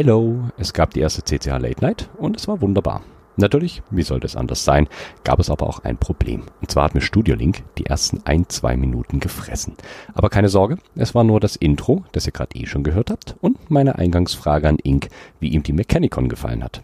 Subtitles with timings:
[0.00, 3.02] Hello, es gab die erste CCH Late Night und es war wunderbar.
[3.36, 4.86] Natürlich, wie sollte es anders sein,
[5.24, 6.44] gab es aber auch ein Problem.
[6.60, 9.74] Und zwar hat mir Studio Link die ersten ein, zwei Minuten gefressen.
[10.14, 13.34] Aber keine Sorge, es war nur das Intro, das ihr gerade eh schon gehört habt,
[13.40, 15.08] und meine Eingangsfrage an Ink,
[15.40, 16.80] wie ihm die Mechanicon gefallen hat.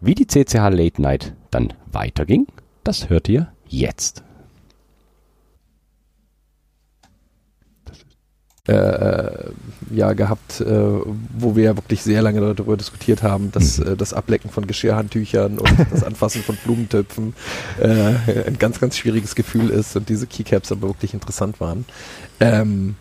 [0.00, 2.46] Wie die CCH Late Night dann weiterging,
[2.84, 4.24] das hört ihr jetzt.
[8.70, 9.50] Äh,
[9.90, 13.88] ja gehabt, äh, wo wir ja wirklich sehr lange darüber diskutiert haben, dass mhm.
[13.88, 17.34] äh, das Ablecken von Geschirrhandtüchern und das Anfassen von Blumentöpfen
[17.80, 21.84] äh, ein ganz, ganz schwieriges Gefühl ist und diese Keycaps aber wirklich interessant waren.
[22.38, 22.96] Ähm,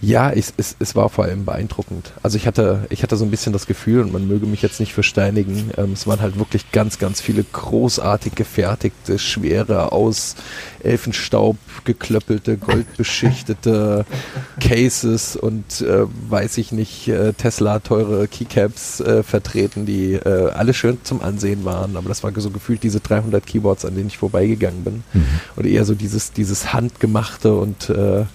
[0.00, 2.12] ja, ich, es, es war vor allem beeindruckend.
[2.22, 4.78] Also ich hatte, ich hatte so ein bisschen das Gefühl, und man möge mich jetzt
[4.78, 10.36] nicht versteinigen, ähm, es waren halt wirklich ganz, ganz viele großartig gefertigte, schwere, aus
[10.84, 14.06] Elfenstaub geklöppelte, goldbeschichtete
[14.60, 20.74] Cases und äh, weiß ich nicht, äh, Tesla teure Keycaps äh, vertreten, die äh, alle
[20.74, 21.96] schön zum Ansehen waren.
[21.96, 25.02] Aber das war so gefühlt diese 300 Keyboards, an denen ich vorbeigegangen bin.
[25.12, 25.26] Mhm.
[25.56, 28.26] Und eher so dieses, dieses handgemachte und äh,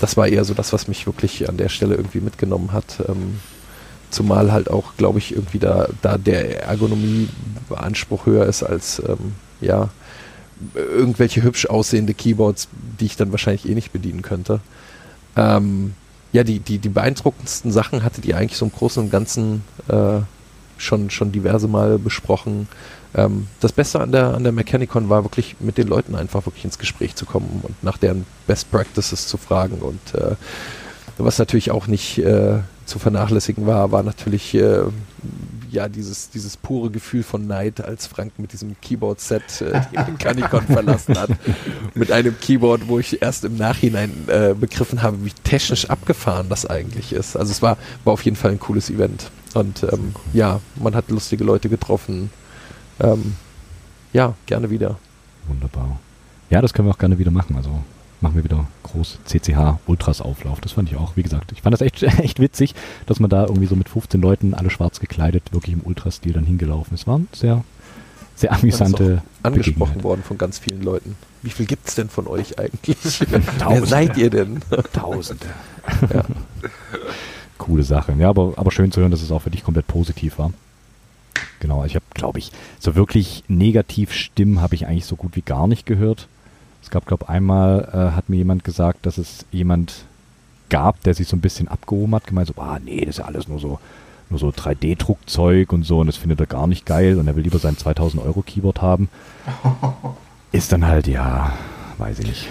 [0.00, 3.00] das war eher so das, was mich wirklich an der Stelle irgendwie mitgenommen hat.
[3.08, 3.40] Ähm,
[4.10, 9.88] zumal halt auch, glaube ich, irgendwie da, da der Ergonomieanspruch höher ist als, ähm, ja,
[10.74, 12.68] irgendwelche hübsch aussehende Keyboards,
[13.00, 14.60] die ich dann wahrscheinlich eh nicht bedienen könnte.
[15.36, 15.94] Ähm,
[16.32, 20.20] ja, die, die, die beeindruckendsten Sachen hattet ihr eigentlich so im Großen und Ganzen äh,
[20.78, 22.68] schon, schon diverse Mal besprochen.
[23.14, 26.64] Ähm, das Beste an der, an der Mechanicon war wirklich mit den Leuten einfach wirklich
[26.64, 29.78] ins Gespräch zu kommen und nach deren Best Practices zu fragen.
[29.78, 30.34] Und äh,
[31.18, 34.82] was natürlich auch nicht äh, zu vernachlässigen war, war natürlich äh,
[35.70, 40.62] ja dieses, dieses pure Gefühl von Neid, als Frank mit diesem Keyboard-Set äh, den Canicon
[40.62, 41.30] verlassen hat.
[41.94, 46.66] mit einem Keyboard, wo ich erst im Nachhinein äh, begriffen habe, wie technisch abgefahren das
[46.66, 47.36] eigentlich ist.
[47.36, 49.30] Also es war, war auf jeden Fall ein cooles Event.
[49.54, 52.30] Und ähm, ja, man hat lustige Leute getroffen,
[53.00, 53.34] ähm,
[54.12, 54.98] ja, gerne wieder.
[55.48, 55.98] Wunderbar.
[56.50, 57.56] Ja, das können wir auch gerne wieder machen.
[57.56, 57.82] Also
[58.20, 60.60] machen wir wieder groß CCH Ultras Auflauf.
[60.60, 62.74] Das fand ich auch, wie gesagt, ich fand das echt, echt witzig,
[63.06, 66.44] dass man da irgendwie so mit 15 Leuten, alle schwarz gekleidet, wirklich im Ultrastil dann
[66.44, 67.06] hingelaufen ist.
[67.06, 67.64] War ein sehr,
[68.34, 69.22] sehr amüsante.
[69.42, 71.16] Angesprochen worden von ganz vielen Leuten.
[71.42, 73.20] Wie viel gibt es denn von euch eigentlich?
[73.68, 74.60] Wer seid ihr denn?
[74.92, 75.46] Tausende.
[76.12, 76.24] ja.
[77.58, 78.14] Coole Sache.
[78.18, 80.52] Ja, aber, aber schön zu hören, dass es auch für dich komplett positiv war.
[81.60, 85.42] Genau, ich habe, glaube ich, so wirklich negativ Stimmen habe ich eigentlich so gut wie
[85.42, 86.28] gar nicht gehört.
[86.82, 90.04] Es gab, glaube ich, einmal äh, hat mir jemand gesagt, dass es jemand
[90.68, 93.24] gab, der sich so ein bisschen abgehoben hat, gemeint so, ah nee, das ist ja
[93.24, 93.78] alles nur so,
[94.28, 97.44] nur so 3D-Druckzeug und so und das findet er gar nicht geil und er will
[97.44, 99.08] lieber sein 2000 Euro Keyboard haben.
[100.52, 101.52] ist dann halt, ja,
[101.98, 102.48] weiß ich nicht.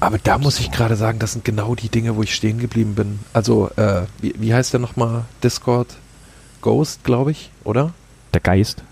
[0.00, 2.94] Aber da muss ich gerade sagen, das sind genau die Dinge, wo ich stehen geblieben
[2.94, 3.20] bin.
[3.32, 5.24] Also, äh, wie, wie heißt der nochmal?
[5.42, 5.96] Discord
[6.60, 7.92] Ghost, glaube ich, oder?
[8.34, 8.82] Der Geist.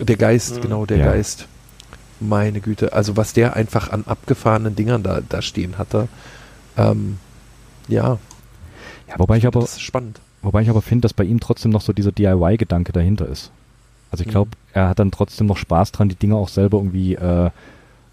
[0.00, 0.60] Der Geist, mhm.
[0.60, 1.06] genau, der ja.
[1.06, 1.48] Geist.
[2.20, 2.92] Meine Güte.
[2.92, 6.08] Also was der einfach an abgefahrenen Dingern da, da stehen hatte.
[6.76, 7.18] Ähm,
[7.88, 8.18] ja.
[9.08, 9.60] Ja, wobei ich aber.
[9.60, 10.20] Das ist spannend.
[10.42, 13.50] Wobei ich aber finde, dass bei ihm trotzdem noch so dieser DIY-Gedanke dahinter ist.
[14.12, 14.70] Also ich glaube, mhm.
[14.74, 17.50] er hat dann trotzdem noch Spaß dran, die Dinger auch selber irgendwie äh,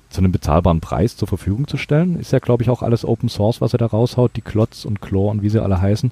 [0.10, 2.20] zu einem bezahlbaren Preis zur Verfügung zu stellen.
[2.20, 5.00] Ist ja, glaube ich, auch alles Open Source, was er da raushaut, die Klotz und
[5.00, 6.12] Chlor und wie sie alle heißen.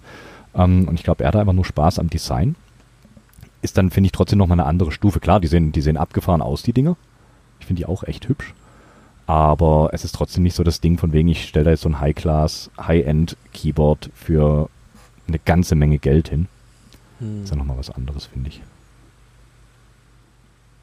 [0.54, 2.56] Ähm, und ich glaube, er hat einfach nur Spaß am Design
[3.62, 5.20] ist dann, finde ich, trotzdem nochmal eine andere Stufe.
[5.20, 6.96] Klar, die sehen, die sehen abgefahren aus, die Dinger.
[7.60, 8.54] Ich finde die auch echt hübsch.
[9.28, 11.90] Aber es ist trotzdem nicht so das Ding, von wegen, ich stelle da jetzt so
[11.90, 14.70] ein High-Class, High-End-Keyboard für
[15.28, 16.48] eine ganze Menge Geld hin.
[17.20, 17.44] Hm.
[17.44, 18.62] Ist ja nochmal was anderes, finde ich.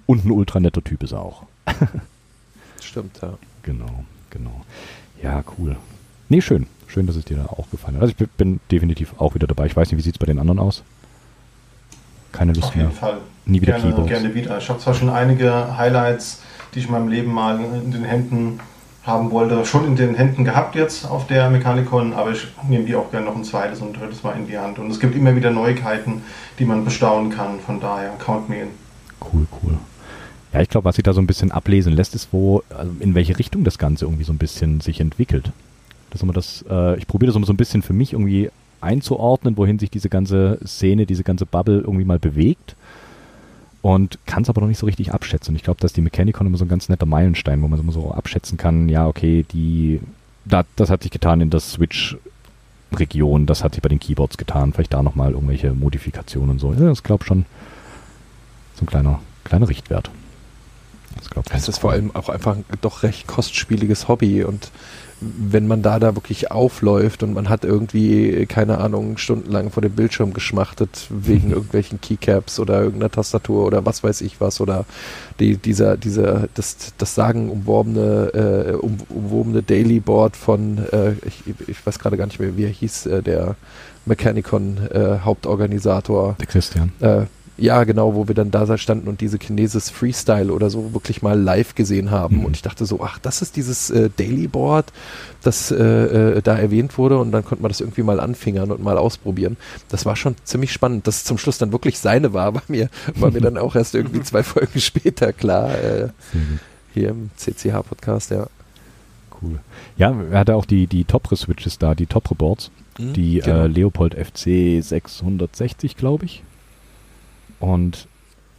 [0.07, 1.45] Und ein ultra netter Typ ist er auch.
[2.81, 3.37] Stimmt, ja.
[3.63, 4.65] Genau, genau.
[5.21, 5.77] Ja, cool.
[6.29, 6.67] Nee, schön.
[6.87, 8.03] Schön, dass es dir da auch gefallen hat.
[8.03, 9.67] Also ich bin definitiv auch wieder dabei.
[9.67, 10.85] Ich weiß nicht, wie sieht es bei den anderen aus?
[12.37, 12.87] Keine Lust mehr.
[12.87, 13.13] Auf jeden mehr.
[13.13, 13.19] Fall.
[13.47, 14.09] Nie wieder gerne, Keyboards.
[14.09, 14.59] Gerne wieder.
[14.59, 16.43] Ich habe zwar schon einige Highlights,
[16.75, 18.61] die ich in meinem Leben mal in den Händen
[19.05, 22.97] haben wollte, schon in den Händen gehabt jetzt auf der Mechanicon, aber ich nehme die
[22.97, 24.81] auch gerne noch ein zweites und drittes Mal in die Hand.
[24.81, 26.23] Und es gibt immer wieder Neuigkeiten,
[26.59, 27.61] die man bestaunen kann.
[27.61, 28.69] Von daher, count me in.
[29.21, 29.75] Cool, cool.
[30.53, 33.15] Ja, ich glaube, was sich da so ein bisschen ablesen lässt, ist, wo, also in
[33.15, 35.53] welche Richtung das Ganze irgendwie so ein bisschen sich entwickelt.
[36.11, 38.51] Das immer das, äh, ich probiere das immer so ein bisschen für mich irgendwie
[38.87, 42.77] einzuordnen, wohin sich diese ganze Szene, diese ganze Bubble irgendwie mal bewegt.
[43.83, 45.53] Und kann es aber noch nicht so richtig abschätzen.
[45.53, 47.93] Und ich glaube, dass die Mechanicon immer so ein ganz netter Meilenstein, wo man immer
[47.93, 50.01] so abschätzen kann, ja, okay, die,
[50.45, 54.73] da, das hat sich getan in der Switch-Region, das hat sich bei den Keyboards getan,
[54.73, 56.73] vielleicht da nochmal irgendwelche Modifikationen und so.
[56.73, 57.45] Ja, das glaube schon
[58.75, 60.11] so ein kleiner, kleiner Richtwert.
[61.17, 64.71] Das, das ist vor allem auch einfach ein doch recht kostspieliges Hobby und
[65.21, 69.93] wenn man da da wirklich aufläuft und man hat irgendwie, keine Ahnung, stundenlang vor dem
[69.93, 74.85] Bildschirm geschmachtet wegen irgendwelchen Keycaps oder irgendeiner Tastatur oder was weiß ich was oder
[75.41, 81.43] die, dieser, dieser, das, das sagen umworbene, äh, um, umwobene Daily Board von, äh, ich,
[81.67, 83.57] ich weiß gerade gar nicht mehr, wie er hieß, äh, der
[84.05, 86.37] Mechanicon äh, Hauptorganisator.
[86.39, 86.93] Der Christian.
[87.01, 87.23] Äh,
[87.59, 91.41] ja, genau, wo wir dann da standen und diese Kinesis Freestyle oder so wirklich mal
[91.41, 92.39] live gesehen haben.
[92.39, 92.45] Mhm.
[92.45, 94.93] Und ich dachte so, ach, das ist dieses äh, Daily Board,
[95.43, 97.19] das äh, äh, da erwähnt wurde.
[97.19, 99.57] Und dann konnte man das irgendwie mal anfingern und mal ausprobieren.
[99.89, 101.07] Das war schon ziemlich spannend.
[101.07, 103.95] Dass es zum Schluss dann wirklich seine war, war mir, war mir dann auch erst
[103.95, 105.71] irgendwie zwei Folgen später klar.
[106.33, 106.61] Mhm.
[106.93, 108.49] Hier im CCH-Podcast, ja.
[109.43, 109.61] Cool.
[109.97, 112.71] Ja, er hatte auch die, die Topre-Switches da, die Topre-Boards.
[112.99, 113.65] Mhm, die genau.
[113.65, 116.43] äh, Leopold FC 660, glaube ich.
[117.61, 118.09] Und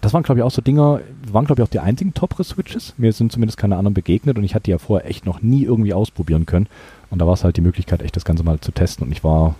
[0.01, 1.01] das waren, glaube ich, auch so Dinger,
[1.31, 2.93] waren, glaube ich, auch die einzigen Topre-Switches.
[2.97, 5.63] Mir sind zumindest keine anderen begegnet und ich hatte die ja vorher echt noch nie
[5.63, 6.67] irgendwie ausprobieren können.
[7.09, 9.07] Und da war es halt die Möglichkeit, echt das Ganze mal zu testen.
[9.07, 9.55] Und ich war,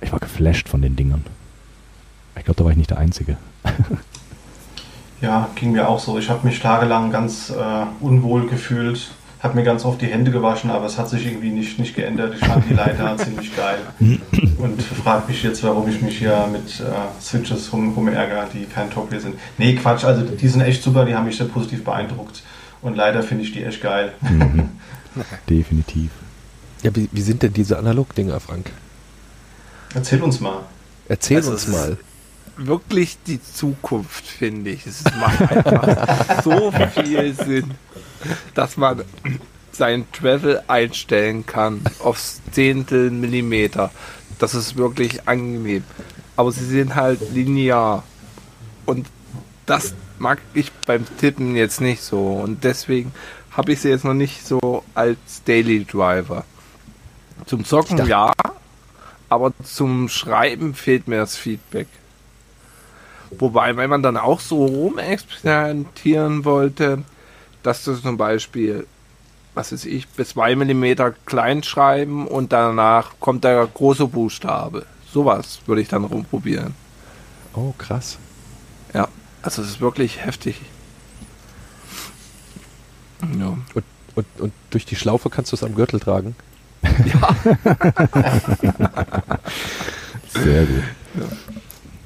[0.00, 1.24] ich war geflasht von den Dingern.
[2.36, 3.36] Ich glaube, da war ich nicht der Einzige.
[5.20, 6.18] ja, ging mir auch so.
[6.18, 9.10] Ich habe mich tagelang ganz äh, unwohl gefühlt
[9.40, 12.34] habe mir ganz oft die Hände gewaschen, aber es hat sich irgendwie nicht, nicht geändert.
[12.34, 13.78] Ich fand die Leiter ziemlich geil
[14.58, 18.90] und frage mich jetzt, warum ich mich hier mit äh, Switches rum, rumärgere, die kein
[18.90, 19.36] Top hier sind.
[19.58, 22.42] Nee, Quatsch, also die sind echt super, die haben mich sehr positiv beeindruckt
[22.82, 24.12] und leider finde ich die echt geil.
[24.22, 24.70] Mhm.
[25.48, 26.10] Definitiv.
[26.82, 28.70] Ja, wie, wie sind denn diese Analog-Dinger, Frank?
[29.94, 30.60] Erzähl uns mal.
[31.08, 31.96] Erzähl also uns mal
[32.56, 34.86] wirklich die Zukunft, finde ich.
[34.86, 37.74] Es macht einfach so viel Sinn
[38.54, 39.02] dass man
[39.72, 43.90] sein Travel einstellen kann aufs Zehntel Millimeter.
[44.38, 45.84] Das ist wirklich angenehm.
[46.36, 48.02] Aber sie sind halt linear.
[48.84, 49.06] Und
[49.66, 52.34] das mag ich beim Tippen jetzt nicht so.
[52.34, 53.12] Und deswegen
[53.50, 56.44] habe ich sie jetzt noch nicht so als Daily Driver.
[57.46, 58.32] Zum Zocken ja,
[59.28, 61.88] aber zum Schreiben fehlt mir das Feedback.
[63.30, 67.02] Wobei, wenn man dann auch so rumexperimentieren wollte,
[67.66, 68.86] dass du zum Beispiel,
[69.54, 74.86] was weiß ich, bis 2 mm klein schreiben und danach kommt der große Buchstabe.
[75.12, 76.74] Sowas würde ich dann rumprobieren.
[77.54, 78.18] Oh, krass.
[78.94, 79.08] Ja,
[79.42, 80.60] also es ist wirklich heftig.
[83.36, 83.56] Ja.
[83.74, 83.84] Und,
[84.14, 86.36] und, und durch die Schlaufe kannst du es am Gürtel tragen?
[86.82, 87.34] Ja.
[90.28, 90.82] Sehr gut.
[91.14, 91.22] Ja.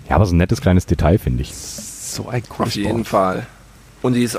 [0.09, 1.55] ja, aber so ein nettes kleines Detail, finde ich.
[1.55, 3.05] So ein cooles Auf jeden.
[3.05, 3.47] Fall.
[4.01, 4.39] Und die ist,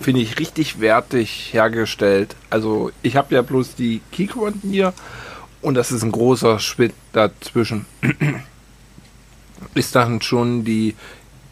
[0.00, 2.36] finde ich, richtig wertig hergestellt.
[2.48, 4.92] Also ich habe ja bloß die Keychron hier
[5.62, 7.86] und das ist ein großer Schritt dazwischen.
[9.74, 10.94] ist dann schon die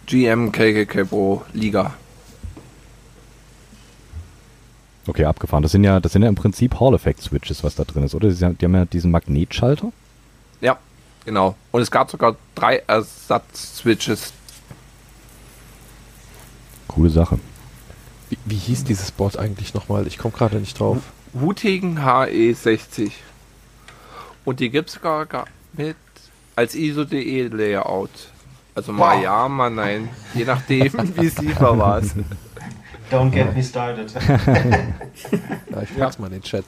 [0.07, 1.95] GM KKK Pro Liga.
[5.07, 5.63] Okay, abgefahren.
[5.63, 8.15] Das sind ja, das sind ja im Prinzip Hall Effect Switches, was da drin ist,
[8.15, 8.31] oder?
[8.31, 9.91] Die haben ja diesen Magnetschalter.
[10.61, 10.79] Ja,
[11.25, 11.55] genau.
[11.71, 14.33] Und es gab sogar drei Ersatz-Switches
[16.89, 17.39] Coole Sache.
[18.31, 20.07] Wie, wie hieß dieses Board eigentlich nochmal?
[20.07, 20.99] Ich komme gerade nicht drauf.
[21.33, 23.13] Wutigen HE60.
[24.45, 25.97] Und die gibt es gar, gar mit
[26.57, 28.11] als ISO.de Layout.
[28.75, 29.23] Also mal wow.
[29.23, 30.09] ja, mal nein.
[30.35, 32.01] Je nachdem, wie es lieber war.
[33.11, 34.13] Don't get me started.
[35.71, 36.21] ja, ich frag's ja.
[36.21, 36.65] mal in den Chat.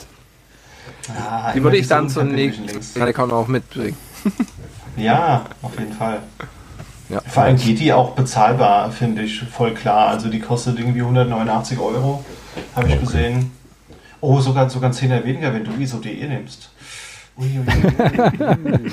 [1.09, 3.97] Ah, die würde ich dann zum nächsten Account auch mitbringen.
[4.97, 6.23] ja, auf jeden Fall.
[7.11, 7.21] Ja.
[7.23, 10.09] Vor allem geht die auch bezahlbar, finde ich, voll klar.
[10.09, 12.25] Also die kostet irgendwie 189 Euro,
[12.75, 13.05] habe ich okay.
[13.05, 13.51] gesehen.
[14.21, 16.71] Oh, sogar, sogar ein Zehner weniger, wenn du ISO.de nimmst.
[17.37, 17.65] Uiuiui.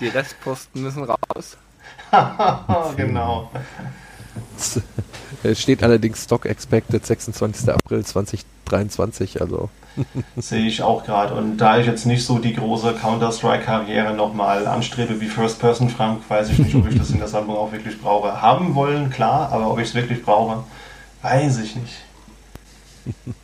[0.00, 1.56] die Restposten müssen raus.
[2.96, 3.50] genau.
[5.42, 7.70] Es steht allerdings Stock Expected 26.
[7.70, 9.70] April 2023, also.
[10.36, 11.34] Sehe ich auch gerade.
[11.34, 16.22] Und da ich jetzt nicht so die große Counter-Strike-Karriere nochmal anstrebe wie First Person Frank,
[16.28, 18.40] weiß ich nicht, ob ich das in der Sammlung auch wirklich brauche.
[18.40, 20.64] Haben wollen, klar, aber ob ich es wirklich brauche,
[21.22, 21.94] weiß ich nicht.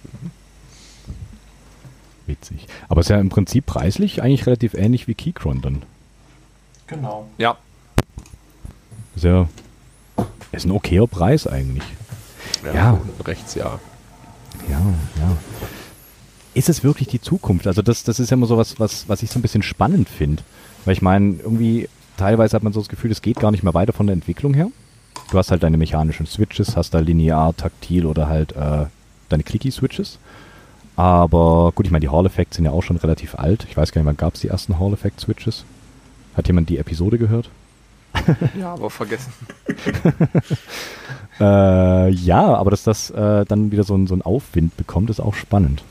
[2.26, 2.66] Witzig.
[2.88, 5.82] Aber es ist ja im Prinzip preislich eigentlich relativ ähnlich wie Keychron dann.
[6.86, 7.28] Genau.
[7.38, 7.56] Ja.
[9.16, 9.48] Ist ja
[10.52, 11.84] ist ein okayer Preis eigentlich.
[12.64, 13.00] Ja, ja.
[13.24, 13.78] rechts, ja.
[14.68, 14.80] Ja,
[15.18, 15.36] ja
[16.58, 17.68] ist es wirklich die Zukunft?
[17.68, 20.08] Also das, das ist ja immer so was, was, was ich so ein bisschen spannend
[20.08, 20.42] finde.
[20.84, 23.74] Weil ich meine, irgendwie teilweise hat man so das Gefühl, es geht gar nicht mehr
[23.74, 24.68] weiter von der Entwicklung her.
[25.30, 28.86] Du hast halt deine mechanischen Switches, hast da linear, taktil oder halt äh,
[29.28, 30.18] deine Clicky-Switches.
[30.96, 33.64] Aber gut, ich meine, die Hall-Effects sind ja auch schon relativ alt.
[33.70, 35.64] Ich weiß gar nicht, wann gab es die ersten Hall-Effect-Switches?
[36.34, 37.50] Hat jemand die Episode gehört?
[38.58, 39.32] ja, aber vergessen.
[41.40, 45.20] äh, ja, aber dass das äh, dann wieder so, ein, so einen Aufwind bekommt, ist
[45.20, 45.84] auch spannend.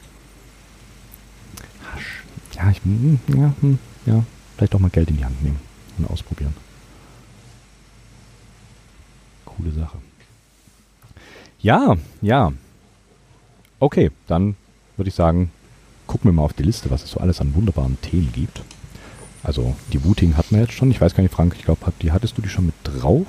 [2.57, 4.23] Ja, ich, hm, ja, hm, ja,
[4.55, 5.59] vielleicht auch mal Geld in die Hand nehmen
[5.97, 6.53] und ausprobieren.
[9.45, 9.97] Coole Sache.
[11.59, 12.51] Ja, ja.
[13.79, 14.55] Okay, dann
[14.95, 15.51] würde ich sagen,
[16.07, 18.61] gucken wir mal auf die Liste, was es so alles an wunderbaren Themen gibt.
[19.43, 20.91] Also die Wooting hatten wir jetzt schon.
[20.91, 23.27] Ich weiß gar nicht, Frank, ich glaube, die hattest du die schon mit drauf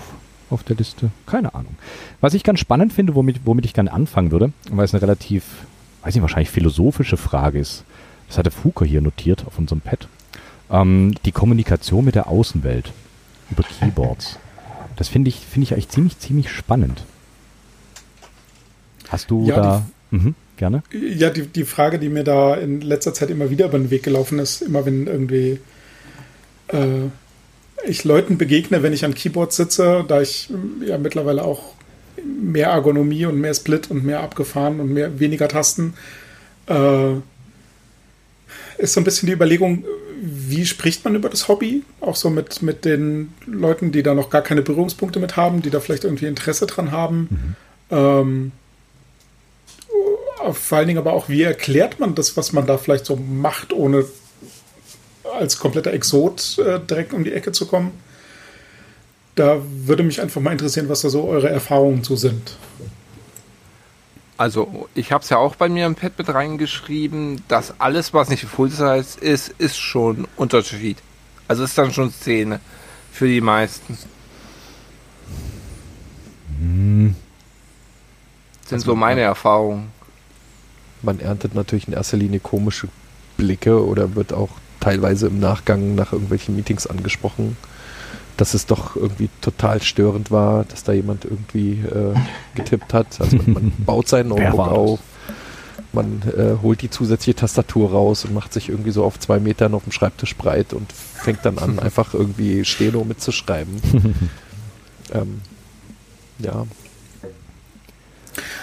[0.50, 1.10] auf der Liste?
[1.26, 1.76] Keine Ahnung.
[2.20, 5.44] Was ich ganz spannend finde, womit, womit ich gerne anfangen würde, weil es eine relativ,
[6.02, 7.84] weiß ich wahrscheinlich philosophische Frage ist.
[8.28, 10.06] Das hatte Foucault hier notiert auf unserem Pad.
[10.70, 12.92] Ähm, die Kommunikation mit der Außenwelt
[13.50, 14.38] über Keyboards.
[14.96, 17.04] Das finde ich, finde ich eigentlich ziemlich, ziemlich spannend.
[19.08, 19.86] Hast du ja, da.
[20.10, 20.82] Mhm, gerne?
[20.92, 24.02] Ja, die, die Frage, die mir da in letzter Zeit immer wieder über den Weg
[24.02, 25.60] gelaufen ist, immer wenn irgendwie
[26.68, 27.08] äh,
[27.86, 30.50] ich Leuten begegne, wenn ich an Keyboard sitze, da ich
[30.84, 31.74] ja mittlerweile auch
[32.24, 35.94] mehr Ergonomie und mehr Split und mehr abgefahren und mehr weniger Tasten,
[36.66, 37.12] äh,
[38.78, 39.84] ist so ein bisschen die Überlegung,
[40.20, 41.82] wie spricht man über das Hobby?
[42.00, 45.70] Auch so mit, mit den Leuten, die da noch gar keine Berührungspunkte mit haben, die
[45.70, 47.28] da vielleicht irgendwie Interesse dran haben.
[47.30, 47.56] Mhm.
[47.90, 48.52] Ähm,
[50.52, 53.72] vor allen Dingen aber auch, wie erklärt man das, was man da vielleicht so macht,
[53.72, 54.04] ohne
[55.38, 57.92] als kompletter Exot äh, direkt um die Ecke zu kommen.
[59.34, 62.56] Da würde mich einfach mal interessieren, was da so eure Erfahrungen zu sind.
[64.38, 68.28] Also, ich habe es ja auch bei mir im Pad mit reingeschrieben, dass alles, was
[68.28, 70.98] nicht Full Size ist, ist schon Unterschied.
[71.48, 72.60] Also ist dann schon Szene
[73.10, 73.98] für die meisten.
[76.60, 77.16] Hm.
[78.64, 79.90] Sind also so meine Erfahrungen.
[81.02, 82.88] Man erntet natürlich in erster Linie komische
[83.36, 87.56] Blicke oder wird auch teilweise im Nachgang nach irgendwelchen Meetings angesprochen,
[88.38, 92.14] dass es doch irgendwie total störend war, dass da jemand irgendwie äh,
[92.54, 93.20] getippt hat.
[93.20, 95.00] Also man, man baut seinen Notebook auf,
[95.92, 99.74] man äh, holt die zusätzliche Tastatur raus und macht sich irgendwie so auf zwei Metern
[99.74, 103.82] auf dem Schreibtisch breit und fängt dann an, einfach irgendwie Steno mitzuschreiben.
[105.12, 105.40] ähm,
[106.38, 106.64] ja.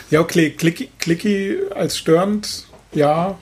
[0.09, 3.37] Ja, okay, Clicky, Clicky als störend, ja,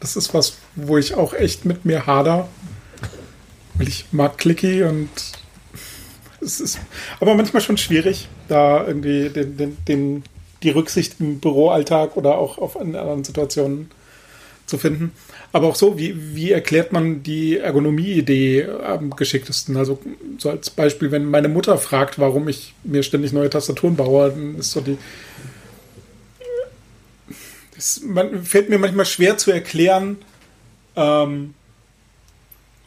[0.00, 2.48] das ist was, wo ich auch echt mit mir hader.
[3.74, 5.10] Weil ich mag Clicky und
[6.44, 6.78] es ist
[7.20, 10.22] aber manchmal schon schwierig, da irgendwie den, den, den,
[10.62, 13.90] die Rücksicht im Büroalltag oder auch auf anderen Situationen
[14.66, 15.12] zu finden.
[15.52, 19.76] Aber auch so, wie, wie erklärt man die Ergonomie-Idee am geschicktesten?
[19.76, 20.00] Also
[20.38, 24.56] so als Beispiel, wenn meine Mutter fragt, warum ich mir ständig neue Tastaturen baue, dann
[24.56, 24.98] ist so die,
[27.76, 28.02] es
[28.42, 30.18] fällt mir manchmal schwer zu erklären,
[30.96, 31.54] ähm,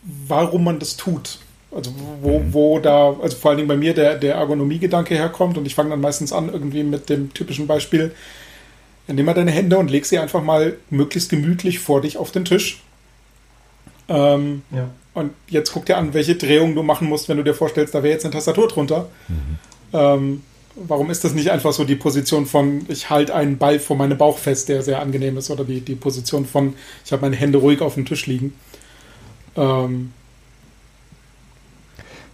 [0.03, 1.39] warum man das tut.
[1.71, 2.53] Also wo, mhm.
[2.53, 5.89] wo da, also vor allen Dingen bei mir der, der Ergonomie-Gedanke herkommt und ich fange
[5.89, 8.13] dann meistens an irgendwie mit dem typischen Beispiel,
[9.07, 12.45] nimm mal deine Hände und leg sie einfach mal möglichst gemütlich vor dich auf den
[12.45, 12.83] Tisch.
[14.07, 14.89] Ähm, ja.
[15.13, 18.03] Und jetzt guck dir an, welche Drehung du machen musst, wenn du dir vorstellst, da
[18.03, 19.09] wäre jetzt eine Tastatur drunter.
[19.27, 19.57] Mhm.
[19.93, 20.43] Ähm,
[20.75, 24.17] warum ist das nicht einfach so die Position von, ich halte einen Ball vor meinem
[24.17, 27.57] Bauch fest, der sehr angenehm ist, oder die, die Position von, ich habe meine Hände
[27.57, 28.53] ruhig auf dem Tisch liegen.
[29.55, 30.13] Ähm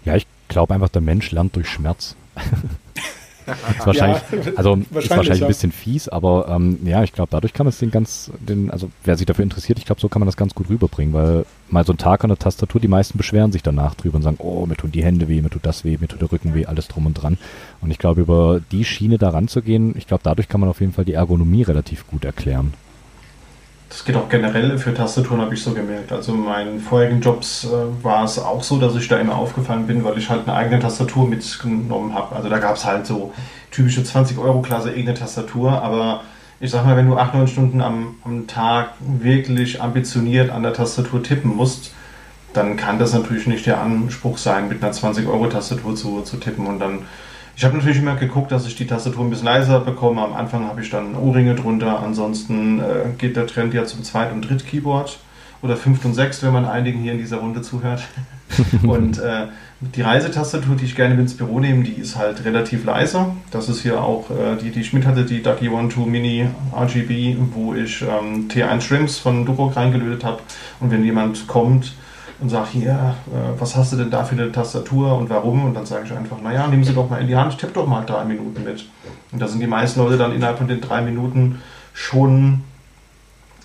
[0.05, 2.15] ja, ich glaube einfach, der Mensch lernt durch Schmerz.
[3.45, 5.45] ist wahrscheinlich, ja, also wahrscheinlich, ist wahrscheinlich ja.
[5.45, 8.71] ein bisschen fies, aber ähm, ja, ich glaube, dadurch kann man es den ganz, den,
[8.71, 11.45] also wer sich dafür interessiert, ich glaube, so kann man das ganz gut rüberbringen, weil
[11.69, 14.37] mal so ein Tag an der Tastatur, die meisten beschweren sich danach drüber und sagen,
[14.39, 16.65] oh, mir tun die Hände weh, mir tut das weh, mir tut der Rücken weh,
[16.65, 17.37] alles drum und dran.
[17.81, 20.93] Und ich glaube, über die Schiene da ranzugehen, ich glaube, dadurch kann man auf jeden
[20.93, 22.73] Fall die Ergonomie relativ gut erklären.
[23.93, 26.11] Das geht auch generell für Tastaturen, habe ich so gemerkt.
[26.11, 29.85] Also in meinen vorherigen Jobs äh, war es auch so, dass ich da immer aufgefallen
[29.85, 32.35] bin, weil ich halt eine eigene Tastatur mitgenommen habe.
[32.35, 33.31] Also da gab es halt so
[33.69, 36.21] typische 20-Euro-Klasse irgendeine Tastatur, aber
[36.59, 40.73] ich sag mal, wenn du 8, 9 Stunden am, am Tag wirklich ambitioniert an der
[40.73, 41.93] Tastatur tippen musst,
[42.53, 46.65] dann kann das natürlich nicht der Anspruch sein, mit einer 20-Euro-Tastatur zu, zu tippen.
[46.65, 47.05] Und dann,
[47.55, 50.21] ich habe natürlich immer geguckt, dass ich die Tastatur ein bisschen leiser bekomme.
[50.21, 52.01] Am Anfang habe ich dann Ohrringe drunter.
[52.01, 52.83] Ansonsten äh,
[53.17, 55.19] geht der Trend ja zum Zweit- und Dritt-Keyboard
[55.61, 58.03] oder Fünft- und Sechst, wenn man einigen hier in dieser Runde zuhört.
[58.83, 59.47] und äh,
[59.79, 63.27] die Reisetastatur, die ich gerne ins Büro nehme, die ist halt relativ leise.
[63.51, 66.47] Das ist hier auch äh, die, die ich mit hatte, die Ducky One 2 Mini
[66.75, 70.39] RGB, wo ich ähm, T1 Shrimps von Duroc reingelötet habe.
[70.79, 71.93] Und wenn jemand kommt
[72.39, 75.65] und sagt, hier, äh, was hast du denn da für eine Tastatur und warum?
[75.65, 77.87] Und dann sage ich einfach, naja, nehmen Sie doch mal in die Hand, tipp doch
[77.87, 78.85] mal drei Minuten mit.
[79.31, 81.61] Und da sind die meisten Leute dann innerhalb von den drei Minuten
[81.93, 82.61] schon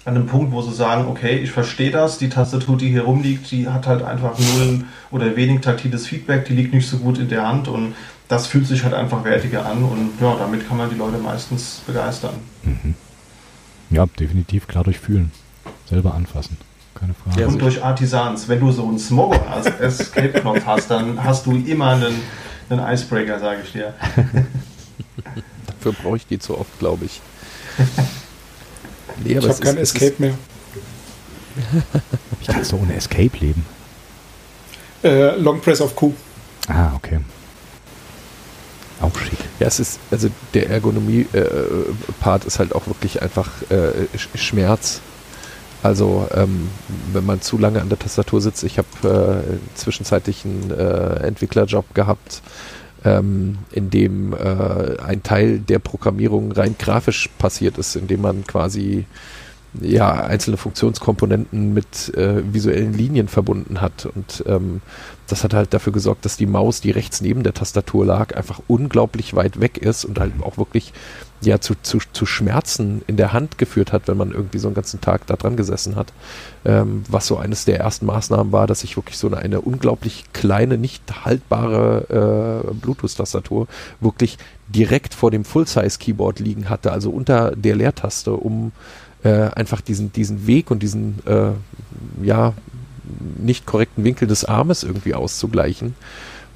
[0.04, 3.50] an einem Punkt, wo sie sagen, okay, ich verstehe das, die Tastatur, die hier rumliegt,
[3.50, 7.28] die hat halt einfach null oder wenig taktiles Feedback, die liegt nicht so gut in
[7.28, 7.94] der Hand und
[8.28, 11.82] das fühlt sich halt einfach wertiger an und ja, damit kann man die Leute meistens
[11.86, 12.34] begeistern.
[12.62, 12.94] Mhm.
[13.90, 15.30] Ja, definitiv klar durchfühlen.
[15.86, 16.56] Selber anfassen.
[16.98, 17.40] Keine Frage.
[17.40, 18.48] Ja, und durch Artisans.
[18.48, 22.14] Wenn du so einen Smogger als Escape-Knopf hast, dann hast du immer einen,
[22.68, 23.94] einen Icebreaker, sage ich dir.
[25.66, 27.20] Dafür brauche ich die zu oft, glaube ich.
[29.22, 30.34] nee, ich habe kein Escape mehr.
[32.40, 33.64] ich kann so ohne Escape leben.
[35.02, 36.12] Äh, Long Press auf Q.
[36.66, 37.20] Ah, okay.
[39.00, 39.38] Auch schick.
[39.60, 45.00] Ja, es ist, also der Ergonomie-Part äh, ist halt auch wirklich einfach äh, Schmerz.
[45.82, 46.68] Also ähm,
[47.12, 51.94] wenn man zu lange an der Tastatur sitzt, ich habe äh, zwischenzeitlich einen äh, Entwicklerjob
[51.94, 52.42] gehabt,
[53.04, 59.06] ähm, in dem äh, ein Teil der Programmierung rein grafisch passiert ist, indem man quasi
[59.80, 64.06] ja, einzelne Funktionskomponenten mit äh, visuellen Linien verbunden hat.
[64.06, 64.80] Und ähm,
[65.26, 68.60] das hat halt dafür gesorgt, dass die Maus, die rechts neben der Tastatur lag, einfach
[68.66, 70.92] unglaublich weit weg ist und halt auch wirklich
[71.40, 74.74] ja zu, zu, zu Schmerzen in der Hand geführt hat, wenn man irgendwie so einen
[74.74, 76.12] ganzen Tag da dran gesessen hat.
[76.64, 80.24] Ähm, was so eines der ersten Maßnahmen war, dass ich wirklich so eine, eine unglaublich
[80.32, 83.68] kleine, nicht haltbare äh, Bluetooth-Tastatur
[84.00, 88.72] wirklich direkt vor dem Full-Size-Keyboard liegen hatte, also unter der Leertaste, um
[89.24, 91.50] äh, einfach diesen, diesen Weg und diesen äh,
[92.22, 92.54] ja
[93.38, 95.94] nicht korrekten Winkel des Armes irgendwie auszugleichen.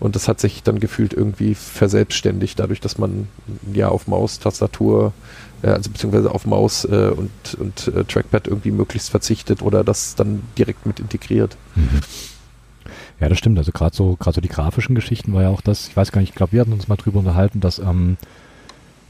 [0.00, 3.28] Und das hat sich dann gefühlt irgendwie verselbstständigt, dadurch, dass man
[3.72, 5.12] ja auf Maus, Tastatur,
[5.62, 10.14] äh, also beziehungsweise auf Maus äh, und, und äh, Trackpad irgendwie möglichst verzichtet oder das
[10.16, 11.56] dann direkt mit integriert.
[11.76, 12.00] Mhm.
[13.20, 13.58] Ja, das stimmt.
[13.58, 16.20] Also gerade so, gerade so die grafischen Geschichten war ja auch das, ich weiß gar
[16.20, 18.16] nicht, ich glaube, wir hatten uns mal drüber unterhalten, dass ähm,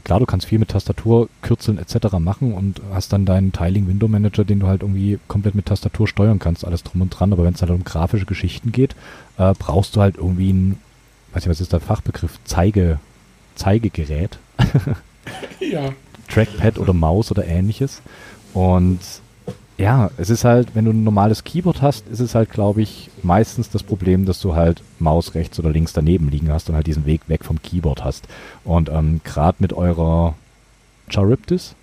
[0.03, 2.17] klar, du kannst viel mit Tastatur kürzeln etc.
[2.19, 6.07] machen und hast dann deinen Tiling Window Manager, den du halt irgendwie komplett mit Tastatur
[6.07, 7.33] steuern kannst, alles drum und dran.
[7.33, 8.95] Aber wenn es halt um grafische Geschichten geht,
[9.37, 10.79] äh, brauchst du halt irgendwie ein,
[11.33, 12.99] weiß ich was ist der Fachbegriff, Zeige,
[13.55, 14.37] Zeigegerät.
[15.59, 15.93] ja.
[16.29, 18.01] Trackpad oder Maus oder ähnliches.
[18.53, 18.99] Und
[19.77, 23.09] ja, es ist halt, wenn du ein normales Keyboard hast, ist es halt, glaube ich,
[23.23, 26.85] meistens das Problem, dass du halt Maus rechts oder links daneben liegen hast und halt
[26.85, 28.27] diesen Weg weg vom Keyboard hast.
[28.63, 30.35] Und ähm, gerade mit eurer
[31.09, 31.73] Charybdis,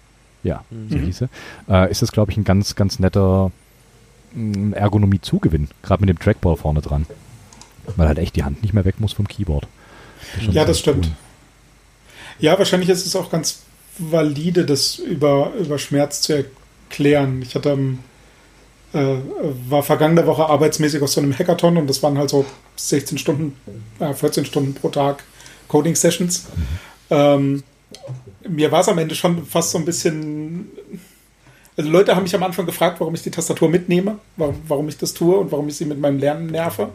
[0.44, 0.88] ja, mhm.
[0.88, 1.28] so hieße,
[1.68, 3.50] äh, ist das, glaube ich, ein ganz, ganz netter
[4.34, 7.06] mm, Ergonomie-Zugewinn, gerade mit dem Trackball vorne dran.
[7.96, 9.66] Weil halt echt die Hand nicht mehr weg muss vom Keyboard.
[10.36, 11.06] Das ja, das stimmt.
[11.06, 11.12] Cool.
[12.38, 13.62] Ja, wahrscheinlich ist es auch ganz
[13.98, 16.59] valide, das über, über Schmerz zu erklären
[16.90, 17.42] klären.
[17.42, 18.00] Ich hatte ähm,
[18.92, 19.16] äh,
[19.68, 22.44] war vergangene Woche arbeitsmäßig auf so einem Hackathon und das waren halt so
[22.76, 23.56] 16 Stunden,
[24.00, 25.22] äh, 14 Stunden pro Tag
[25.68, 26.46] Coding Sessions.
[27.08, 27.62] Ähm,
[28.48, 30.68] mir war es am Ende schon fast so ein bisschen.
[31.76, 34.98] Also Leute haben mich am Anfang gefragt, warum ich die Tastatur mitnehme, warum, warum ich
[34.98, 36.90] das tue und warum ich sie mit meinem Lernen nerve.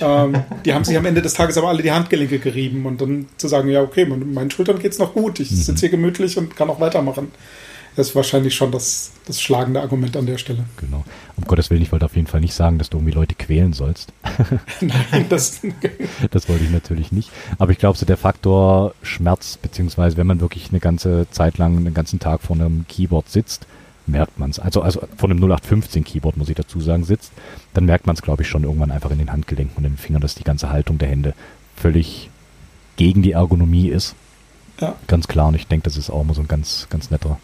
[0.00, 3.26] Ähm, die haben sich am Ende des Tages aber alle die Handgelenke gerieben und dann
[3.36, 6.54] zu sagen, ja, okay, meinen Schultern geht es noch gut, ich sitze hier gemütlich und
[6.54, 7.32] kann auch weitermachen.
[7.98, 10.64] Das ist wahrscheinlich schon das, das schlagende Argument an der Stelle.
[10.76, 11.02] Genau.
[11.36, 13.72] Um Gottes Willen, ich wollte auf jeden Fall nicht sagen, dass du irgendwie Leute quälen
[13.72, 14.12] sollst.
[14.80, 15.62] Nein, das,
[16.30, 17.32] das wollte ich natürlich nicht.
[17.58, 21.76] Aber ich glaube, so der Faktor Schmerz, beziehungsweise wenn man wirklich eine ganze Zeit lang,
[21.76, 23.66] einen ganzen Tag vor einem Keyboard sitzt,
[24.06, 24.60] merkt man es.
[24.60, 27.32] Also, also von einem 0815 Keyboard, muss ich dazu sagen, sitzt,
[27.74, 29.98] dann merkt man es, glaube ich, schon irgendwann einfach in den Handgelenken und in den
[29.98, 31.34] Fingern, dass die ganze Haltung der Hände
[31.74, 32.30] völlig
[32.94, 34.14] gegen die Ergonomie ist.
[34.80, 34.94] Ja.
[35.08, 35.48] Ganz klar.
[35.48, 37.40] Und ich denke, das ist auch immer so ein ganz, ganz netter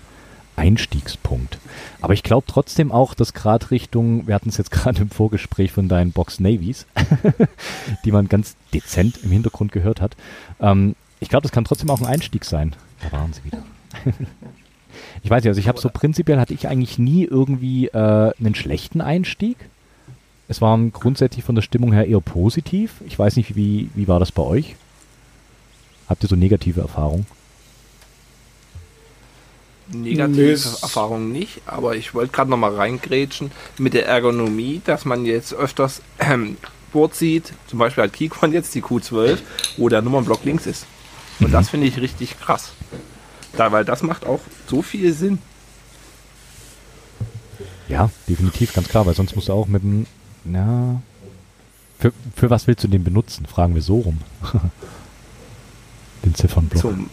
[0.56, 1.58] Einstiegspunkt.
[2.00, 5.72] Aber ich glaube trotzdem auch, dass gerade Richtung, wir hatten es jetzt gerade im Vorgespräch
[5.72, 6.86] von deinen Box Navies,
[8.04, 10.16] die man ganz dezent im Hintergrund gehört hat.
[10.60, 12.74] Ähm, ich glaube, das kann trotzdem auch ein Einstieg sein.
[13.02, 13.62] Da waren sie wieder.
[15.22, 18.54] ich weiß nicht, also ich habe so prinzipiell hatte ich eigentlich nie irgendwie äh, einen
[18.54, 19.56] schlechten Einstieg.
[20.48, 23.00] Es war grundsätzlich von der Stimmung her eher positiv.
[23.06, 24.76] Ich weiß nicht, wie, wie war das bei euch?
[26.08, 27.26] Habt ihr so negative Erfahrungen?
[29.92, 35.05] Negative nee, Erfahrung nicht, aber ich wollte gerade noch mal reingrätschen mit der Ergonomie, dass
[35.05, 36.57] man jetzt öfters ähm,
[36.92, 39.38] Board sieht, zum Beispiel halt Keycon jetzt, die Q12,
[39.77, 40.87] wo der Nummernblock links ist.
[41.40, 41.53] Und mhm.
[41.53, 42.73] das finde ich richtig krass.
[43.57, 45.38] Da, weil das macht auch so viel Sinn.
[47.88, 50.07] Ja, definitiv, ganz klar, weil sonst musst du auch mit dem,
[50.44, 51.01] ja,
[51.99, 53.47] für, für was willst du den benutzen?
[53.47, 54.20] Fragen wir so rum.
[56.25, 56.81] den Ziffernblock.
[56.81, 57.11] Zum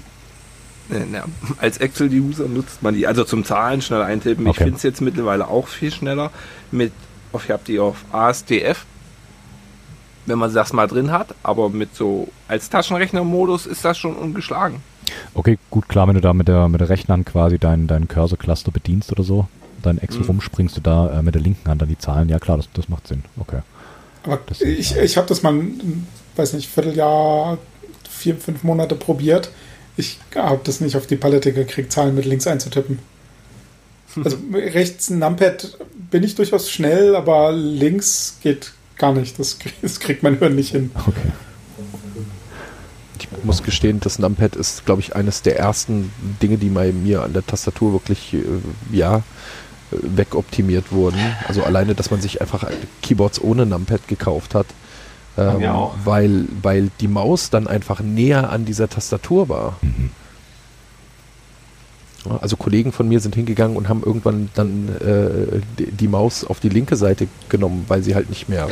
[0.91, 1.25] ja,
[1.60, 4.47] als Excel-User nutzt man die, also zum Zahlen schnell eintippen.
[4.47, 4.58] Okay.
[4.58, 6.32] Ich finde es jetzt mittlerweile auch viel schneller
[6.71, 6.91] mit,
[7.34, 8.86] ich habe die auf ASDF,
[10.25, 14.77] wenn man das mal drin hat, aber mit so als Taschenrechner-Modus ist das schon ungeschlagen.
[15.34, 18.71] Okay, gut, klar, wenn du da mit der, mit der Rechnern quasi deinen dein Cursor-Cluster
[18.71, 19.47] bedienst oder so,
[19.82, 20.27] dein Excel mhm.
[20.27, 22.30] rumspringst du da äh, mit der linken Hand an die Zahlen.
[22.30, 23.23] Ja klar, das, das macht Sinn.
[23.39, 23.60] Okay.
[24.23, 25.60] Aber ich, ich habe das mal,
[26.36, 27.58] weiß nicht, Vierteljahr,
[28.10, 29.51] vier, fünf Monate probiert.
[29.97, 32.99] Ich habe das nicht auf die Palette gekriegt, Zahlen mit links einzutippen.
[34.23, 35.77] Also rechts Numpad
[36.10, 39.39] bin ich durchaus schnell, aber links geht gar nicht.
[39.39, 40.91] Das, das kriegt mein Hirn nicht hin.
[40.95, 41.32] Okay.
[43.19, 47.23] Ich muss gestehen, das Numpad ist, glaube ich, eines der ersten Dinge, die bei mir
[47.23, 48.43] an der Tastatur wirklich, äh,
[48.91, 49.23] ja,
[49.91, 51.19] wegoptimiert wurden.
[51.47, 52.69] Also alleine, dass man sich einfach
[53.01, 54.67] Keyboards ohne Numpad gekauft hat.
[55.38, 55.63] Ähm,
[56.04, 59.78] weil, weil die Maus dann einfach näher an dieser Tastatur war.
[59.82, 60.12] Mhm.
[62.39, 66.60] Also Kollegen von mir sind hingegangen und haben irgendwann dann äh, die, die, Maus auf
[66.60, 68.67] die linke Seite genommen, weil sie halt nicht mehr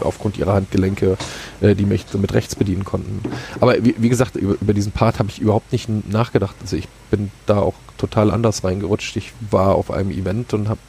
[0.00, 1.16] aufgrund ihrer Handgelenke
[1.60, 3.20] äh, die mich mit rechts bedienen konnten.
[3.60, 6.56] Aber wie, wie gesagt, über, über, diesen Part habe ich überhaupt nicht nachgedacht.
[6.60, 9.16] Also ich bin da auch total anders reingerutscht.
[9.16, 10.80] Ich war auf einem Event und habe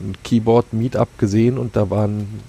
[0.00, 2.40] ein Keyboard-Meetup gesehen und da waren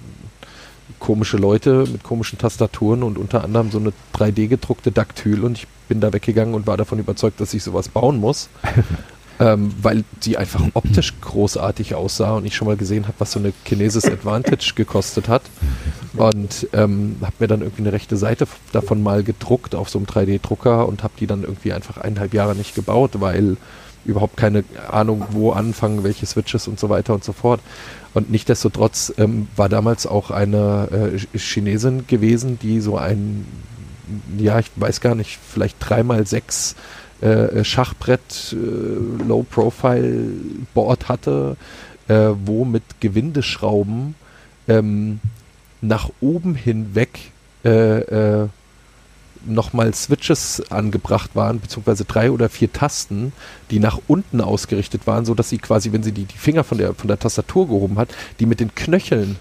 [0.98, 5.66] komische Leute mit komischen Tastaturen und unter anderem so eine 3D gedruckte Daktyl und ich
[5.88, 8.48] bin da weggegangen und war davon überzeugt, dass ich sowas bauen muss.
[9.40, 13.38] ähm, weil sie einfach optisch großartig aussah und ich schon mal gesehen habe, was so
[13.38, 15.42] eine Kinesis Advantage gekostet hat.
[16.16, 20.06] Und ähm, habe mir dann irgendwie eine rechte Seite davon mal gedruckt auf so einem
[20.06, 23.56] 3D-Drucker und habe die dann irgendwie einfach eineinhalb Jahre nicht gebaut, weil
[24.04, 27.60] überhaupt keine Ahnung, wo anfangen, welche Switches und so weiter und so fort.
[28.12, 33.46] Und nichtdestotrotz ähm, war damals auch eine äh, Chinesin gewesen, die so ein,
[34.38, 36.76] ja, ich weiß gar nicht, vielleicht dreimal sechs
[37.20, 41.56] äh, Schachbrett äh, Low-Profile-Board hatte,
[42.08, 44.14] äh, wo mit Gewindeschrauben
[44.68, 45.20] ähm,
[45.80, 47.32] nach oben hinweg
[47.64, 48.48] äh, äh,
[49.46, 53.32] nochmal Switches angebracht waren, beziehungsweise drei oder vier Tasten,
[53.70, 56.94] die nach unten ausgerichtet waren, sodass sie quasi, wenn sie die, die Finger von der,
[56.94, 58.08] von der Tastatur gehoben hat,
[58.40, 59.36] die mit den Knöcheln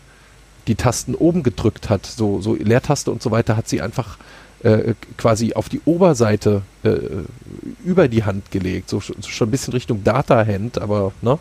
[0.68, 4.18] die Tasten oben gedrückt hat, so, so Leertaste und so weiter, hat sie einfach
[4.64, 6.98] äh, quasi auf die Oberseite äh,
[7.84, 11.38] über die Hand gelegt, so, so, schon ein bisschen Richtung Data-Hand, aber ne?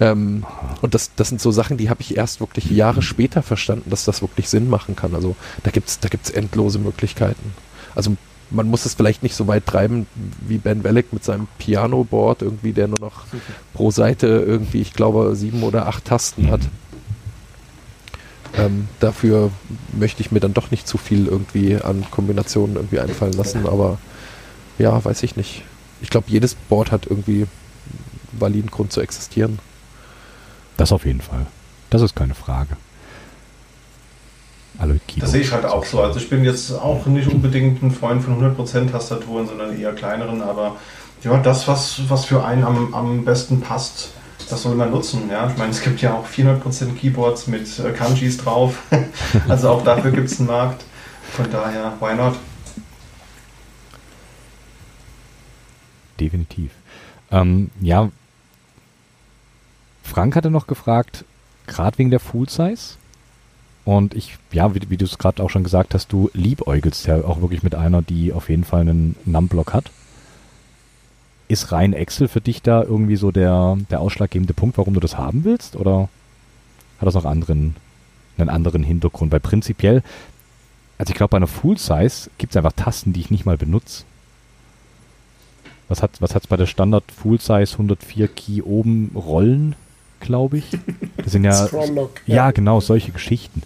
[0.00, 0.46] Ähm,
[0.80, 4.04] und das, das sind so Sachen, die habe ich erst wirklich Jahre später verstanden, dass
[4.04, 5.14] das wirklich Sinn machen kann.
[5.14, 7.52] Also da gibt's da gibt's endlose Möglichkeiten.
[7.94, 8.16] Also
[8.50, 10.06] man muss es vielleicht nicht so weit treiben
[10.46, 13.24] wie Ben Welleck mit seinem Piano-Board, irgendwie, der nur noch
[13.74, 16.62] pro Seite irgendwie, ich glaube, sieben oder acht Tasten hat.
[18.56, 19.50] Ähm, dafür
[19.92, 23.98] möchte ich mir dann doch nicht zu viel irgendwie an Kombinationen irgendwie einfallen lassen, aber
[24.78, 25.64] ja, weiß ich nicht.
[26.00, 27.46] Ich glaube, jedes Board hat irgendwie
[28.32, 29.58] validen Grund zu existieren.
[30.76, 31.46] Das auf jeden Fall.
[31.90, 32.76] Das ist keine Frage.
[35.20, 36.00] Das sehe ich halt auch so.
[36.00, 40.40] Also ich bin jetzt auch nicht unbedingt ein Freund von 100% Tastaturen, sondern eher kleineren,
[40.40, 40.76] aber
[41.22, 44.10] ja, das, was, was für einen am, am besten passt,
[44.48, 45.28] das soll man nutzen.
[45.30, 45.50] Ja?
[45.50, 48.82] Ich meine, es gibt ja auch 400% Keyboards mit äh, Kanjis drauf.
[49.48, 50.84] also auch dafür gibt es einen Markt.
[51.32, 52.36] Von daher, why not?
[56.20, 56.70] Definitiv.
[57.30, 58.10] Ähm, ja,
[60.02, 61.24] Frank hatte noch gefragt,
[61.66, 62.96] gerade wegen der Full Size.
[63.88, 67.24] Und ich, ja, wie, wie du es gerade auch schon gesagt hast, du liebäugelst ja
[67.24, 69.90] auch wirklich mit einer, die auf jeden Fall einen Numblock hat.
[71.48, 75.16] Ist rein Excel für dich da irgendwie so der, der ausschlaggebende Punkt, warum du das
[75.16, 75.74] haben willst?
[75.74, 76.10] Oder
[76.98, 77.76] hat das noch anderen,
[78.36, 79.32] einen anderen Hintergrund?
[79.32, 80.02] Weil prinzipiell,
[80.98, 83.56] also ich glaube, bei einer Full Size gibt es einfach Tasten, die ich nicht mal
[83.56, 84.04] benutze.
[85.88, 89.76] Was hat was hat's bei der Standard Full Size 104 Key oben Rollen,
[90.20, 90.66] glaube ich?
[91.16, 93.62] Das sind ja, ja, ja genau solche Geschichten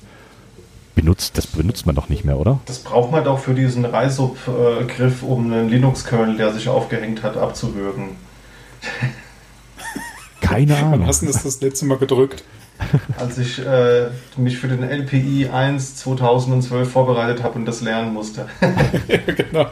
[0.95, 2.61] benutzt, das benutzt man doch nicht mehr, oder?
[2.67, 8.17] Das braucht man doch für diesen Reisub-Griff, um einen Linux-Kernel, der sich aufgehängt hat, abzuwürgen.
[10.41, 10.93] Keine Ahnung.
[10.93, 12.45] Wann hast du das das letzte Mal gedrückt?
[13.17, 18.47] Als ich äh, mich für den LPI 1 2012 vorbereitet habe und das lernen musste.
[19.09, 19.67] ja, genau.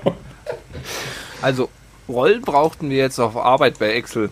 [1.42, 1.68] Also,
[2.08, 4.30] Rollen brauchten wir jetzt auf Arbeit bei Excel.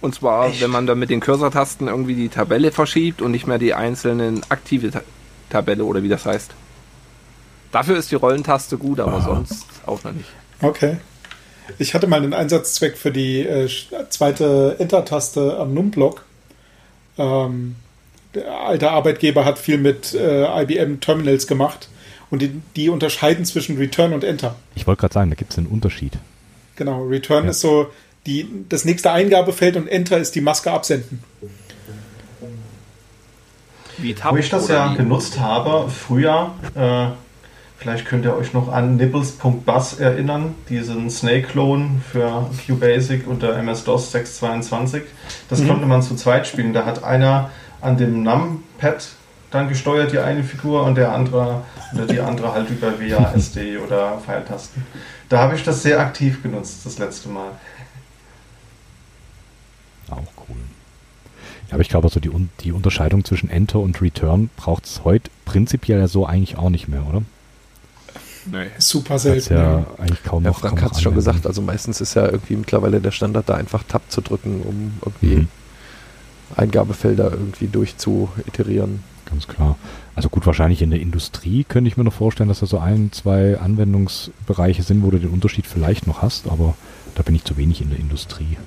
[0.00, 0.60] Und zwar, Echt?
[0.60, 4.42] wenn man da mit den Cursor-Tasten irgendwie die Tabelle verschiebt und nicht mehr die einzelnen
[4.48, 4.90] aktive
[5.52, 6.50] Tabelle oder wie das heißt.
[7.70, 9.22] Dafür ist die Rollentaste gut, aber Aha.
[9.22, 10.28] sonst auch noch nicht.
[10.60, 10.96] Okay.
[11.78, 13.68] Ich hatte mal einen Einsatzzweck für die äh,
[14.10, 16.24] zweite Enter-Taste am Numblock.
[17.18, 17.76] Ähm,
[18.34, 21.88] der alte Arbeitgeber hat viel mit äh, IBM Terminals gemacht
[22.30, 24.56] und die, die, unterscheiden zwischen Return und Enter.
[24.74, 26.14] Ich wollte gerade sagen, da gibt es einen Unterschied.
[26.76, 27.50] Genau, Return ja.
[27.50, 27.90] ist so
[28.26, 31.22] die, das nächste Eingabefeld und Enter ist die Maske absenden.
[34.02, 37.12] Wie Tab Wo ich das ja genutzt habe, früher äh,
[37.82, 45.02] Vielleicht könnt ihr euch noch an nibbles.bus erinnern, diesen Snake-Clone für QBasic unter MS-DOS 622.
[45.48, 45.66] Das mhm.
[45.66, 46.72] konnte man zu zweit spielen.
[46.72, 49.08] Da hat einer an dem Numpad
[49.50, 54.18] dann gesteuert, die eine Figur, und der andere oder die andere halt über WASD oder
[54.24, 54.86] Pfeiltasten.
[55.28, 57.50] Da habe ich das sehr aktiv genutzt, das letzte Mal.
[60.08, 60.56] Auch cool.
[61.61, 62.30] Ja, aber ich glaube, also die,
[62.60, 66.88] die Unterscheidung zwischen Enter und Return braucht es heute prinzipiell ja so eigentlich auch nicht
[66.88, 67.22] mehr, oder?
[68.50, 68.66] Nee.
[68.78, 69.54] Super selten.
[69.54, 73.00] Ja, eigentlich kaum ja, Frank hat es schon gesagt, also meistens ist ja irgendwie mittlerweile
[73.00, 75.48] der Standard da einfach Tab zu drücken, um irgendwie mhm.
[76.56, 79.04] Eingabefelder irgendwie durchzuiterieren.
[79.26, 79.76] Ganz klar.
[80.14, 83.12] Also gut, wahrscheinlich in der Industrie könnte ich mir noch vorstellen, dass da so ein,
[83.12, 86.74] zwei Anwendungsbereiche sind, wo du den Unterschied vielleicht noch hast, aber
[87.14, 88.58] da bin ich zu wenig in der Industrie.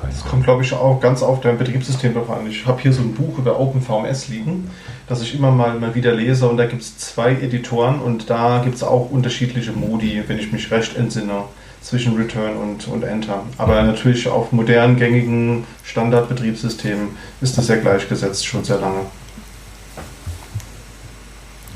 [0.00, 2.46] Keine das kommt, glaube ich, auch ganz auf dein Betriebssystem drauf an.
[2.48, 4.70] Ich habe hier so ein Buch über OpenVMS liegen,
[5.08, 8.60] das ich immer mal, mal wieder lese und da gibt es zwei Editoren und da
[8.64, 11.44] gibt es auch unterschiedliche Modi, wenn ich mich recht entsinne,
[11.82, 13.42] zwischen Return und, und Enter.
[13.56, 17.08] Aber natürlich auf modernen, gängigen Standardbetriebssystemen
[17.40, 19.00] ist das ja gleichgesetzt schon sehr lange.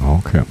[0.06, 0.42] Okay.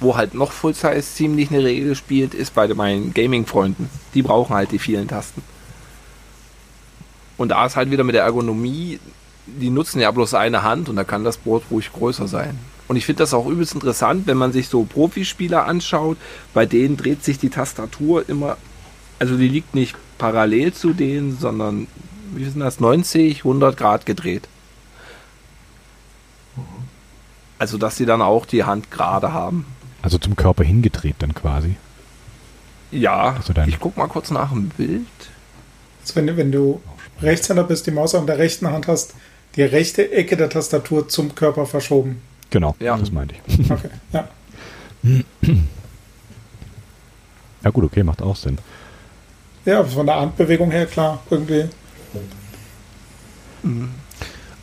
[0.00, 3.90] Wo halt noch Full-Size ziemlich eine Regel spielt, ist bei meinen Gaming-Freunden.
[4.14, 5.42] Die brauchen halt die vielen Tasten.
[7.38, 9.00] Und da ist halt wieder mit der Ergonomie,
[9.46, 12.58] die nutzen ja bloß eine Hand und da kann das Board ruhig größer sein.
[12.88, 16.18] Und ich finde das auch übelst interessant, wenn man sich so Profispieler anschaut,
[16.52, 18.56] bei denen dreht sich die Tastatur immer,
[19.18, 21.86] also die liegt nicht parallel zu denen, sondern,
[22.34, 24.48] wie sind das, 90, 100 Grad gedreht.
[27.58, 29.66] Also, dass sie dann auch die Hand gerade haben.
[30.02, 31.76] Also zum Körper hingedreht dann quasi.
[32.90, 35.06] Ja, also ich guck mal kurz nach dem Bild.
[36.00, 36.80] Also wenn, wenn du
[37.22, 39.14] Rechtshänder bist, die Maus an der rechten Hand hast,
[39.56, 42.22] die rechte Ecke der Tastatur zum Körper verschoben.
[42.50, 42.96] Genau, ja.
[42.96, 43.70] das meinte ich.
[43.70, 44.28] Okay, ja.
[47.64, 48.58] Ja gut, okay, macht auch Sinn.
[49.64, 51.68] Ja, von der Handbewegung her klar, irgendwie.
[53.62, 53.90] Mhm.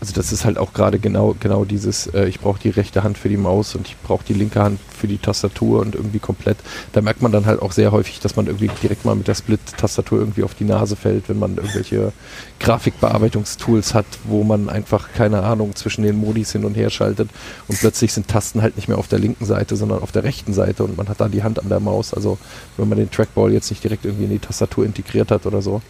[0.06, 3.18] Also das ist halt auch gerade genau, genau dieses, äh, ich brauche die rechte Hand
[3.18, 6.58] für die Maus und ich brauche die linke Hand für die Tastatur und irgendwie komplett.
[6.94, 9.34] Da merkt man dann halt auch sehr häufig, dass man irgendwie direkt mal mit der
[9.34, 12.14] Split-Tastatur irgendwie auf die Nase fällt, wenn man irgendwelche
[12.60, 17.32] Grafikbearbeitungstools hat, wo man einfach, keine Ahnung, zwischen den Modis hin und her schaltet
[17.68, 20.54] und plötzlich sind Tasten halt nicht mehr auf der linken Seite, sondern auf der rechten
[20.54, 22.14] Seite und man hat da die Hand an der Maus.
[22.14, 22.38] Also
[22.78, 25.82] wenn man den Trackball jetzt nicht direkt irgendwie in die Tastatur integriert hat oder so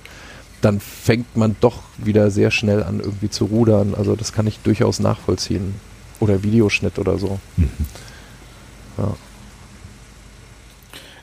[0.65, 3.93] dann fängt man doch wieder sehr schnell an, irgendwie zu rudern.
[3.93, 5.75] Also das kann ich durchaus nachvollziehen.
[6.19, 7.39] Oder Videoschnitt oder so.
[7.55, 7.69] Mhm.
[8.97, 9.15] Ja.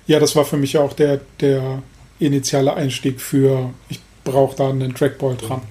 [0.07, 1.83] ja, das war für mich auch der, der
[2.21, 5.63] initiale Einstieg für, ich brauche da einen Trackball dran.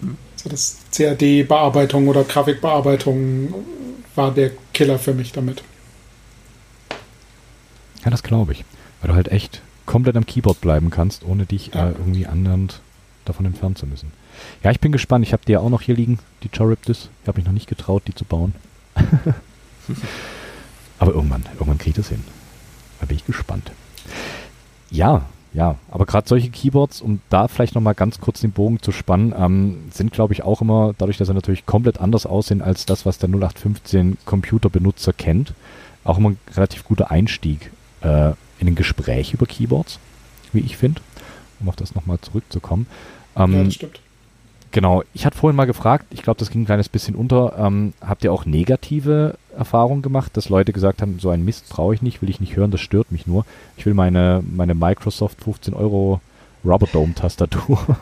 [0.00, 0.16] Mhm.
[0.34, 3.54] Also das CAD-Bearbeitung oder Grafikbearbeitung
[4.16, 5.62] war der Killer für mich damit.
[8.04, 8.64] Ja, das glaube ich.
[9.00, 11.88] Weil du halt echt komplett am Keyboard bleiben kannst, ohne dich ja.
[11.88, 12.80] äh, irgendwie annähernd
[13.26, 14.10] davon entfernen zu müssen.
[14.64, 15.26] Ja, ich bin gespannt.
[15.26, 17.10] Ich habe die ja auch noch hier liegen, die Charybdis.
[17.20, 18.54] Ich habe mich noch nicht getraut, die zu bauen.
[20.98, 22.24] aber irgendwann, irgendwann kriege ich das hin.
[23.00, 23.70] Da bin ich gespannt.
[24.90, 28.92] Ja, ja, aber gerade solche Keyboards, um da vielleicht nochmal ganz kurz den Bogen zu
[28.92, 32.86] spannen, ähm, sind, glaube ich, auch immer, dadurch, dass sie natürlich komplett anders aussehen als
[32.86, 35.52] das, was der 0815 Computerbenutzer kennt,
[36.04, 37.70] auch immer ein relativ guter Einstieg.
[38.00, 39.98] Äh, in ein Gespräch über Keyboards,
[40.52, 41.00] wie ich finde,
[41.60, 42.86] um auf das nochmal zurückzukommen.
[43.36, 44.00] Ähm, ja, das stimmt.
[44.70, 47.58] Genau, ich hatte vorhin mal gefragt, ich glaube, das ging ein kleines bisschen unter.
[47.58, 51.94] Ähm, habt ihr auch negative Erfahrungen gemacht, dass Leute gesagt haben, so ein Mist brauche
[51.94, 53.44] ich nicht, will ich nicht hören, das stört mich nur.
[53.76, 56.20] Ich will meine, meine Microsoft 15 Euro
[56.64, 57.98] Rubber Dome Tastatur.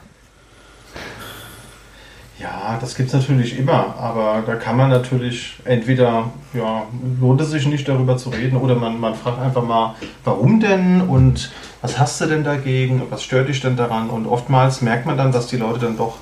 [2.41, 6.85] Ja, das gibt es natürlich immer, aber da kann man natürlich entweder, ja,
[7.21, 11.03] lohnt es sich nicht darüber zu reden oder man, man fragt einfach mal, warum denn
[11.03, 15.19] und was hast du denn dagegen, was stört dich denn daran und oftmals merkt man
[15.19, 16.17] dann, dass die Leute dann doch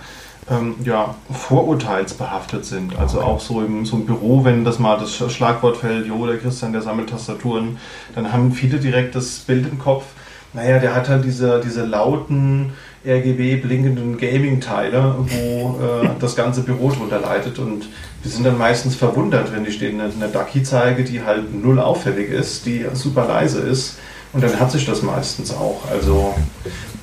[0.51, 2.99] ähm, ja, vorurteilsbehaftet sind.
[2.99, 6.39] Also auch so im, so im Büro, wenn das mal das Schlagwort fällt, jo, der
[6.39, 7.79] Christian, der sammelt Tastaturen,
[8.17, 10.05] dann haben viele direkt das Bild im Kopf,
[10.53, 12.73] naja, der hat halt diese, diese lauten,
[13.09, 17.59] RGB blinkenden Gaming-Teile, wo äh, das ganze Büro drunter leitet.
[17.59, 17.89] Und
[18.23, 22.31] wir sind dann meistens verwundert, wenn ich denen eine, Ducky zeige, die halt null auffällig
[22.31, 23.99] ist, die super leise ist.
[24.33, 25.83] Und dann hat sich das meistens auch.
[25.91, 26.35] Also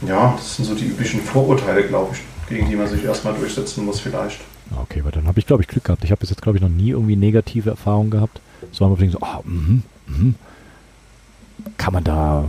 [0.07, 3.83] ja, das sind so die üblichen Vorurteile, glaube ich, gegen die man sich erstmal durchsetzen
[3.83, 4.41] muss vielleicht.
[4.83, 6.03] Okay, weil dann habe ich, glaube ich, Glück gehabt.
[6.03, 8.39] Ich habe bis jetzt, glaube ich, noch nie irgendwie negative Erfahrungen gehabt.
[8.71, 10.35] So haben wir so, oh, mm, mm,
[11.77, 12.45] kann man da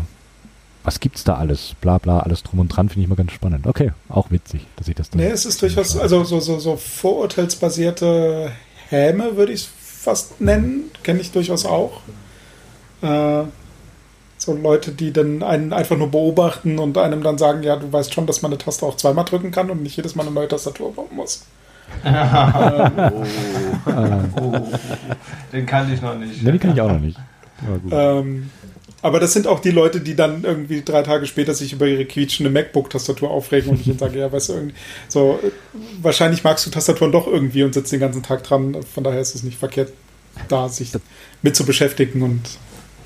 [0.87, 1.75] was gibt's da alles?
[1.81, 3.67] Bla bla, alles drum und dran, finde ich mal ganz spannend.
[3.67, 5.21] Okay, auch witzig, dass ich das dann.
[5.21, 8.53] Nee, es ist durchaus, also so, so, so vorurteilsbasierte
[8.89, 12.03] Häme würde ich es fast nennen, kenne ich durchaus auch.
[13.03, 13.43] Äh,
[14.39, 18.15] so Leute, die dann einen einfach nur beobachten und einem dann sagen, ja, du weißt
[18.15, 20.47] schon, dass man eine Taste auch zweimal drücken kann und nicht jedes Mal eine neue
[20.47, 21.47] Tastatur bauen muss.
[22.05, 22.11] oh.
[24.41, 24.53] oh.
[25.53, 26.47] Den kannte ich noch nicht.
[26.47, 27.19] Den kann ich auch noch nicht.
[27.91, 28.51] Ähm,
[29.03, 32.05] aber das sind auch die Leute, die dann irgendwie drei Tage später sich über ihre
[32.07, 34.75] quietschende MacBook-Tastatur aufregen und ich ihnen sage, ja, weißt du, irgendwie,
[35.09, 35.39] so,
[36.01, 38.77] wahrscheinlich magst du Tastaturen doch irgendwie und sitzt den ganzen Tag dran.
[38.95, 39.93] Von daher ist es nicht verkehrt,
[40.49, 40.93] da sich
[41.43, 42.41] mit zu beschäftigen und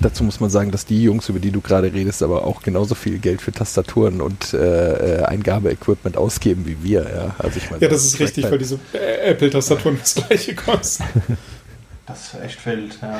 [0.01, 2.95] Dazu muss man sagen, dass die Jungs, über die du gerade redest, aber auch genauso
[2.95, 7.01] viel Geld für Tastaturen und äh, äh Eingabeequipment ausgeben wie wir.
[7.03, 11.03] Ja, also ich meine, ja das ist richtig, weil diese Apple-Tastaturen das gleiche kosten.
[12.07, 13.19] Das ist echt wild, ja.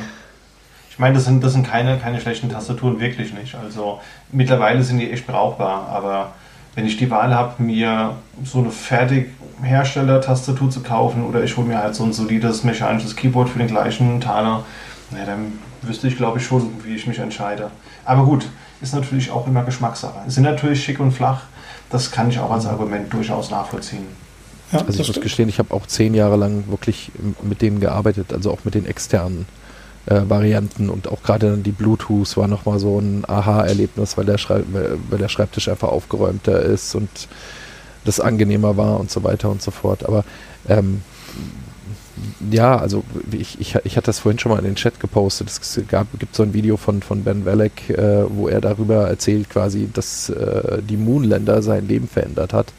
[0.91, 3.56] Ich meine, das sind, das sind keine, keine schlechten Tastaturen, wirklich nicht.
[3.56, 4.01] Also
[4.32, 6.34] mittlerweile sind die echt brauchbar, aber
[6.75, 11.77] wenn ich die Wahl habe, mir so eine Fertighersteller-Tastatur zu kaufen oder ich hole mir
[11.77, 14.65] halt so ein solides mechanisches Keyboard für den gleichen Taler,
[15.12, 17.71] na, dann wüsste ich, glaube ich, schon, wie ich mich entscheide.
[18.04, 18.47] Aber gut,
[18.82, 20.30] ist natürlich auch immer Geschmackssache.
[20.30, 21.43] Sind natürlich schick und flach.
[21.89, 24.06] Das kann ich auch als Argument durchaus nachvollziehen.
[24.73, 28.34] Ja, also ich muss gestehen, ich habe auch zehn Jahre lang wirklich mit denen gearbeitet,
[28.34, 29.45] also auch mit den externen
[30.05, 34.37] äh, Varianten und auch gerade dann die Bluetooth war nochmal so ein Aha-Erlebnis, weil der,
[34.39, 37.09] weil der Schreibtisch einfach aufgeräumter ist und
[38.05, 40.05] das angenehmer war und so weiter und so fort.
[40.05, 40.23] Aber
[40.67, 41.01] ähm,
[42.51, 45.49] ja, also ich, ich, ich hatte das vorhin schon mal in den Chat gepostet.
[45.49, 49.49] Es gab, gibt so ein Video von, von Ben Welleck, äh, wo er darüber erzählt
[49.49, 52.73] quasi, dass äh, die Moonländer sein Leben verändert hat,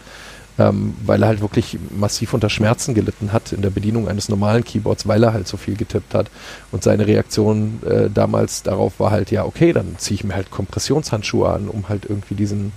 [0.63, 4.65] ähm, weil er halt wirklich massiv unter Schmerzen gelitten hat in der Bedienung eines normalen
[4.65, 6.31] Keyboards, weil er halt so viel getippt hat.
[6.71, 10.51] Und seine Reaktion äh, damals darauf war halt, ja, okay, dann ziehe ich mir halt
[10.51, 12.73] Kompressionshandschuhe an, um halt irgendwie diesen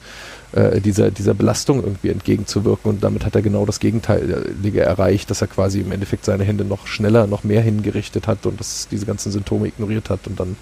[0.54, 2.89] äh, dieser, dieser Belastung irgendwie entgegenzuwirken.
[2.89, 6.65] Und damit hat er genau das Gegenteilige erreicht, dass er quasi im Endeffekt seine Hände
[6.65, 10.56] noch schneller, noch mehr hingerichtet hat und dass diese ganzen Symptome ignoriert hat und dann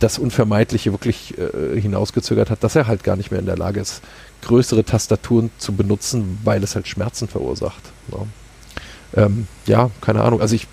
[0.00, 3.80] das Unvermeidliche wirklich äh, hinausgezögert hat, dass er halt gar nicht mehr in der Lage
[3.80, 4.02] ist,
[4.42, 7.82] größere Tastaturen zu benutzen, weil es halt Schmerzen verursacht.
[8.10, 10.40] Ja, ähm, ja keine Ahnung.
[10.40, 10.66] Also ich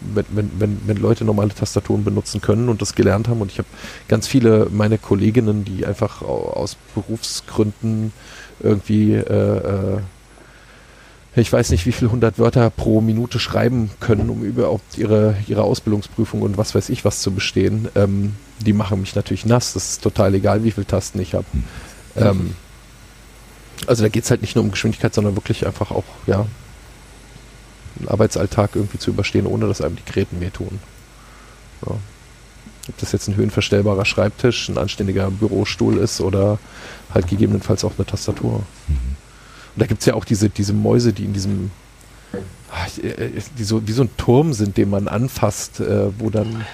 [0.00, 3.40] wenn, wenn, wenn, Leute normale Tastaturen benutzen können und das gelernt haben.
[3.40, 3.68] Und ich habe
[4.08, 8.12] ganz viele meine Kolleginnen, die einfach aus Berufsgründen
[8.60, 10.00] irgendwie, äh, äh,
[11.34, 15.62] ich weiß nicht, wie viele hundert Wörter pro Minute schreiben können, um überhaupt ihre, ihre
[15.62, 17.88] Ausbildungsprüfung und was weiß ich was zu bestehen.
[17.94, 19.72] Ähm, die machen mich natürlich nass.
[19.72, 21.46] Das ist total egal, wie viele Tasten ich habe.
[22.16, 22.54] Ähm,
[23.86, 26.46] also da geht es halt nicht nur um Geschwindigkeit, sondern wirklich einfach auch, ja,
[27.98, 30.78] einen Arbeitsalltag irgendwie zu überstehen, ohne dass einem die Gräten wehtun.
[31.86, 31.92] Ja.
[32.88, 36.58] Ob das jetzt ein höhenverstellbarer Schreibtisch, ein anständiger Bürostuhl ist oder
[37.14, 38.62] halt gegebenenfalls auch eine Tastatur.
[38.88, 39.16] Mhm.
[39.74, 41.70] Und da gibt es ja auch diese, diese Mäuse, die in diesem,
[43.58, 46.64] die so, wie so ein Turm sind, den man anfasst, äh, wo dann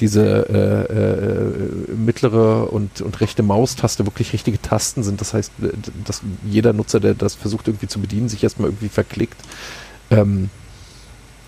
[0.00, 5.20] diese äh, äh, mittlere und, und rechte Maustaste wirklich richtige Tasten sind.
[5.20, 5.52] Das heißt,
[6.04, 9.40] dass jeder Nutzer, der das versucht irgendwie zu bedienen, sich erstmal irgendwie verklickt.
[10.10, 10.50] Ähm,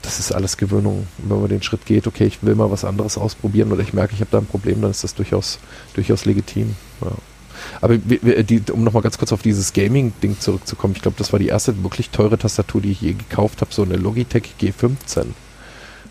[0.02, 1.09] das ist alles Gewöhnung.
[1.18, 4.14] Wenn man den Schritt geht, okay, ich will mal was anderes ausprobieren oder ich merke,
[4.14, 5.59] ich habe da ein Problem, dann ist das durchaus,
[5.94, 6.76] durchaus legitim.
[7.00, 7.11] Ja.
[7.80, 11.48] Aber die, um nochmal ganz kurz auf dieses Gaming-Ding zurückzukommen, ich glaube, das war die
[11.48, 15.26] erste wirklich teure Tastatur, die ich je gekauft habe, so eine Logitech G15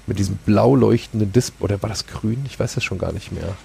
[0.07, 2.43] mit diesem blau leuchtenden Display, oder war das grün?
[2.45, 3.55] Ich weiß es schon gar nicht mehr.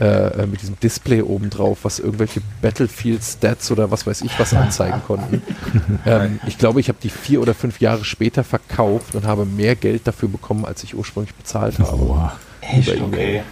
[0.00, 4.54] Äh, äh, mit diesem Display oben drauf, was irgendwelche Battlefield-Stats oder was weiß ich was
[4.54, 5.42] anzeigen konnten.
[6.06, 9.76] ähm, ich glaube, ich habe die vier oder fünf Jahre später verkauft und habe mehr
[9.76, 11.96] Geld dafür bekommen, als ich ursprünglich bezahlt habe.
[11.96, 12.30] Oh,
[12.62, 12.98] echt?
[12.98, 13.42] Okay.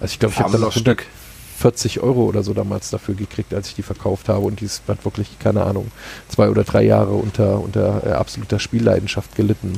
[0.00, 3.68] Also ich glaube, ich habe dann auch 140 Euro oder so damals dafür gekriegt, als
[3.68, 5.90] ich die verkauft habe und die hat wirklich, keine Ahnung,
[6.28, 9.74] zwei oder drei Jahre unter, unter äh, absoluter Spielleidenschaft gelitten.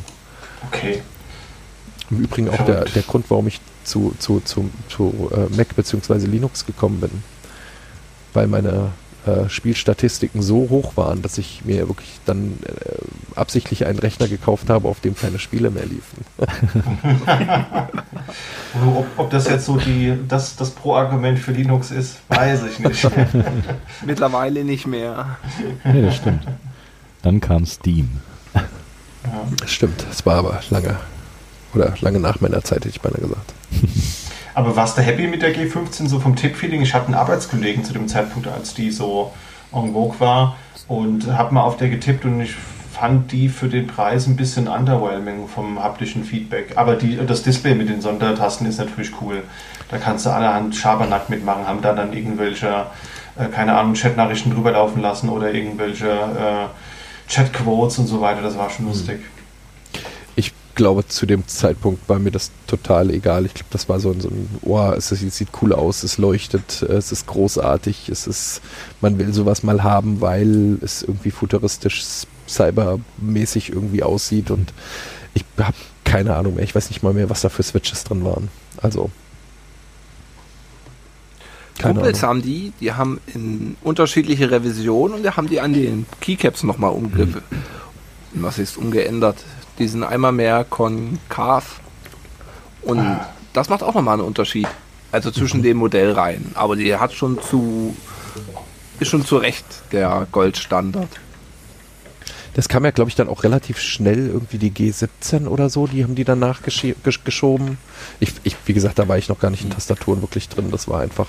[0.69, 1.03] Okay.
[2.11, 6.27] Im Übrigen auch der, der Grund, warum ich zu, zu, zu, zu äh, Mac bzw.
[6.27, 7.23] Linux gekommen bin.
[8.33, 8.91] Weil meine
[9.27, 14.71] äh, Spielstatistiken so hoch waren, dass ich mir wirklich dann äh, absichtlich einen Rechner gekauft
[14.71, 16.25] habe, auf dem keine Spiele mehr liefen.
[18.97, 23.11] ob, ob, das jetzt so die, das, das Pro-Argument für Linux ist, weiß ich nicht.
[24.07, 25.37] Mittlerweile nicht mehr.
[25.85, 26.47] Nee, das stimmt.
[27.23, 28.09] Dann kam Steam.
[28.55, 28.63] Ja.
[29.61, 30.97] Das stimmt, es war aber lange
[31.75, 33.53] oder lange nach meiner Zeit, hätte ich beinahe gesagt.
[34.55, 36.83] Aber warst du happy mit der G15 so vom Tipp-Feeling?
[36.83, 39.33] Ich hatte einen Arbeitskollegen zu dem Zeitpunkt, als die so
[39.73, 40.57] en vogue war
[40.89, 42.55] und habe mal auf der getippt und ich
[42.93, 46.77] fand die für den Preis ein bisschen underwhelming vom haptischen Feedback.
[46.77, 49.45] Aber die, das Display mit den Sondertasten ist natürlich cool.
[49.89, 52.87] Da kannst du allerhand Schabernack mitmachen, haben da dann irgendwelche,
[53.39, 58.43] äh, keine Ahnung, Chatnachrichten drüber laufen lassen oder irgendwelche äh, Chatquotes und so weiter.
[58.43, 59.21] Das war schon lustig
[60.81, 63.45] glaube, zu dem Zeitpunkt war mir das total egal.
[63.45, 66.17] Ich glaube, das war so ein, so ein oh, es, es sieht cool aus, es
[66.17, 68.63] leuchtet, es ist großartig, es ist,
[69.03, 72.03] man will sowas mal haben, weil es irgendwie futuristisch,
[72.49, 74.73] cybermäßig irgendwie aussieht und
[75.35, 76.65] ich habe keine Ahnung mehr.
[76.65, 78.49] Ich weiß nicht mal mehr, was da für Switches drin waren.
[78.81, 79.11] Also.
[81.83, 86.63] Kumpels haben die, die haben in unterschiedliche Revisionen und die haben die an den Keycaps
[86.63, 87.43] nochmal umgriffen.
[87.51, 88.43] Hm.
[88.43, 89.45] Was ist umgeändert?
[89.81, 91.81] Die sind einmal mehr konkav
[92.83, 93.29] und ah.
[93.55, 94.69] das macht auch nochmal einen Unterschied.
[95.11, 96.53] Also zwischen den Modellreihen.
[96.55, 97.97] Aber die hat schon zu,
[99.01, 101.09] ist schon zu Recht der Goldstandard.
[102.55, 106.05] Das kam ja, glaube ich, dann auch relativ schnell, irgendwie die G17 oder so, die
[106.05, 107.79] haben die dann nachgeschoben.
[108.19, 110.71] Ich, ich, wie gesagt, da war ich noch gar nicht in Tastaturen wirklich drin.
[110.71, 111.29] Das war einfach.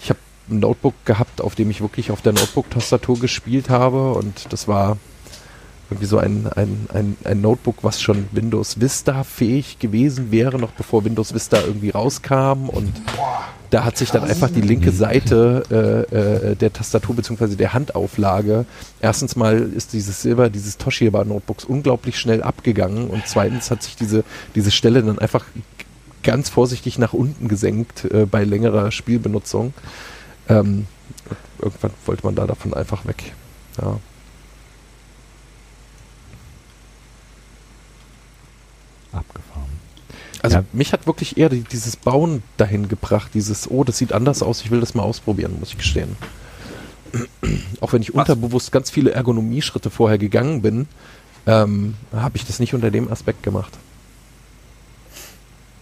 [0.00, 4.52] Ich habe ein Notebook gehabt, auf dem ich wirklich auf der Notebook-Tastatur gespielt habe und
[4.52, 4.98] das war
[5.88, 10.72] irgendwie so ein, ein, ein, ein Notebook, was schon Windows Vista fähig gewesen wäre, noch
[10.72, 12.92] bevor Windows Vista irgendwie rauskam und
[13.70, 17.56] da hat sich dann einfach die linke Seite äh, äh, der Tastatur bzw.
[17.56, 18.64] der Handauflage,
[19.00, 23.96] erstens mal ist dieses Silber, dieses Toshiba Notebooks unglaublich schnell abgegangen und zweitens hat sich
[23.96, 24.24] diese,
[24.54, 25.44] diese Stelle dann einfach
[26.22, 29.72] ganz vorsichtig nach unten gesenkt äh, bei längerer Spielbenutzung.
[30.48, 30.86] Ähm,
[31.60, 33.32] irgendwann wollte man da davon einfach weg.
[33.80, 33.98] Ja.
[39.16, 39.66] Abgefahren.
[40.42, 40.64] Also ja.
[40.72, 44.70] mich hat wirklich eher dieses Bauen dahin gebracht, dieses, oh, das sieht anders aus, ich
[44.70, 46.16] will das mal ausprobieren, muss ich gestehen.
[47.80, 48.28] Auch wenn ich Was?
[48.28, 50.86] unterbewusst ganz viele Ergonomieschritte vorher gegangen bin,
[51.46, 53.72] ähm, habe ich das nicht unter dem Aspekt gemacht.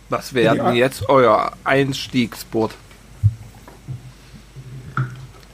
[0.08, 2.70] Was wäre denn jetzt euer Einstiegsboot?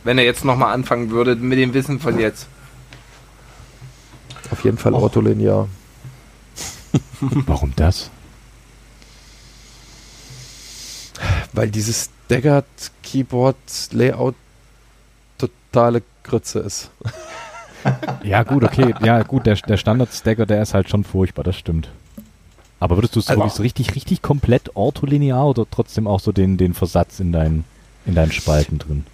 [0.05, 2.47] Wenn er jetzt nochmal anfangen würde mit dem Wissen von jetzt.
[4.51, 5.69] Auf jeden Fall Ortholinear.
[7.21, 8.11] Warum das?
[11.53, 12.65] Weil dieses Staggered
[13.03, 13.57] Keyboard
[13.93, 14.35] Layout
[15.39, 16.91] totale Grütze ist.
[18.23, 18.95] ja, gut, okay.
[19.03, 21.91] Ja, gut, der, der Standard-Stagger, der ist halt schon furchtbar, das stimmt.
[22.79, 26.57] Aber würdest du es also, so richtig, richtig komplett ortholinear oder trotzdem auch so den,
[26.57, 27.65] den Versatz in deinen,
[28.07, 29.05] in deinen Spalten drin?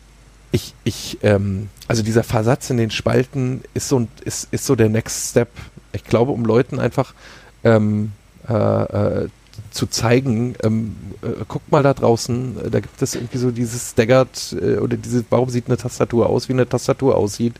[0.52, 4.88] Ich, ich, ähm, also dieser Versatz in den Spalten ist so, ist, ist so der
[4.88, 5.48] Next Step.
[5.92, 7.12] Ich glaube, um Leuten einfach
[7.66, 8.12] ähm,
[8.48, 9.28] äh, äh,
[9.70, 13.90] zu zeigen, ähm, äh, guckt mal da draußen, äh, da gibt es irgendwie so dieses
[13.90, 17.54] Staggered äh, oder diese, warum sieht eine Tastatur aus, wie eine Tastatur aussieht.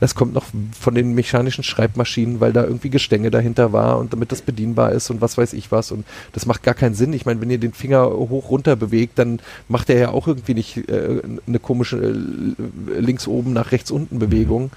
[0.00, 0.44] Das kommt noch
[0.78, 5.10] von den mechanischen Schreibmaschinen, weil da irgendwie Gestänge dahinter war und damit das bedienbar ist
[5.10, 5.92] und was weiß ich was.
[5.92, 7.12] Und das macht gar keinen Sinn.
[7.12, 10.54] Ich meine, wenn ihr den Finger hoch runter bewegt, dann macht er ja auch irgendwie
[10.54, 14.70] nicht äh, eine komische äh, links oben nach rechts unten Bewegung.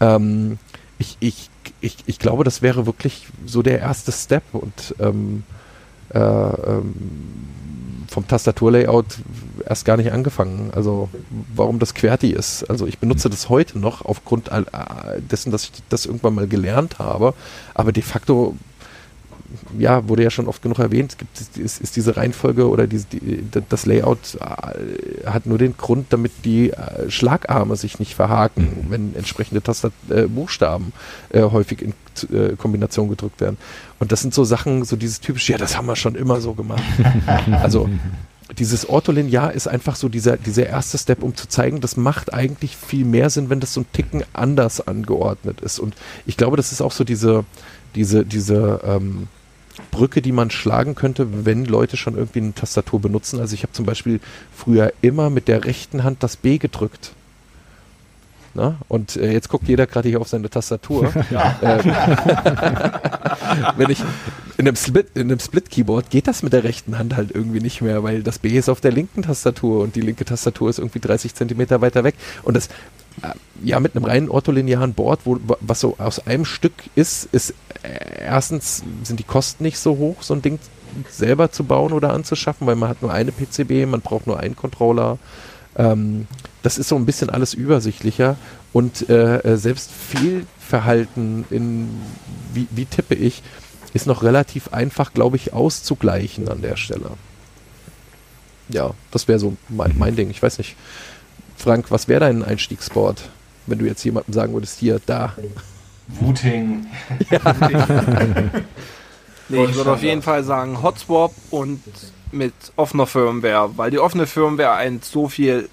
[0.00, 0.58] Ähm,
[0.98, 5.44] ich, ich, ich, ich glaube, das wäre wirklich so der erste Step und ähm,
[6.14, 6.94] äh, ähm,
[8.08, 9.06] vom Tastaturlayout
[9.66, 10.70] erst gar nicht angefangen.
[10.74, 11.08] Also
[11.54, 12.64] warum das QWERTY ist.
[12.70, 14.50] Also ich benutze das heute noch aufgrund
[15.30, 17.34] dessen, dass ich das irgendwann mal gelernt habe.
[17.74, 18.56] Aber de facto
[19.78, 23.42] ja, wurde ja schon oft genug erwähnt, gibt, ist, ist diese Reihenfolge oder die, die,
[23.68, 28.90] das Layout äh, hat nur den Grund, damit die äh, Schlagarme sich nicht verhaken, mhm.
[28.90, 30.92] wenn entsprechende Tastat äh, Buchstaben
[31.30, 31.94] äh, häufig in
[32.32, 33.56] äh, Kombination gedrückt werden.
[33.98, 36.54] Und das sind so Sachen, so dieses typische, ja, das haben wir schon immer so
[36.54, 36.82] gemacht.
[37.50, 37.88] also
[38.58, 42.76] dieses Ortholinear ist einfach so dieser, dieser erste Step, um zu zeigen, das macht eigentlich
[42.76, 45.78] viel mehr Sinn, wenn das so ein Ticken anders angeordnet ist.
[45.78, 45.94] Und
[46.26, 47.44] ich glaube, das ist auch so diese,
[47.94, 49.28] diese, diese ähm,
[49.90, 53.40] Brücke, die man schlagen könnte, wenn Leute schon irgendwie eine Tastatur benutzen.
[53.40, 54.20] Also ich habe zum Beispiel
[54.54, 57.12] früher immer mit der rechten Hand das B gedrückt.
[58.54, 58.76] Na?
[58.88, 61.12] Und äh, jetzt guckt jeder gerade hier auf seine Tastatur.
[61.62, 61.80] ähm,
[63.76, 64.00] wenn ich
[64.56, 67.82] in einem Split, in einem Split-Keyboard geht das mit der rechten Hand halt irgendwie nicht
[67.82, 71.00] mehr, weil das B ist auf der linken Tastatur und die linke Tastatur ist irgendwie
[71.00, 72.14] 30 Zentimeter weiter weg.
[72.44, 72.70] Und das
[73.62, 78.24] ja, mit einem reinen ortholinearen Board, wo, was so aus einem Stück ist, ist äh,
[78.24, 80.58] erstens sind die Kosten nicht so hoch, so ein Ding
[81.10, 84.56] selber zu bauen oder anzuschaffen, weil man hat nur eine PCB, man braucht nur einen
[84.56, 85.18] Controller.
[85.76, 86.26] Ähm,
[86.62, 88.36] das ist so ein bisschen alles übersichtlicher
[88.72, 91.88] und äh, äh, selbst Fehlverhalten in
[92.52, 93.42] wie, wie tippe ich,
[93.92, 97.10] ist noch relativ einfach, glaube ich, auszugleichen an der Stelle.
[98.68, 100.30] Ja, das wäre so mein, mein Ding.
[100.30, 100.76] Ich weiß nicht.
[101.56, 103.28] Frank, was wäre dein Einstiegssport,
[103.66, 105.34] wenn du jetzt jemandem sagen würdest, hier, da?
[106.20, 106.86] Wooting.
[107.30, 107.40] Ja.
[109.48, 111.80] nee, ich würde auf jeden Fall sagen Hotswap und
[112.32, 115.68] mit offener Firmware, weil die offene Firmware ein so viel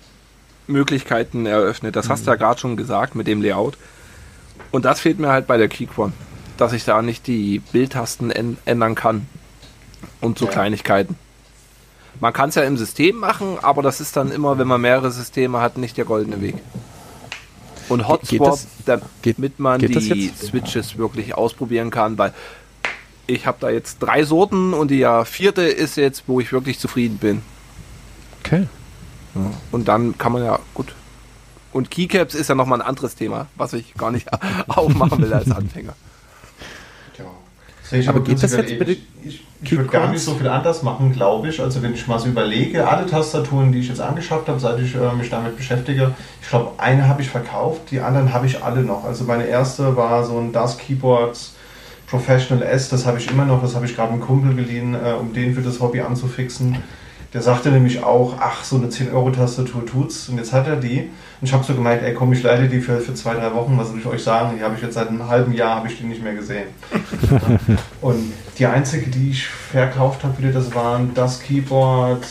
[0.68, 1.96] Möglichkeiten eröffnet.
[1.96, 2.12] Das mhm.
[2.12, 3.78] hast du ja gerade schon gesagt mit dem Layout.
[4.72, 6.14] Und das fehlt mir halt bei der Keyquan.
[6.58, 8.32] dass ich da nicht die Bildtasten
[8.66, 9.28] ändern kann.
[10.22, 10.52] Und so ja.
[10.52, 11.16] Kleinigkeiten.
[12.20, 15.12] Man kann es ja im System machen, aber das ist dann immer, wenn man mehrere
[15.12, 16.56] Systeme hat, nicht der goldene Weg.
[17.90, 22.34] Und Hotspot, damit man die Switches wirklich ausprobieren kann, weil
[23.28, 26.80] ich habe da jetzt drei Sorten und die ja vierte ist jetzt, wo ich wirklich
[26.80, 27.42] zufrieden bin.
[28.44, 28.68] Okay.
[29.36, 29.52] Ja.
[29.72, 30.94] Und dann kann man ja, gut.
[31.72, 34.28] Und Keycaps ist ja nochmal ein anderes Thema, was ich gar nicht
[34.68, 35.94] aufmachen will als Anfänger.
[37.94, 38.10] Ja.
[38.10, 38.98] Aber geht das jetzt bitte?
[39.24, 41.62] Ich, ich würde gar nicht so viel anders machen, glaube ich.
[41.62, 44.96] Also wenn ich mal so überlege, alle Tastaturen, die ich jetzt angeschafft habe, seit ich
[44.96, 48.84] äh, mich damit beschäftige, ich glaube, eine habe ich verkauft, die anderen habe ich alle
[48.84, 49.06] noch.
[49.06, 51.56] Also meine erste war so ein Das Keyboards
[52.08, 55.14] Professional S, das habe ich immer noch, das habe ich gerade einem Kumpel geliehen, äh,
[55.14, 56.78] um den für das Hobby anzufixen.
[57.34, 60.30] Der sagte nämlich auch, ach, so eine 10-Euro-Tastatur tut's.
[60.30, 61.00] Und jetzt hat er die.
[61.00, 63.76] Und ich habe so gemeint, ey komm, ich leite die für, für zwei, drei Wochen.
[63.78, 64.56] Was soll ich euch sagen?
[64.58, 66.68] Die habe ich jetzt seit einem halben Jahr, habe ich die nicht mehr gesehen.
[68.02, 72.24] und die einzige, die ich verkauft habe, wieder, das waren das Keyboard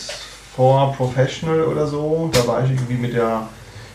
[0.55, 2.31] for Professional oder so.
[2.33, 3.49] Da war ich irgendwie mit der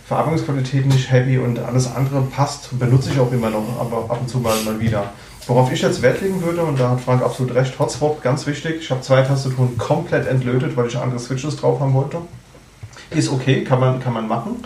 [0.08, 2.78] Verarbeitungsqualität nicht happy und alles andere passt.
[2.78, 5.14] Benutze ich auch immer noch, aber ab und zu mal, mal wieder.
[5.48, 8.82] Worauf ich jetzt Wert legen würde, und da hat Frank absolut recht, Hotspot, ganz wichtig.
[8.82, 12.18] Ich habe zwei Tastaturen komplett entlötet, weil ich andere Switches drauf haben wollte.
[13.12, 14.66] Ist okay, kann man, kann man machen.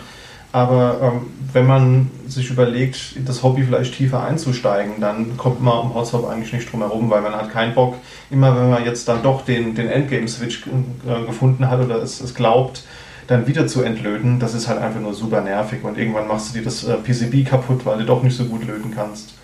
[0.50, 5.94] Aber ähm, wenn man sich überlegt, das Hobby vielleicht tiefer einzusteigen, dann kommt man um
[5.94, 7.94] Hotspot eigentlich nicht drum herum, weil man hat keinen Bock,
[8.30, 12.34] immer wenn man jetzt dann doch den, den Endgame-Switch äh, gefunden hat oder es, es
[12.34, 12.82] glaubt,
[13.28, 16.58] dann wieder zu entlöten, das ist halt einfach nur super nervig und irgendwann machst du
[16.58, 19.34] dir das äh, PCB kaputt, weil du doch nicht so gut löten kannst.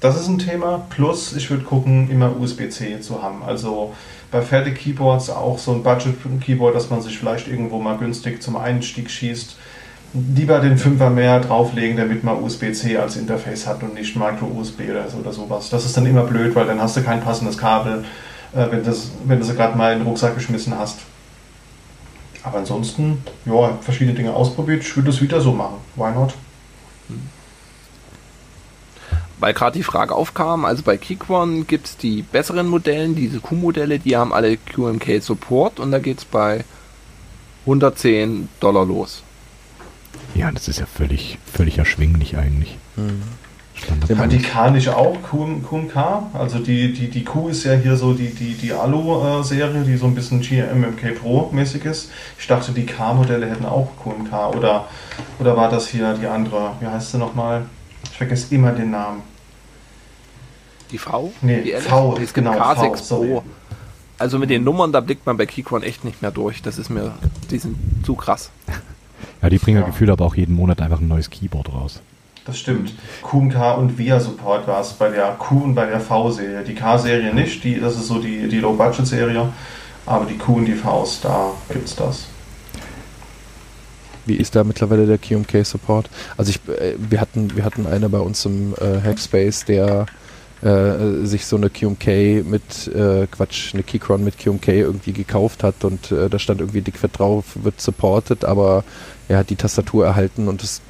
[0.00, 0.86] Das ist ein Thema.
[0.90, 3.42] Plus, ich würde gucken, immer USB-C zu haben.
[3.42, 3.94] Also
[4.30, 9.10] bei Fertig-Keyboards auch so ein Budget-Keyboard, dass man sich vielleicht irgendwo mal günstig zum Einstieg
[9.10, 9.56] schießt.
[10.34, 15.08] Lieber den Fünfer mehr drauflegen, damit man USB-C als Interface hat und nicht Micro-USB oder,
[15.10, 15.68] so oder sowas.
[15.68, 18.04] Das ist dann immer blöd, weil dann hast du kein passendes Kabel,
[18.54, 21.00] äh, wenn, das, wenn du sie gerade mal in den Rucksack geschmissen hast.
[22.42, 24.82] Aber ansonsten, ja, verschiedene Dinge ausprobiert.
[24.82, 25.76] Ich würde das wieder so machen.
[25.96, 26.34] Why not?
[29.40, 33.98] Weil gerade die Frage aufkam, also bei Keyquan gibt es die besseren Modellen, diese Q-Modelle,
[33.98, 36.64] die haben alle QMK Support und da geht es bei
[37.62, 39.22] 110 Dollar los.
[40.34, 42.76] Ja, das ist ja völlig, völlig erschwinglich eigentlich.
[42.96, 43.22] Mhm.
[44.08, 45.96] Ja, die K nicht auch, QMK?
[46.32, 50.06] Also die, die, die Q ist ja hier so die, die, die Alu-Serie, die so
[50.06, 52.10] ein bisschen GMMK Pro-mäßig ist.
[52.38, 54.88] Ich dachte, die K-Modelle hätten auch QMK oder,
[55.38, 56.72] oder war das hier die andere?
[56.80, 57.66] Wie heißt sie nochmal?
[58.18, 59.22] Ich vergesse immer den Namen.
[60.90, 61.32] Die V?
[61.40, 63.44] Nee, die V, es gibt genau, K6 v, Pro.
[64.18, 66.60] Also mit den Nummern, da blickt man bei Keychron echt nicht mehr durch.
[66.60, 67.14] Das ist mir,
[67.52, 68.50] die sind zu krass.
[69.40, 69.86] Ja, die bringen ja.
[69.86, 72.00] gefühlt aber auch jeden Monat einfach ein neues Keyboard raus.
[72.44, 72.92] Das stimmt.
[73.22, 76.64] QMK und VIA Support war es bei der Q und bei der V-Serie.
[76.64, 79.48] Die K-Serie nicht, die, das ist so die, die Low-Budget-Serie.
[80.06, 82.26] Aber die Q und die Vs, da gibt es das.
[84.28, 86.10] Wie ist da mittlerweile der QMK Support?
[86.36, 90.06] Also ich, äh, wir hatten, wir hatten eine bei uns im äh, Hackspace, der
[90.62, 95.82] äh, sich so eine QMK mit, äh, Quatsch, eine Keychron mit QMK irgendwie gekauft hat
[95.84, 98.84] und äh, da stand irgendwie dickfett drauf, wird supported, aber
[99.28, 100.82] er hat die Tastatur erhalten und es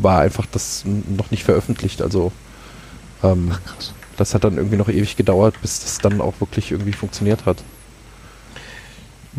[0.00, 2.00] war einfach das noch nicht veröffentlicht.
[2.00, 2.32] Also
[3.22, 3.60] ähm, Ach,
[4.16, 7.58] das hat dann irgendwie noch ewig gedauert, bis das dann auch wirklich irgendwie funktioniert hat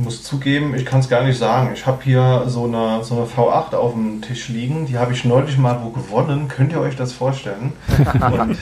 [0.04, 1.72] muss zugeben, ich kann es gar nicht sagen.
[1.74, 4.86] Ich habe hier so eine, so eine V8 auf dem Tisch liegen.
[4.86, 6.48] Die habe ich neulich mal wo gewonnen.
[6.48, 7.74] Könnt ihr euch das vorstellen?
[8.14, 8.58] und,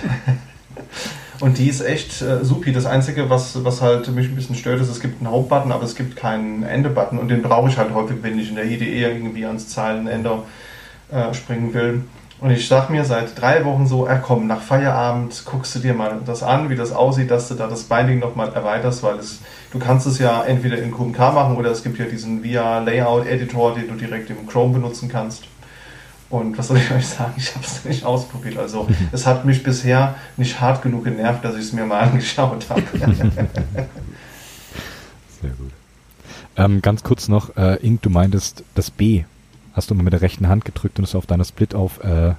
[1.40, 2.72] und, die ist echt äh, supi.
[2.72, 5.84] Das Einzige, was, was halt mich ein bisschen stört, ist, es gibt einen Hauptbutton, aber
[5.84, 7.20] es gibt keinen Ende-Button.
[7.20, 10.40] Und den brauche ich halt häufig, wenn ich in der IDE irgendwie ans Zeilenende
[11.12, 12.04] äh, springen will.
[12.40, 15.96] Und ich sag mir seit drei Wochen so, er komm, nach Feierabend guckst du dir
[15.96, 19.40] mal das an, wie das aussieht, dass du da das Binding nochmal erweiterst, weil es,
[19.72, 23.28] du kannst es ja entweder in QMK machen oder es gibt ja diesen VIA Layout
[23.28, 25.44] Editor, den du direkt im Chrome benutzen kannst.
[26.30, 27.34] Und was soll ich euch sagen?
[27.38, 28.58] Ich habe es nicht ausprobiert.
[28.58, 32.70] Also es hat mich bisher nicht hart genug genervt, dass ich es mir mal angeschaut
[32.70, 32.84] habe.
[35.42, 35.72] Sehr gut.
[36.56, 39.24] Ähm, ganz kurz noch, äh, Ink, du meintest das B
[39.78, 42.34] hast du immer mit der rechten Hand gedrückt und ist auf deiner Split auf äh,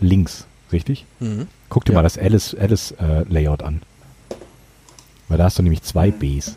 [0.00, 1.04] links, richtig?
[1.18, 1.48] Mhm.
[1.68, 1.98] Guck dir ja.
[1.98, 3.82] mal das Alice, Alice äh, Layout an.
[5.28, 6.56] Weil da hast du nämlich zwei Bs.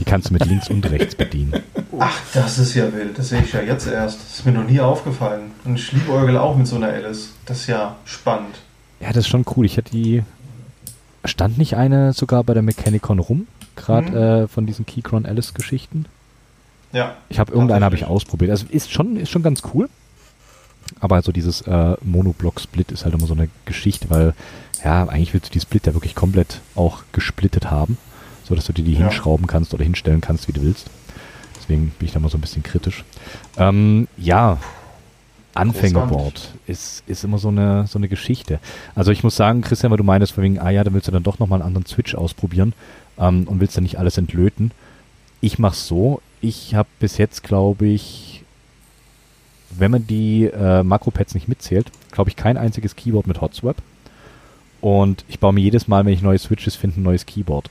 [0.00, 1.62] Die kannst du mit links und rechts bedienen.
[1.98, 3.16] Ach, das ist ja wild.
[3.16, 4.20] Das sehe ich ja jetzt erst.
[4.20, 5.52] Das ist mir noch nie aufgefallen.
[5.64, 7.32] Und ich liebäugel auch mit so einer Alice.
[7.46, 8.56] Das ist ja spannend.
[9.00, 9.64] Ja, das ist schon cool.
[9.66, 10.22] Ich hätte die.
[11.26, 13.46] Stand nicht eine sogar bei der Mechanicon rum?
[13.76, 14.16] Gerade mhm.
[14.16, 16.06] äh, von diesen Keychron Alice Geschichten?
[16.92, 17.16] Ja.
[17.28, 18.50] Ich habe irgendeine habe ich ausprobiert.
[18.50, 19.88] Also ist schon, ist schon ganz cool.
[21.00, 24.34] Aber so dieses äh, Monoblock-Split ist halt immer so eine Geschichte, weil
[24.84, 27.98] ja, eigentlich willst du die Split ja wirklich komplett auch gesplittet haben,
[28.44, 29.00] so dass du dir die ja.
[29.00, 30.90] hinschrauben kannst oder hinstellen kannst, wie du willst.
[31.56, 33.04] Deswegen bin ich da mal so ein bisschen kritisch.
[33.56, 34.58] Ähm, ja,
[35.54, 38.58] Anfängerboard ist, ist immer so eine, so eine Geschichte.
[38.94, 41.12] Also ich muss sagen, Christian, weil du meinst, von wegen, ah ja, dann willst du
[41.12, 42.74] dann doch nochmal einen anderen Switch ausprobieren
[43.18, 44.72] ähm, und willst dann nicht alles entlöten.
[45.40, 48.33] Ich mach's so, ich habe bis jetzt, glaube ich,
[49.78, 53.76] wenn man die äh, Makropads nicht mitzählt, glaube ich, kein einziges Keyboard mit Hotswap.
[54.80, 57.70] Und ich baue mir jedes Mal, wenn ich neue Switches finde, ein neues Keyboard.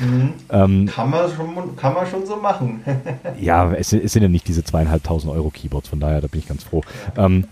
[0.00, 0.32] mhm.
[0.50, 2.82] ähm, kann, man schon, kann man schon so machen.
[3.40, 6.46] ja, es, es, sind ja nicht diese zweieinhalbtausend Euro Keyboards, von daher, da bin ich
[6.46, 6.82] ganz froh.
[7.16, 7.44] Ähm,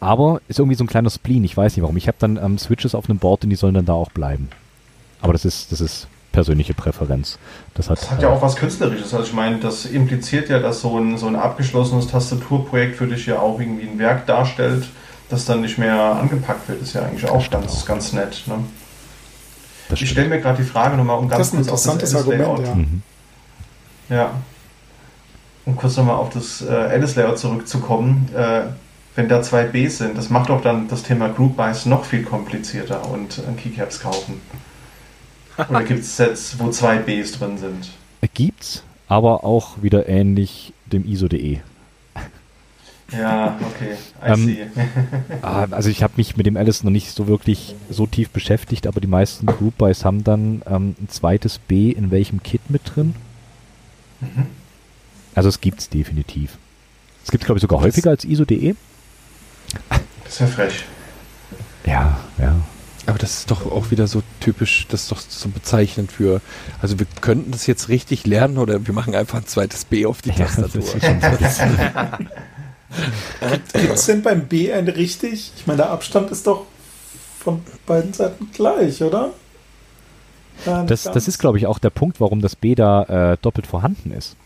[0.00, 1.96] aber ist irgendwie so ein kleiner Spleen, ich weiß nicht warum.
[1.96, 4.48] Ich habe dann ähm, Switches auf einem Board und die sollen dann da auch bleiben.
[5.22, 7.38] Aber das ist, das ist persönliche Präferenz.
[7.74, 9.12] Das hat, das hat ja auch was Künstlerisches.
[9.14, 13.26] Also ich meine, das impliziert ja, dass so ein, so ein abgeschlossenes Tastaturprojekt für dich
[13.26, 14.88] ja auch irgendwie ein Werk darstellt,
[15.28, 16.80] das dann nicht mehr angepackt wird.
[16.80, 17.86] Das ist ja eigentlich auch ganz, auch.
[17.86, 18.42] ganz nett.
[18.46, 18.56] Ne?
[19.92, 22.74] Ich stelle mir gerade die Frage nochmal, um ganz kurz auf das Argument, ja.
[22.74, 23.02] Mhm.
[24.08, 24.30] ja.
[25.64, 28.28] Um kurz nochmal auf das äh, Alice-Layout zurückzukommen.
[28.34, 28.62] Äh,
[29.16, 32.22] wenn da zwei Bs sind, das macht doch dann das Thema Group Buys noch viel
[32.22, 34.40] komplizierter und äh, Keycaps kaufen.
[35.68, 37.90] Oder gibt es Sets, wo zwei Bs drin sind?
[38.34, 41.58] Gibt's, aber auch wieder ähnlich dem ISO.de.
[43.12, 43.96] Ja, okay.
[44.24, 44.66] I ähm, see.
[45.42, 48.86] Ah, also ich habe mich mit dem Alice noch nicht so wirklich so tief beschäftigt,
[48.86, 52.82] aber die meisten Group Buys haben dann ähm, ein zweites B in welchem Kit mit
[52.84, 53.14] drin.
[54.20, 54.46] Mhm.
[55.34, 56.58] Also es gibt es definitiv.
[57.24, 58.74] Es gibt glaube ich sogar häufiger als ISO.de.
[59.88, 60.84] Das ist ja frech.
[61.84, 62.54] Ja, ja.
[63.06, 66.40] Aber das ist doch auch wieder so typisch, das ist doch so bezeichnend für,
[66.82, 70.22] also wir könnten das jetzt richtig lernen oder wir machen einfach ein zweites B auf
[70.22, 70.82] die Tastatur.
[71.00, 72.18] Ja,
[73.72, 75.52] Gibt es denn beim B ein richtig?
[75.56, 76.66] Ich meine, der Abstand ist doch
[77.38, 79.30] von beiden Seiten gleich, oder?
[80.64, 84.12] Das, das ist, glaube ich, auch der Punkt, warum das B da äh, doppelt vorhanden
[84.12, 84.36] ist.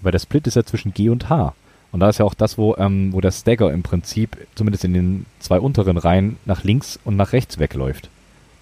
[0.00, 1.54] Weil der Split ist ja zwischen G und H.
[1.90, 4.94] Und da ist ja auch das, wo, ähm, wo der Stagger im Prinzip, zumindest in
[4.94, 8.10] den zwei unteren Reihen, nach links und nach rechts wegläuft.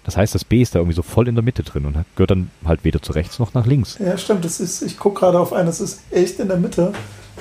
[0.05, 2.31] Das heißt, das B ist da irgendwie so voll in der Mitte drin und gehört
[2.31, 3.97] dann halt weder zu rechts noch nach links.
[3.99, 4.45] Ja, stimmt.
[4.45, 6.93] Das ist, ich gucke gerade auf einen, das ist echt in der Mitte,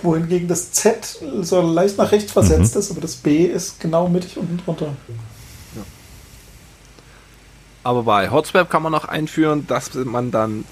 [0.03, 2.81] wohingegen das Z so leicht nach rechts versetzt mhm.
[2.81, 4.87] ist, aber das B ist genau mittig unten drunter.
[5.77, 5.83] Ja.
[7.85, 10.65] Aber bei Hotswap kann man noch einführen, dass man dann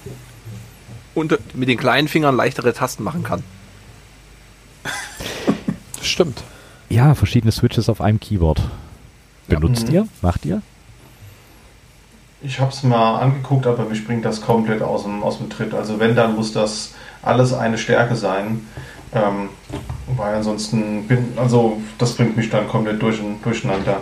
[1.13, 3.41] unter, mit den kleinen Fingern leichtere Tasten machen kann.
[6.05, 6.43] Stimmt.
[6.89, 8.61] Ja, verschiedene Switches auf einem Keyboard.
[9.47, 9.89] Benutzt ja.
[9.89, 9.95] Mhm.
[9.95, 10.07] ihr?
[10.21, 10.61] Macht ihr?
[12.41, 15.73] Ich habe es mal angeguckt, aber mich bringt das komplett aus dem, aus dem Tritt.
[15.73, 16.93] Also wenn, dann muss das
[17.23, 18.67] alles eine Stärke sein.
[19.13, 19.49] Ähm,
[20.15, 24.01] weil ansonsten bin, also das bringt mich dann komplett durch, durcheinander.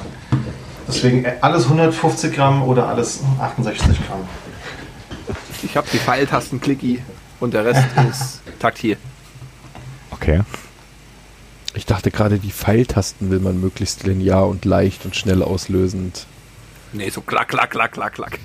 [0.87, 4.27] Deswegen äh, alles 150 Gramm oder alles 68 Gramm.
[5.61, 7.01] Ich habe die Pfeiltasten clicky
[7.39, 8.97] und der Rest ist taktil.
[10.11, 10.41] Okay.
[11.75, 16.27] Ich dachte gerade, die Pfeiltasten will man möglichst linear und leicht und schnell auslösend.
[16.91, 18.39] Nee, so klack, klack, klack, klack, klack.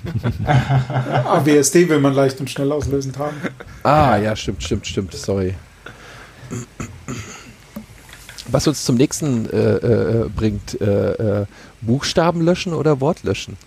[1.25, 3.37] AWSD will man leicht und schnell auslösend haben.
[3.83, 5.53] Ah, ja, stimmt, stimmt, stimmt, sorry.
[8.47, 11.45] Was uns zum nächsten äh, äh, bringt, äh, äh
[11.81, 13.57] Buchstaben löschen oder Wort löschen?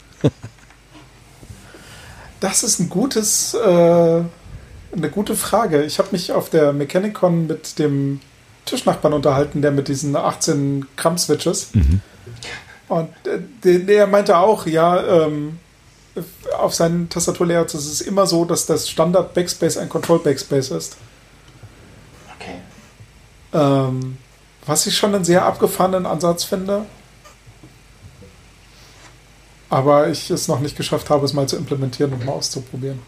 [2.40, 5.84] das ist ein gutes, äh, eine gute Frage.
[5.84, 8.20] Ich habe mich auf der Mechanicon mit dem
[8.66, 11.74] Tischnachbarn unterhalten, der mit diesen 18 Gramm Switches.
[11.74, 12.00] Mhm.
[12.88, 15.58] Und äh, der, der, meinte auch, ja, ähm,
[16.58, 20.96] auf seinen Tastaturlayouts ist es immer so, dass das Standard Backspace ein Control Backspace ist.
[22.38, 22.56] Okay.
[23.54, 24.18] Ähm,
[24.66, 26.84] was ich schon einen sehr abgefahrenen Ansatz finde.
[29.70, 33.00] Aber ich es noch nicht geschafft habe, es mal zu implementieren und mal auszuprobieren.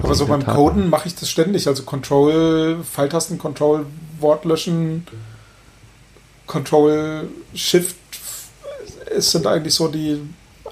[0.00, 1.68] Aber so beim Coden mache ich das ständig.
[1.68, 3.86] Also Control, Pfeiltasten, Control,
[4.20, 5.06] Wort löschen,
[6.46, 7.96] Control, Shift.
[9.14, 10.20] Es sind eigentlich so die.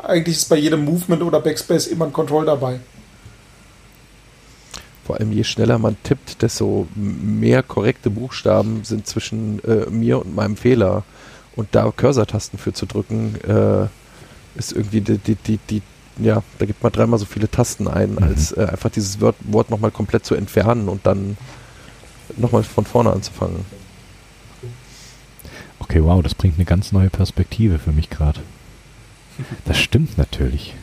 [0.02, 2.80] Eigentlich ist bei jedem Movement oder Backspace immer ein Control dabei.
[5.04, 10.34] Vor allem je schneller man tippt, desto mehr korrekte Buchstaben sind zwischen äh, mir und
[10.34, 11.02] meinem Fehler.
[11.56, 13.88] Und da Cursor-Tasten für zu drücken, äh,
[14.58, 15.82] ist irgendwie die, die, die, die
[16.22, 18.22] ja, da gibt man dreimal so viele Tasten ein, mhm.
[18.22, 21.36] als äh, einfach dieses Wort, Wort nochmal komplett zu entfernen und dann
[22.36, 23.64] nochmal von vorne anzufangen.
[25.78, 28.40] Okay, wow, das bringt eine ganz neue Perspektive für mich gerade.
[29.64, 30.74] Das stimmt natürlich.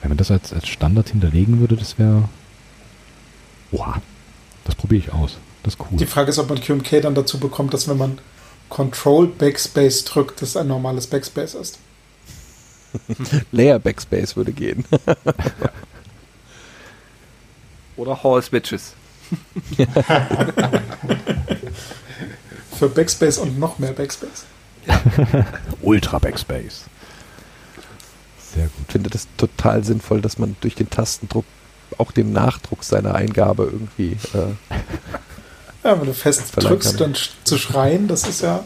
[0.00, 2.28] Wenn man das als, als Standard hinterlegen würde, das wäre.
[3.70, 3.96] Wow.
[4.64, 5.36] Das probiere ich aus.
[5.62, 5.98] Das ist cool.
[5.98, 8.18] Die Frage ist, ob man QMK dann dazu bekommt, dass wenn man
[8.68, 11.78] Control Backspace drückt, das ein normales Backspace ist.
[13.52, 14.84] Layer Backspace würde gehen.
[17.96, 18.92] Oder Hall Switches.
[22.78, 24.44] Für Backspace und noch mehr Backspace.
[24.86, 25.00] Ja.
[25.80, 26.84] Ultra Backspace.
[28.54, 28.72] Sehr gut.
[28.86, 31.44] Ich finde das total sinnvoll, dass man durch den Tastendruck
[31.98, 34.16] auch den Nachdruck seiner Eingabe irgendwie.
[34.34, 34.54] Äh,
[35.84, 37.14] ja, wenn du fest drückst, dann
[37.44, 38.64] zu schreien, das ist ja.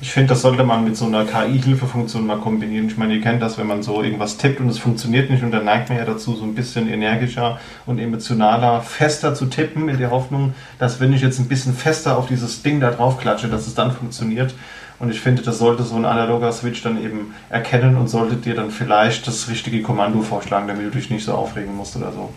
[0.00, 2.86] Ich finde, das sollte man mit so einer KI-Hilfefunktion mal kombinieren.
[2.86, 5.50] Ich meine, ihr kennt das, wenn man so irgendwas tippt und es funktioniert nicht und
[5.50, 9.98] dann neigt man ja dazu, so ein bisschen energischer und emotionaler, fester zu tippen, in
[9.98, 13.48] der Hoffnung, dass wenn ich jetzt ein bisschen fester auf dieses Ding da drauf klatsche,
[13.48, 14.54] dass es dann funktioniert.
[15.00, 18.54] Und ich finde, das sollte so ein analoger Switch dann eben erkennen und sollte dir
[18.54, 22.32] dann vielleicht das richtige Kommando vorschlagen, damit du dich nicht so aufregen musst oder so.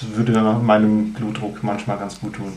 [0.00, 0.32] Das würde
[0.62, 2.52] meinem Blutdruck manchmal ganz gut tun.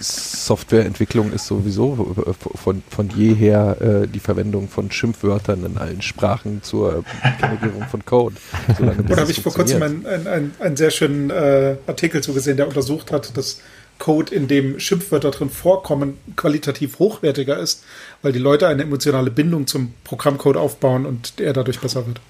[0.00, 2.14] Softwareentwicklung ist sowieso
[2.54, 7.04] von, von jeher äh, die Verwendung von Schimpfwörtern in allen Sprachen zur
[7.40, 8.36] Generierung von Code.
[8.78, 13.12] Oder habe ich vor kurzem einen, einen, einen sehr schönen äh, Artikel zugesehen, der untersucht
[13.12, 13.60] hat, dass
[13.98, 17.84] Code, in dem Schimpfwörter drin vorkommen, qualitativ hochwertiger ist,
[18.20, 22.20] weil die Leute eine emotionale Bindung zum Programmcode aufbauen und er dadurch besser wird.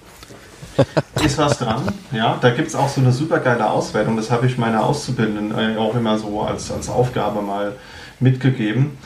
[1.23, 2.37] Ist was dran, ja.
[2.41, 4.17] Da gibt es auch so eine super geile Auswertung.
[4.17, 7.73] Das habe ich meiner Auszubildenden äh, auch immer so als, als Aufgabe mal
[8.19, 8.97] mitgegeben.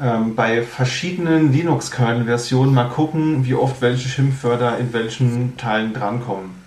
[0.00, 6.62] Ähm, bei verschiedenen Linux-Kernel-Versionen mal gucken, wie oft welche Schimpfwörter in welchen Teilen drankommen.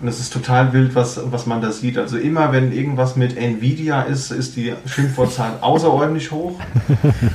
[0.00, 1.98] Und es ist total wild, was, was man da sieht.
[1.98, 6.58] Also immer, wenn irgendwas mit Nvidia ist, ist die Schimpfwortzahl außerordentlich hoch.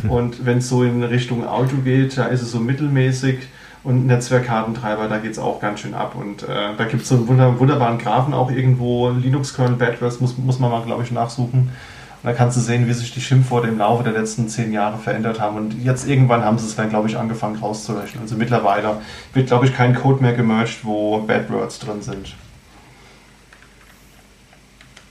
[0.10, 3.38] Und wenn es so in Richtung Auto geht, da ist es so mittelmäßig.
[3.86, 6.16] Und Netzwerkkartentreiber, da geht es auch ganz schön ab.
[6.16, 9.10] Und äh, da gibt es so einen wunder wunderbaren Graphen auch irgendwo.
[9.12, 11.60] Linux-Kernel Badverse muss, muss man mal, glaube ich, nachsuchen.
[11.60, 11.72] Und
[12.24, 15.40] da kannst du sehen, wie sich die Schimpfworte im Laufe der letzten zehn Jahre verändert
[15.40, 15.58] haben.
[15.58, 18.24] Und jetzt irgendwann haben sie es dann, glaube ich, angefangen rauszurechnen.
[18.24, 19.02] Also mittlerweile
[19.34, 22.36] wird, glaube ich, kein Code mehr gemerged, wo Bad Words drin sind.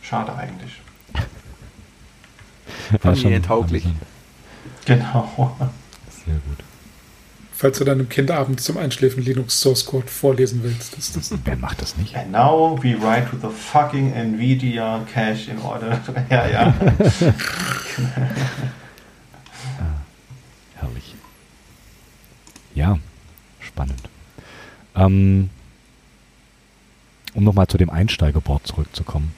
[0.02, 0.80] Schade eigentlich.
[3.00, 3.86] Familientauglich.
[4.84, 5.56] Genau.
[6.26, 6.73] Sehr gut.
[7.64, 10.98] Falls du deinem Kind abends zum Einschläfen Linux Source Code vorlesen willst.
[10.98, 12.14] Das, das Wer macht das nicht?
[12.14, 15.98] And now we write to the fucking Nvidia cache in order.
[16.30, 16.74] ja, ja.
[19.80, 20.02] ah,
[20.74, 21.14] herrlich.
[22.74, 22.98] Ja,
[23.60, 24.02] spannend.
[24.94, 25.48] Ähm,
[27.32, 29.32] um nochmal zu dem Einsteigerboard zurückzukommen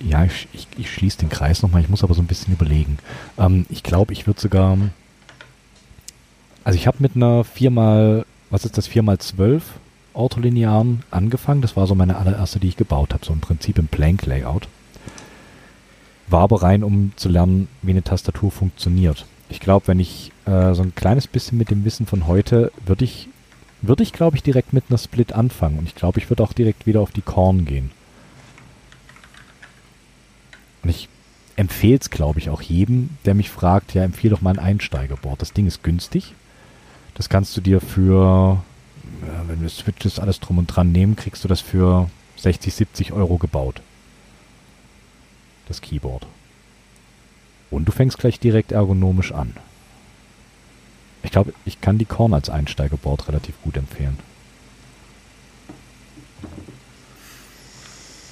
[0.00, 2.98] ja, ich, ich, ich schließe den Kreis nochmal, ich muss aber so ein bisschen überlegen.
[3.38, 4.76] Ähm, ich glaube, ich würde sogar.
[6.64, 9.60] Also ich habe mit einer 4x, was ist das, 4x12
[10.14, 11.60] Ortholinearen angefangen.
[11.60, 14.68] Das war so meine allererste, die ich gebaut habe, so im Prinzip im Plank-Layout.
[16.28, 19.26] War aber rein, um zu lernen, wie eine Tastatur funktioniert.
[19.50, 23.04] Ich glaube, wenn ich äh, so ein kleines bisschen mit dem Wissen von heute, würde
[23.04, 23.28] ich,
[23.82, 25.78] würde ich glaube ich direkt mit einer Split anfangen.
[25.78, 27.90] Und ich glaube, ich würde auch direkt wieder auf die Korn gehen.
[30.82, 31.08] Und ich
[31.56, 35.42] empfehle es, glaube ich, auch jedem, der mich fragt, ja, empfehle doch mal ein Einsteigerboard.
[35.42, 36.34] Das Ding ist günstig.
[37.14, 38.62] Das kannst du dir für,
[39.46, 43.38] wenn du Switches alles drum und dran nehmen, kriegst du das für 60, 70 Euro
[43.38, 43.80] gebaut.
[45.68, 46.26] Das Keyboard.
[47.70, 49.54] Und du fängst gleich direkt ergonomisch an.
[51.22, 54.18] Ich glaube, ich kann die Korn als Einsteigerboard relativ gut empfehlen.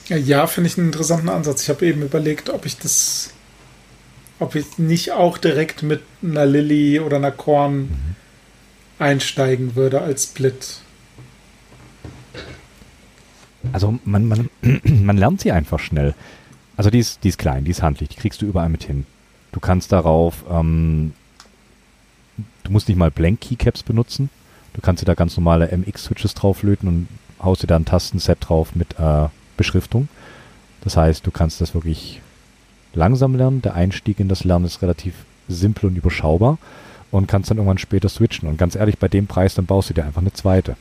[0.08, 1.62] Ja, finde ich einen interessanten Ansatz.
[1.62, 3.32] Ich habe eben überlegt, ob ich das,
[4.40, 8.16] ob ich nicht auch direkt mit einer Lilly oder einer Korn mhm.
[9.02, 10.78] Einsteigen würde als Split.
[13.72, 14.50] Also man, man,
[14.84, 16.14] man lernt sie einfach schnell.
[16.76, 19.06] Also die ist, die ist klein, die ist handlich, die kriegst du überall mit hin.
[19.52, 21.12] Du kannst darauf, ähm,
[22.64, 24.30] du musst nicht mal Blank Keycaps benutzen.
[24.72, 27.08] Du kannst dir da ganz normale MX-Switches drauflöten und
[27.42, 29.28] haust dir da ein Tastenset drauf mit äh,
[29.58, 30.08] Beschriftung.
[30.80, 32.22] Das heißt, du kannst das wirklich
[32.94, 33.60] langsam lernen.
[33.60, 35.14] Der Einstieg in das Lernen ist relativ
[35.48, 36.58] simpel und überschaubar
[37.12, 38.48] und kannst dann irgendwann später switchen.
[38.48, 40.76] Und ganz ehrlich, bei dem Preis, dann baust du dir einfach eine zweite.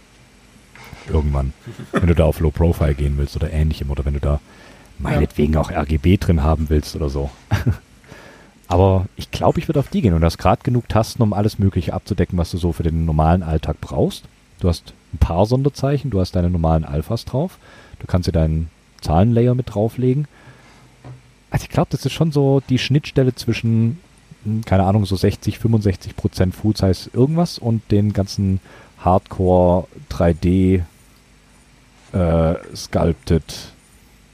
[1.08, 1.54] Irgendwann.
[1.92, 4.40] wenn du da auf Low Profile gehen willst oder ähnlichem oder wenn du da
[4.98, 7.30] meinetwegen auch RGB drin haben willst oder so.
[8.68, 11.34] Aber ich glaube, ich würde auf die gehen und du hast gerade genug Tasten, um
[11.34, 14.24] alles Mögliche abzudecken, was du so für den normalen Alltag brauchst.
[14.62, 17.58] Du hast ein paar Sonderzeichen, du hast deine normalen Alphas drauf,
[18.02, 18.70] Du kannst dir deinen
[19.02, 20.28] Zahlenlayer mit drauflegen.
[21.52, 24.00] Also ich glaube, das ist schon so die Schnittstelle zwischen,
[24.66, 28.60] keine Ahnung, so 60, 65 Prozent Full Size irgendwas und den ganzen
[29.00, 30.84] Hardcore 3D
[32.14, 33.44] äh, sculpted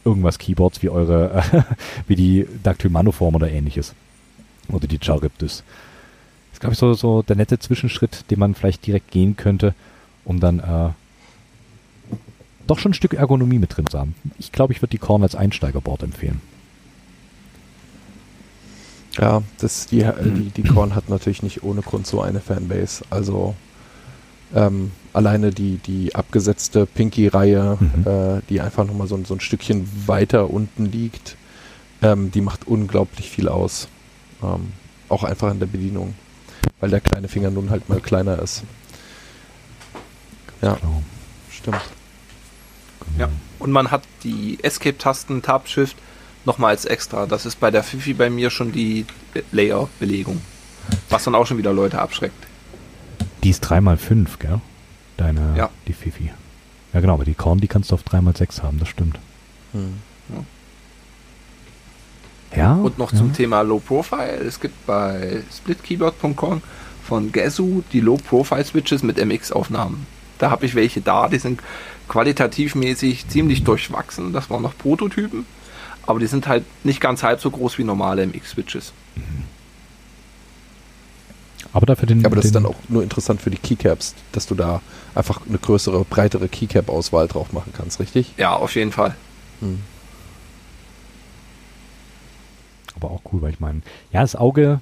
[0.06, 1.62] irgendwas Keyboards wie eure, äh,
[2.08, 3.94] wie die Dactyl Manoform oder ähnliches.
[4.70, 5.64] Oder die Charybdis.
[5.64, 9.74] Das ist, glaube ich, so, so der nette Zwischenschritt, den man vielleicht direkt gehen könnte,
[10.26, 10.90] um dann äh,
[12.66, 14.16] doch schon ein Stück Ergonomie mit drin zu haben.
[14.40, 16.42] Ich glaube, ich würde die Korn als Einsteigerboard empfehlen.
[19.20, 23.04] Ja, das, die, die, die Korn hat natürlich nicht ohne Grund so eine Fanbase.
[23.10, 23.56] Also
[24.54, 28.08] ähm, alleine die, die abgesetzte Pinky-Reihe, mhm.
[28.08, 31.36] äh, die einfach nochmal so, so ein Stückchen weiter unten liegt,
[32.02, 33.88] ähm, die macht unglaublich viel aus.
[34.44, 34.72] Ähm,
[35.10, 36.14] auch einfach in der Bedienung,
[36.80, 38.64] weil der kleine Finger nun halt mal kleiner ist.
[40.62, 41.02] Ja, genau.
[41.52, 41.82] stimmt.
[43.18, 45.96] Ja, und man hat die Escape-Tasten, Tab-Shift
[46.48, 47.28] nochmal als extra.
[47.28, 49.06] Das ist bei der Fifi bei mir schon die
[49.52, 50.42] Layer-Belegung,
[51.10, 52.48] was dann auch schon wieder Leute abschreckt.
[53.44, 54.62] Die ist 3x5, gell?
[55.18, 55.70] Deine, ja.
[55.88, 56.32] die Fifi.
[56.94, 59.20] Ja genau, aber die Korn, die kannst du auf 3x6 haben, das stimmt.
[59.74, 60.00] Hm.
[62.54, 62.58] Ja.
[62.58, 62.74] ja.
[62.76, 63.20] Und noch ja.
[63.20, 64.38] zum Thema Low Profile.
[64.38, 66.62] Es gibt bei splitkeyboard.com
[67.04, 70.08] von Gesu die Low Profile Switches mit MX-Aufnahmen.
[70.40, 71.62] Da habe ich welche da, die sind
[72.08, 74.34] qualitativmäßig ziemlich durchwachsen.
[74.34, 75.46] Das waren noch Prototypen,
[76.08, 78.94] aber die sind halt nicht ganz halb so groß wie normale MX-Switches.
[79.16, 79.44] Mhm.
[81.74, 82.26] Aber dafür den.
[82.26, 84.82] Aber das den ist dann auch nur interessant für die Keycaps, dass du da
[85.14, 88.34] einfach eine größere, breitere Keycap-Auswahl drauf machen kannst, richtig?
[88.38, 89.16] Ja, auf jeden Fall.
[89.60, 89.80] Hm.
[92.96, 93.82] Aber auch cool, weil ich meine,
[94.12, 94.80] ja, das Auge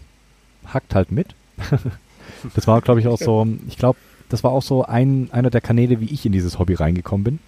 [0.68, 1.36] hackt halt mit.
[2.56, 4.00] das war, glaube ich, auch so, ich glaube,
[4.30, 7.40] das war auch so ein, einer der Kanäle, wie ich in dieses Hobby reingekommen bin.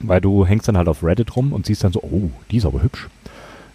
[0.00, 2.66] Weil du hängst dann halt auf Reddit rum und siehst dann so, oh, die ist
[2.66, 3.08] aber hübsch.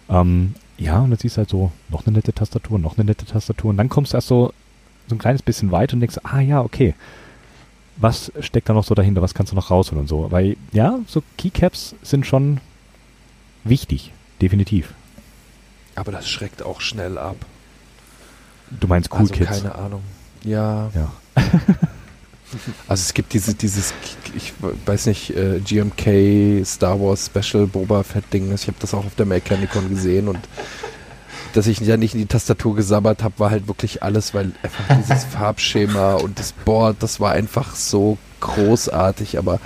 [0.08, 3.26] Ähm, ja, und dann siehst du halt so, noch eine nette Tastatur, noch eine nette
[3.26, 3.70] Tastatur.
[3.70, 4.52] Und dann kommst du erst so
[5.08, 6.94] so ein kleines bisschen weiter und denkst, ah ja, okay,
[7.96, 10.30] was steckt da noch so dahinter, was kannst du noch rausholen und so.
[10.30, 12.60] Weil ja, so Keycaps sind schon
[13.62, 14.94] wichtig, definitiv.
[15.94, 17.36] Aber das schreckt auch schnell ab.
[18.70, 19.62] Du meinst Cool also, Kids?
[19.62, 20.02] keine Ahnung.
[20.42, 20.90] Ja.
[20.94, 21.12] Ja.
[22.88, 23.94] also es gibt diese, dieses,
[24.34, 24.52] ich
[24.86, 28.52] weiß nicht, äh, GMK Star Wars Special Boba Fett Ding.
[28.52, 30.40] Ich habe das auch auf der Mechanicon gesehen und
[31.54, 34.84] dass ich ja nicht in die Tastatur gesabbert habe, war halt wirklich alles, weil einfach
[34.98, 39.60] dieses Farbschema und das Board, das war einfach so großartig, aber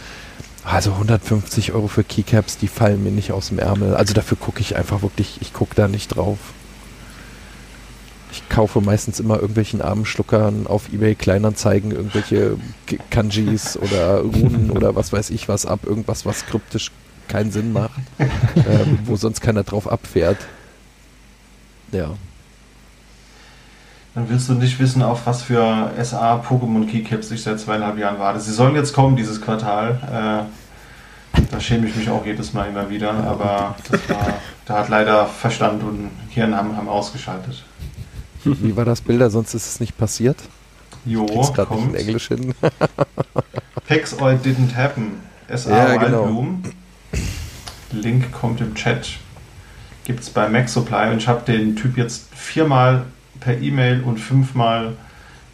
[0.64, 3.94] also 150 Euro für Keycaps, die fallen mir nicht aus dem Ärmel.
[3.94, 6.38] Also dafür gucke ich einfach wirklich, ich gucke da nicht drauf.
[8.48, 12.56] Ich kaufe meistens immer irgendwelchen armen Schluckern auf Ebay Kleinanzeigen irgendwelche
[13.10, 16.90] Kanjis oder Runen oder was weiß ich was ab, irgendwas, was kryptisch
[17.28, 20.38] keinen Sinn macht, ähm, wo sonst keiner drauf abfährt.
[21.92, 22.10] Ja.
[24.14, 28.18] Dann wirst du nicht wissen, auf was für SA Pokémon Keycaps ich seit zweieinhalb Jahren
[28.18, 28.40] warte.
[28.40, 30.46] Sie sollen jetzt kommen dieses Quartal.
[31.36, 33.12] Äh, da schäme ich mich auch jedes Mal immer wieder.
[33.12, 34.34] Aber das war,
[34.64, 37.62] da hat leider Verstand und Hirn haben, haben ausgeschaltet.
[38.60, 39.30] Wie war das Bilder?
[39.30, 40.36] Sonst ist es nicht passiert.
[41.04, 42.54] Jo, gerade nicht in Englisch hin.
[43.86, 45.12] Pexoid didn't happen.
[45.54, 46.58] SA ja, genau.
[47.92, 49.18] Link kommt im Chat
[50.08, 53.04] gibt es bei Mac Supply und ich habe den Typ jetzt viermal
[53.40, 54.96] per E-Mail und fünfmal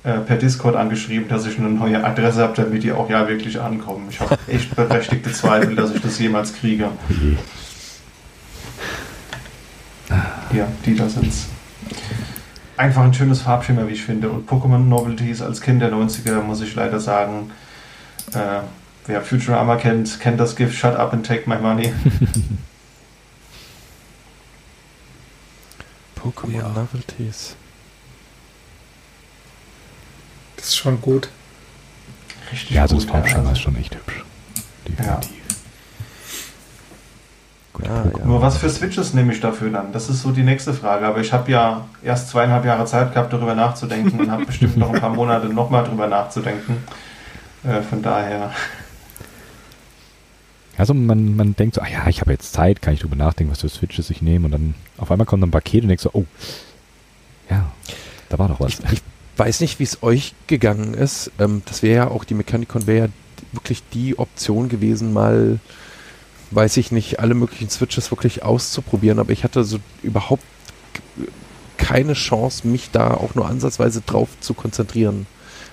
[0.05, 3.61] äh, per Discord angeschrieben, dass ich eine neue Adresse habe, damit die auch ja wirklich
[3.61, 4.07] ankommen.
[4.11, 6.88] Ich habe echt berechtigte Zweifel, dass ich das jemals kriege.
[10.53, 11.49] Ja, die da sind's.
[12.77, 14.29] Einfach ein schönes Farbschema, wie ich finde.
[14.31, 17.53] Und Pokémon Novelties als Kind der 90er, muss ich leider sagen,
[18.33, 18.61] äh,
[19.07, 21.93] wer Futurama kennt, kennt das Gift Shut Up and Take My Money.
[26.16, 26.68] Pokémon ja.
[26.68, 27.55] Novelties.
[30.57, 31.29] Das ist schon gut.
[32.51, 33.53] Richtig ja, also das Farbschema ja.
[33.53, 34.25] ist schon echt hübsch.
[34.89, 35.07] Definitiv.
[35.07, 35.43] Ja.
[37.83, 38.25] Ah, ja.
[38.25, 39.93] Nur was für Switches nehme ich dafür dann?
[39.93, 41.07] Das ist so die nächste Frage.
[41.07, 44.93] Aber ich habe ja erst zweieinhalb Jahre Zeit gehabt, darüber nachzudenken und habe bestimmt noch
[44.93, 46.77] ein paar Monate nochmal darüber nachzudenken.
[47.64, 48.53] Äh, von daher.
[50.77, 53.53] Also man, man denkt so, ah ja, ich habe jetzt Zeit, kann ich drüber nachdenken,
[53.53, 56.11] was für Switches ich nehme und dann auf einmal kommt ein Paket und denkst so,
[56.12, 56.27] oh,
[57.49, 57.70] ja,
[58.29, 58.81] da war doch was.
[58.81, 59.03] Ich, ich
[59.37, 61.31] weiß nicht, wie es euch gegangen ist.
[61.39, 63.12] Ähm, das wäre ja auch, die Mechanicon wäre ja
[63.53, 65.59] wirklich die Option gewesen, mal,
[66.55, 70.45] weiß ich nicht, alle möglichen Switches wirklich auszuprobieren, aber ich hatte so überhaupt
[71.77, 75.27] keine Chance, mich da auch nur ansatzweise drauf zu konzentrieren.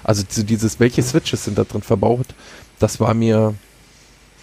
[0.03, 2.27] Also dieses, welche Switches sind da drin verbaut,
[2.79, 3.53] das war mir,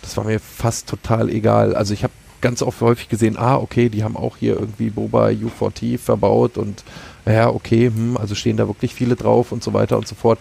[0.03, 1.75] das war mir fast total egal.
[1.75, 5.29] Also ich habe ganz oft häufig gesehen, ah, okay, die haben auch hier irgendwie Boba
[5.29, 6.85] U4T verbaut und
[7.27, 10.39] ja, okay, hm, also stehen da wirklich viele drauf und so weiter und so fort.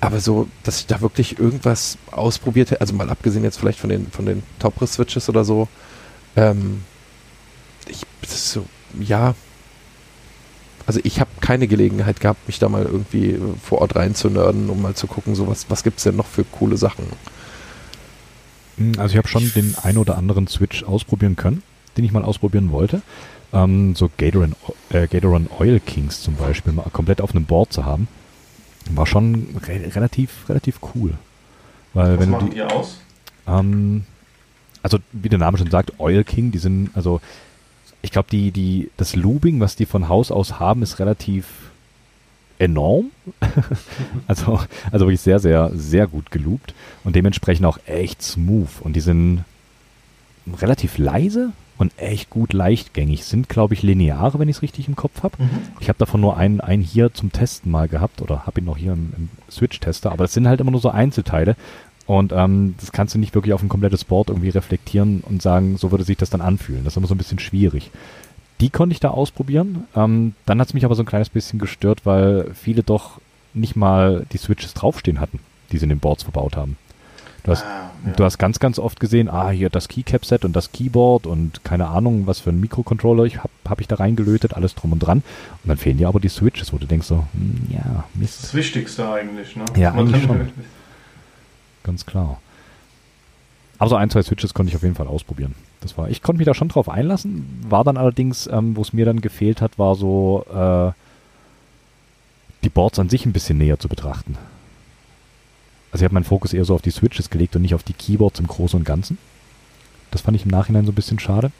[0.00, 3.90] Aber so, dass ich da wirklich irgendwas ausprobiert hätte, also mal abgesehen jetzt vielleicht von
[3.90, 5.68] den, von den Topres-Switches oder so,
[6.36, 6.82] ähm,
[7.88, 8.66] ich, das ist so,
[9.00, 9.34] ja,
[10.86, 14.94] also ich habe keine Gelegenheit gehabt, mich da mal irgendwie vor Ort reinzunörden, um mal
[14.94, 17.06] zu gucken, so was, was gibt es denn noch für coole Sachen.
[18.76, 21.62] Hm, also ich habe schon den ein oder anderen Switch ausprobieren können,
[21.96, 23.02] den ich mal ausprobieren wollte.
[23.52, 24.54] Ähm, so Gatoran,
[24.90, 28.06] äh, Gatoran Oil Kings zum Beispiel mal komplett auf einem Board zu haben,
[28.94, 31.14] war schon re relativ, relativ cool.
[31.94, 33.00] Weil Was wenn machen die, die aus?
[33.46, 34.04] Ähm,
[34.82, 37.20] also wie der Name schon sagt, Oil King, die sind, also
[38.02, 41.46] ich glaube, die, die, das Looping, was die von Haus aus haben, ist relativ
[42.58, 43.10] enorm.
[44.26, 44.60] also,
[44.92, 46.74] also wirklich sehr, sehr, sehr gut geloopt
[47.04, 48.68] und dementsprechend auch echt smooth.
[48.80, 49.44] Und die sind
[50.60, 53.24] relativ leise und echt gut leichtgängig.
[53.24, 55.42] Sind, glaube ich, lineare, wenn ich es richtig im Kopf habe.
[55.42, 55.48] Mhm.
[55.80, 58.76] Ich habe davon nur einen, einen hier zum Testen mal gehabt oder habe ihn noch
[58.76, 61.56] hier im, im Switch-Tester, aber das sind halt immer nur so Einzelteile.
[62.06, 65.76] Und ähm, das kannst du nicht wirklich auf ein komplettes Board irgendwie reflektieren und sagen,
[65.76, 66.84] so würde sich das dann anfühlen.
[66.84, 67.90] Das ist immer so ein bisschen schwierig.
[68.60, 69.84] Die konnte ich da ausprobieren.
[69.94, 73.20] Ähm, dann hat es mich aber so ein kleines bisschen gestört, weil viele doch
[73.54, 75.40] nicht mal die Switches draufstehen hatten,
[75.72, 76.76] die sie in den Boards verbaut haben.
[77.46, 78.12] Du hast, ah, ja.
[78.12, 81.86] du hast ganz, ganz oft gesehen, ah, hier das Keycap-Set und das Keyboard und keine
[81.86, 85.22] Ahnung, was für ein Mikrocontroller ich habe hab ich da reingelötet, alles drum und dran.
[85.62, 88.42] Und dann fehlen dir aber die Switches, wo du denkst so, hm, ja, Mist.
[88.42, 89.64] Das Wichtigste eigentlich, ne?
[89.76, 90.48] Ja, Man eigentlich schon.
[91.84, 92.40] Ganz klar.
[93.78, 95.54] Aber so ein, zwei Switches konnte ich auf jeden Fall ausprobieren.
[95.82, 98.92] Das war, ich konnte mich da schon drauf einlassen, war dann allerdings, ähm, wo es
[98.92, 100.92] mir dann gefehlt hat, war so äh,
[102.64, 104.36] die Boards an sich ein bisschen näher zu betrachten.
[105.96, 107.94] Also ich habe meinen Fokus eher so auf die Switches gelegt und nicht auf die
[107.94, 109.16] Keyboards im Großen und Ganzen.
[110.10, 111.50] Das fand ich im Nachhinein so ein bisschen schade.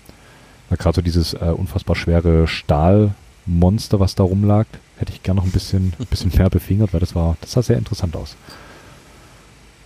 [0.69, 4.67] Weil gerade so dieses äh, unfassbar schwere Stahlmonster, was da rumlag,
[4.99, 7.63] hätte ich gerne noch ein bisschen, ein bisschen mehr befingert, weil das war, das sah
[7.63, 8.37] sehr interessant aus.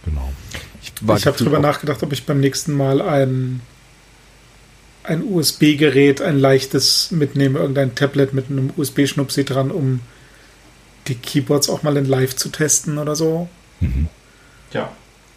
[0.05, 0.33] Genau.
[0.83, 3.61] Ich, ich habe drüber nachgedacht, ob ich beim nächsten Mal ein
[5.05, 10.01] ein USB-Gerät, ein leichtes mitnehmen, irgendein Tablet mit einem USB-Schnupsi dran, um
[11.07, 13.49] die Keyboards auch mal in Live zu testen oder so.
[13.79, 14.09] Mhm.
[14.73, 14.91] Ja.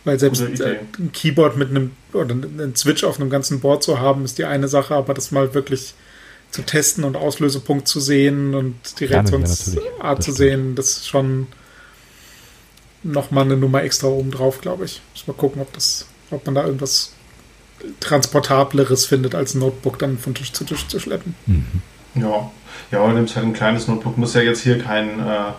[0.06, 4.26] Weil selbst ein Keyboard mit einem oder einen Switch auf einem ganzen Board zu haben,
[4.26, 5.94] ist die eine Sache, aber das mal wirklich
[6.52, 11.48] zu testen und Auslösepunkt zu sehen und die Reaktionsart zu sehen, das ist schon
[13.02, 15.02] nochmal eine Nummer extra oben drauf, glaube ich.
[15.14, 17.14] Muss mal gucken, ob das, ob man da irgendwas
[18.00, 21.36] transportableres findet, als ein Notebook dann von Tisch zu Tisch zu schleppen.
[21.46, 21.82] Mhm.
[22.16, 22.52] Ja,
[22.92, 24.18] ja, und nimmst halt ein kleines Notebook.
[24.18, 25.52] Muss ja jetzt hier kein, äh,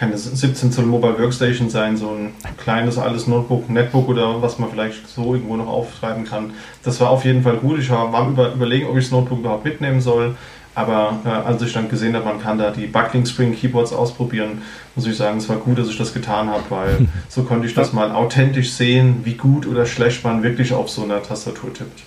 [0.00, 4.70] keine 17 Zoll Mobile Workstation sein, so ein kleines alles Notebook, Netbook oder was man
[4.70, 6.54] vielleicht so irgendwo noch auftreiben kann.
[6.82, 7.78] Das war auf jeden Fall gut.
[7.78, 10.36] Ich war am über, überlegen, ob ich das Notebook überhaupt mitnehmen soll.
[10.74, 14.62] Aber äh, als ich dann gesehen habe, man kann da die Buckling Spring Keyboards ausprobieren,
[14.94, 17.74] muss ich sagen, es war gut, dass ich das getan habe, weil so konnte ich
[17.74, 22.00] das mal authentisch sehen, wie gut oder schlecht man wirklich auf so einer Tastatur tippt.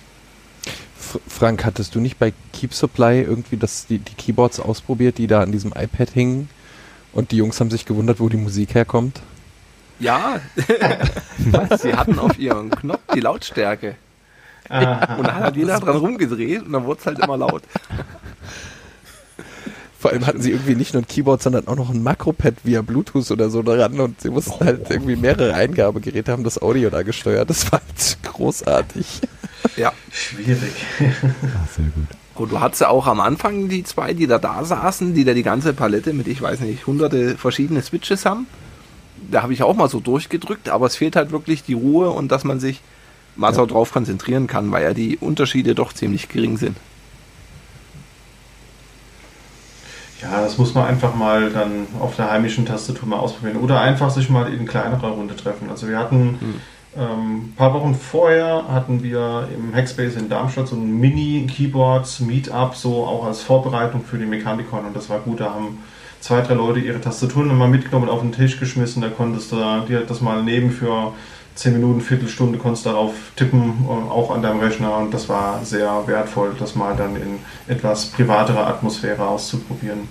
[1.28, 5.42] Frank, hattest du nicht bei Keep Supply irgendwie das, die, die Keyboards ausprobiert, die da
[5.42, 6.48] an diesem iPad hingen?
[7.14, 9.20] Und die Jungs haben sich gewundert, wo die Musik herkommt?
[10.00, 10.40] Ja,
[11.78, 13.94] sie hatten auf ihrem Knopf die Lautstärke.
[14.68, 15.14] Ah.
[15.16, 17.62] Und dann hat jeder dran rumgedreht und dann wurde es halt immer laut.
[20.00, 22.82] Vor allem hatten sie irgendwie nicht nur ein Keyboard, sondern auch noch ein Makropad via
[22.82, 27.02] Bluetooth oder so daran und sie mussten halt irgendwie mehrere Eingabegeräte haben das Audio da
[27.02, 27.48] gesteuert.
[27.48, 29.20] Das war halt großartig.
[29.76, 29.92] Ja.
[30.10, 30.72] Schwierig.
[30.98, 32.08] Ach, sehr gut.
[32.34, 35.34] Und du hattest ja auch am Anfang die zwei, die da da saßen, die da
[35.34, 38.46] die ganze Palette mit, ich weiß nicht, hunderte verschiedene Switches haben.
[39.30, 42.32] Da habe ich auch mal so durchgedrückt, aber es fehlt halt wirklich die Ruhe und
[42.32, 42.80] dass man sich
[43.36, 43.54] mal ja.
[43.54, 46.76] so drauf konzentrieren kann, weil ja die Unterschiede doch ziemlich gering sind.
[50.20, 53.58] Ja, das muss man einfach mal dann auf der heimischen Tastatur mal ausprobieren.
[53.58, 55.68] Oder einfach sich mal in kleinerer Runde treffen.
[55.68, 56.60] Also wir hatten hm.
[56.96, 63.04] Ähm, ein paar Wochen vorher hatten wir im Hackspace in Darmstadt so ein Mini-Keyboards-Meetup, so
[63.04, 65.40] auch als Vorbereitung für die Mechanikon und das war gut.
[65.40, 65.78] Da haben
[66.20, 69.02] zwei, drei Leute ihre Tastaturen mal mitgenommen und auf den Tisch geschmissen.
[69.02, 69.56] Da konntest du
[69.88, 71.12] dir das mal nehmen für
[71.54, 76.06] 10 Minuten, Viertelstunde konntest darauf tippen, äh, auch an deinem Rechner und das war sehr
[76.06, 77.38] wertvoll, das mal dann in
[77.68, 80.08] etwas privaterer Atmosphäre auszuprobieren.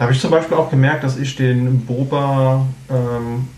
[0.00, 3.48] Da habe ich zum Beispiel auch gemerkt, dass ich den Boba ähm,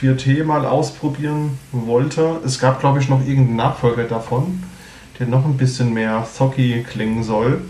[0.00, 2.40] U4T mal ausprobieren wollte.
[2.46, 4.62] Es gab, glaube ich, noch irgendeinen Nachfolger davon,
[5.18, 7.60] der noch ein bisschen mehr Thocky klingen soll,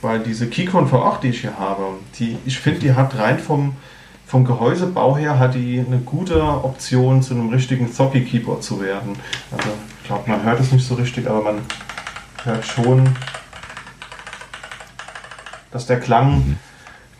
[0.00, 1.82] weil diese Keycon V8, die ich hier habe,
[2.20, 3.74] die, ich finde, die hat rein vom
[4.26, 9.16] vom Gehäusebau her hat die eine gute Option, zu einem richtigen Zocky-Keyboard zu werden.
[9.50, 9.70] Also
[10.02, 11.62] ich glaube, man hört es nicht so richtig, aber man
[12.44, 13.08] hört schon,
[15.72, 16.58] dass der Klang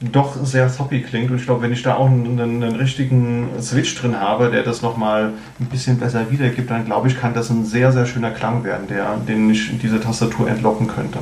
[0.01, 1.31] doch sehr soppy klingt.
[1.31, 4.83] Und ich glaube, wenn ich da auch einen, einen, richtigen Switch drin habe, der das
[4.83, 8.63] nochmal ein bisschen besser wiedergibt, dann glaube ich, kann das ein sehr, sehr schöner Klang
[8.65, 11.21] werden, der, den ich in diese Tastatur entlocken könnte.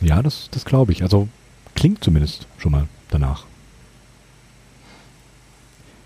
[0.00, 1.02] Ja, das, das glaube ich.
[1.02, 1.28] Also
[1.76, 3.44] klingt zumindest schon mal danach.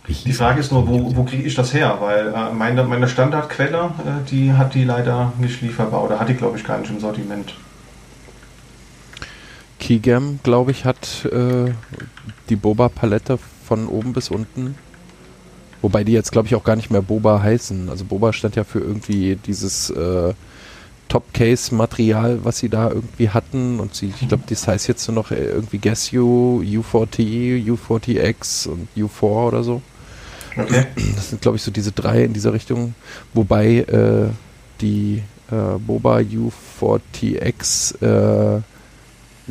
[0.08, 1.96] Ich die Frage ist nur, wo, wo kriege ich das her?
[2.00, 6.34] Weil äh, meine, meine Standardquelle, äh, die hat die leider nicht lieferbar oder hat die,
[6.34, 7.54] glaube ich, gar nicht im Sortiment.
[9.86, 11.70] Keygam, glaube ich, hat äh,
[12.48, 14.74] die Boba-Palette von oben bis unten.
[15.80, 17.88] Wobei die jetzt, glaube ich, auch gar nicht mehr Boba heißen.
[17.88, 20.34] Also Boba stand ja für irgendwie dieses äh,
[21.08, 23.78] Top-Case-Material, was sie da irgendwie hatten.
[23.78, 28.66] Und sie, ich glaube, das heißt jetzt nur noch äh, irgendwie Guess U, U4T, U40X
[28.66, 29.82] und U4 oder so.
[30.56, 30.86] Okay.
[31.14, 32.96] Das sind, glaube ich, so diese drei in dieser Richtung.
[33.34, 34.30] Wobei äh,
[34.80, 35.22] die
[35.52, 37.94] äh, Boba U40X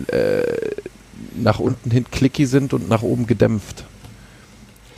[0.07, 0.43] äh,
[1.35, 3.85] nach unten hin clicky sind und nach oben gedämpft.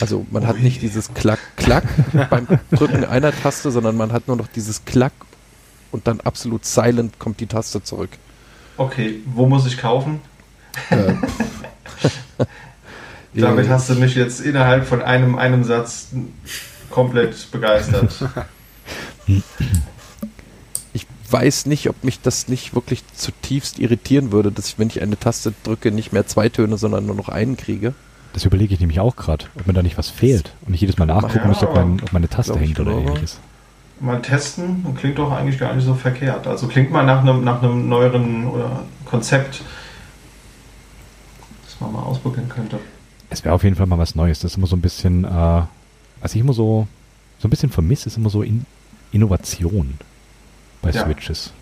[0.00, 0.48] Also man Ui.
[0.48, 1.84] hat nicht dieses Klack, Klack
[2.30, 5.12] beim Drücken einer Taste, sondern man hat nur noch dieses Klack
[5.90, 8.10] und dann absolut silent kommt die Taste zurück.
[8.76, 10.20] Okay, wo muss ich kaufen?
[10.90, 11.14] Äh,
[13.34, 16.08] Damit hast du mich jetzt innerhalb von einem, einem Satz
[16.90, 18.12] komplett begeistert.
[21.28, 25.02] Ich weiß nicht, ob mich das nicht wirklich zutiefst irritieren würde, dass ich, wenn ich
[25.02, 27.92] eine Taste drücke, nicht mehr zwei Töne, sondern nur noch einen kriege.
[28.32, 30.96] Das überlege ich nämlich auch gerade, ob mir da nicht was fehlt und ich jedes
[30.96, 33.40] Mal nachgucken ja, muss, ob, mein, ob meine Taste hängt oder ähnliches
[34.00, 36.46] mal testen und klingt doch eigentlich gar nicht so verkehrt.
[36.46, 39.62] Also klingt mal nach einem, nach einem neueren oder Konzept,
[41.64, 42.78] das man mal ausprobieren könnte.
[43.28, 44.40] Es wäre auf jeden Fall mal was Neues.
[44.40, 45.62] Das ist immer so ein bisschen, äh,
[46.20, 46.86] was ich immer so,
[47.38, 48.64] so ein bisschen vermisse, ist immer so in
[49.12, 49.98] Innovation
[50.82, 51.04] bei ja.
[51.04, 51.52] Switches.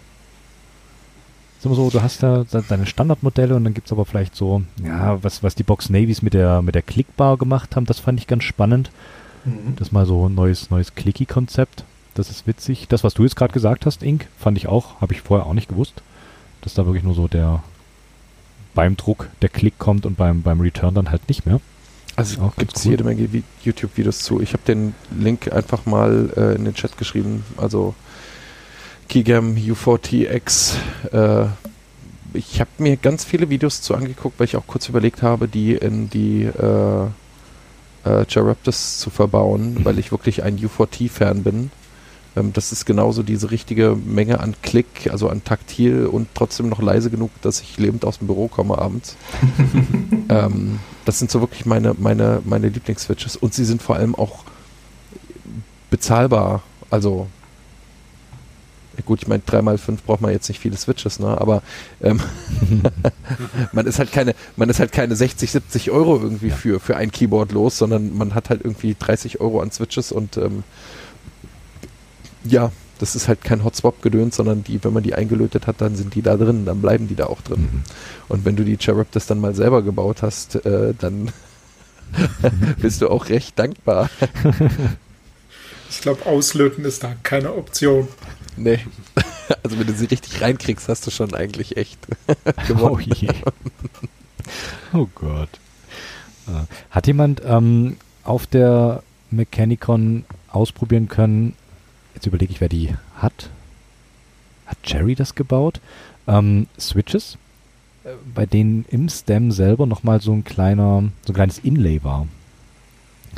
[1.59, 4.63] ist immer so, du hast da deine Standardmodelle und dann gibt es aber vielleicht so,
[4.83, 8.21] ja, was, was die Box Navies mit der, mit der Clickbar gemacht haben, das fand
[8.21, 8.91] ich ganz spannend.
[9.45, 9.77] Mhm.
[9.77, 11.85] Das mal so ein neues, neues Clicky-Konzept.
[12.15, 12.89] Das ist witzig.
[12.89, 15.55] Das, was du jetzt gerade gesagt hast, Ink, fand ich auch, habe ich vorher auch
[15.55, 16.03] nicht gewusst,
[16.63, 17.63] dass da wirklich nur so der
[18.75, 21.61] beim Druck der Klick kommt und beim, beim Return dann halt nicht mehr.
[22.15, 22.93] Also gibt es cool.
[22.93, 23.29] jede Menge
[23.63, 24.41] YouTube-Videos zu.
[24.41, 27.45] Ich habe den Link einfach mal äh, in den Chat geschrieben.
[27.57, 27.95] Also
[29.09, 30.75] Keygam U4TX.
[31.13, 31.47] Äh,
[32.35, 35.75] ich habe mir ganz viele Videos zu angeguckt, weil ich auch kurz überlegt habe, die
[35.75, 37.07] in die äh,
[38.05, 39.85] äh, zu verbauen, mhm.
[39.85, 41.71] weil ich wirklich ein U4T-Fan bin.
[42.37, 46.81] Ähm, das ist genauso diese richtige Menge an Klick, also an Taktil und trotzdem noch
[46.81, 49.17] leise genug, dass ich lebend aus dem Büro komme abends.
[50.29, 54.45] ähm, das sind so wirklich meine, meine, meine Lieblingsswitches und sie sind vor allem auch
[55.91, 56.63] bezahlbar.
[56.91, 57.27] Also
[59.07, 61.41] gut, ich meine, 3x5 braucht man jetzt nicht viele Switches, ne?
[61.41, 61.63] Aber
[62.03, 62.21] ähm,
[63.73, 66.57] man ist halt keine, man ist halt keine 60, 70 Euro irgendwie ja.
[66.57, 70.37] für, für ein Keyboard los, sondern man hat halt irgendwie 30 Euro an Switches und
[70.37, 70.65] ähm,
[72.45, 76.15] ja, das ist halt kein Hotspot-Gedöns, sondern die, wenn man die eingelötet hat, dann sind
[76.15, 77.61] die da drin, dann bleiben die da auch drin.
[77.61, 77.83] Mhm.
[78.29, 81.31] Und wenn du die Cherub das dann mal selber gebaut hast, äh, dann
[82.81, 84.09] bist du auch recht dankbar.
[85.91, 88.09] ich glaube, auslöten ist da keine Option.
[88.57, 88.81] Nee.
[89.63, 92.01] Also wenn du sie richtig reinkriegst, hast du schon eigentlich echt
[92.67, 92.95] gewonnen.
[92.95, 93.29] Oh, je.
[94.93, 95.49] oh Gott.
[96.49, 101.55] Äh, hat jemand ähm, auf der Mechanicon ausprobieren können,
[102.15, 103.51] jetzt überlege ich, wer die hat.
[104.67, 105.81] Hat Jerry das gebaut?
[106.27, 107.39] Ähm, Switches,
[108.05, 112.27] äh, bei denen im Stem selber nochmal so ein kleiner, so ein kleines Inlay war.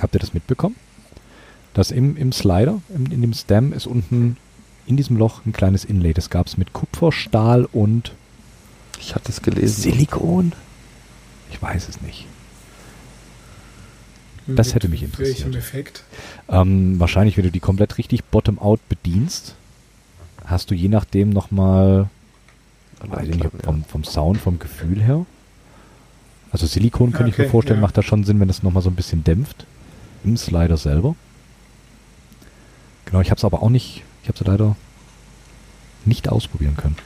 [0.01, 0.77] Habt ihr das mitbekommen?
[1.75, 4.37] Das im, im Slider, im, in dem Stem ist unten
[4.89, 6.15] in diesem Loch ein kleines Inlay.
[6.15, 8.13] Das gab es mit Kupfer, Stahl und
[8.99, 9.83] ich hatte es gelesen.
[9.83, 10.53] Silikon?
[11.51, 12.27] Ich weiß es nicht.
[14.47, 15.45] Das hätte mich interessiert.
[15.45, 16.05] Welchem Effekt?
[16.49, 19.55] Ähm, wahrscheinlich, wenn du die komplett richtig bottom-out bedienst,
[20.47, 22.09] hast du je nachdem nochmal,
[23.01, 25.27] weiß nicht, vom, vom Sound, vom Gefühl her.
[26.51, 27.83] Also Silikon könnte okay, ich mir vorstellen, ja.
[27.83, 29.67] macht da schon Sinn, wenn es nochmal so ein bisschen dämpft.
[30.25, 31.15] Im Slider selber.
[33.05, 34.77] Genau, ich habe es aber auch nicht, ich habe es leider
[36.05, 36.97] nicht ausprobieren können.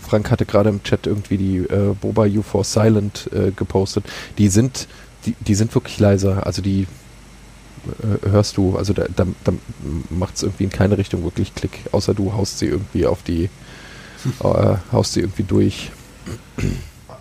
[0.00, 4.04] Frank hatte gerade im Chat irgendwie die äh, Boba U4 Silent äh, gepostet.
[4.38, 4.86] Die sind
[5.26, 6.46] die, die sind wirklich leiser.
[6.46, 6.86] Also die
[8.02, 9.52] äh, hörst du, also da, da, da
[10.10, 13.50] macht es irgendwie in keine Richtung wirklich Klick, außer du haust sie irgendwie auf die,
[14.44, 15.90] äh, haust sie irgendwie durch.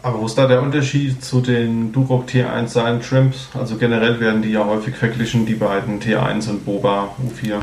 [0.03, 3.49] Aber wo ist da der Unterschied zu den Duroc T1 Silent Shrimps?
[3.55, 7.61] Also generell werden die ja häufig verglichen, die beiden T1 und Boba U4.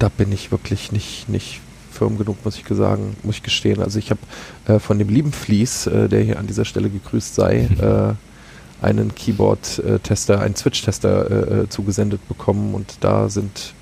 [0.00, 1.60] Da bin ich wirklich nicht, nicht
[1.92, 3.80] firm genug, muss ich sagen, muss ich gestehen.
[3.80, 4.20] Also ich habe
[4.66, 7.68] äh, von dem lieben Fleece, äh, der hier an dieser Stelle gegrüßt sei,
[8.80, 13.74] äh, einen Keyboard-Tester, einen Switch-Tester äh, äh, zugesendet bekommen und da sind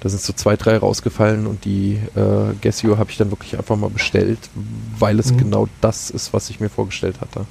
[0.00, 3.56] da sind so zwei, drei rausgefallen und die äh, Guess You habe ich dann wirklich
[3.56, 4.38] einfach mal bestellt,
[4.98, 5.38] weil es mhm.
[5.38, 7.46] genau das ist, was ich mir vorgestellt hatte.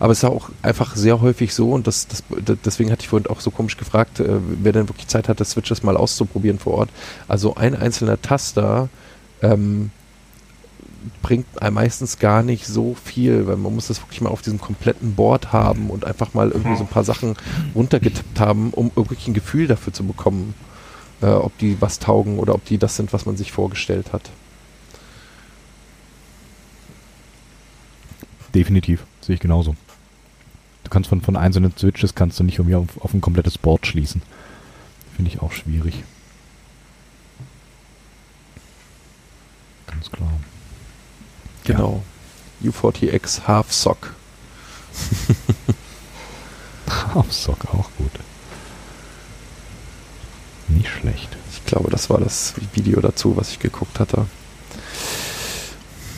[0.00, 2.24] Aber es ist auch einfach sehr häufig so und das, das,
[2.64, 5.50] deswegen hatte ich vorhin auch so komisch gefragt, äh, wer denn wirklich Zeit hat, das
[5.50, 6.90] Switches mal auszuprobieren vor Ort.
[7.28, 8.88] Also ein einzelner Taster
[9.42, 9.90] ähm,
[11.22, 15.14] bringt meistens gar nicht so viel, weil man muss das wirklich mal auf diesem kompletten
[15.14, 17.36] Board haben und einfach mal irgendwie so ein paar Sachen
[17.74, 20.54] runtergetippt haben, um wirklich ein Gefühl dafür zu bekommen,
[21.22, 24.30] äh, ob die was taugen oder ob die das sind, was man sich vorgestellt hat.
[28.54, 29.74] Definitiv, sehe ich genauso.
[30.90, 33.86] Du kannst von, von einzelnen Switches kannst du nicht irgendwie auf, auf ein komplettes Board
[33.86, 34.22] schließen.
[35.14, 36.02] Finde ich auch schwierig.
[39.86, 40.32] Ganz klar.
[41.62, 42.02] Genau.
[42.60, 42.70] Ja.
[42.72, 44.14] U40X Half Sock.
[47.14, 48.10] Half Sock, auch gut.
[50.66, 51.36] Nicht schlecht.
[51.52, 54.26] Ich glaube, das war das Video dazu, was ich geguckt hatte.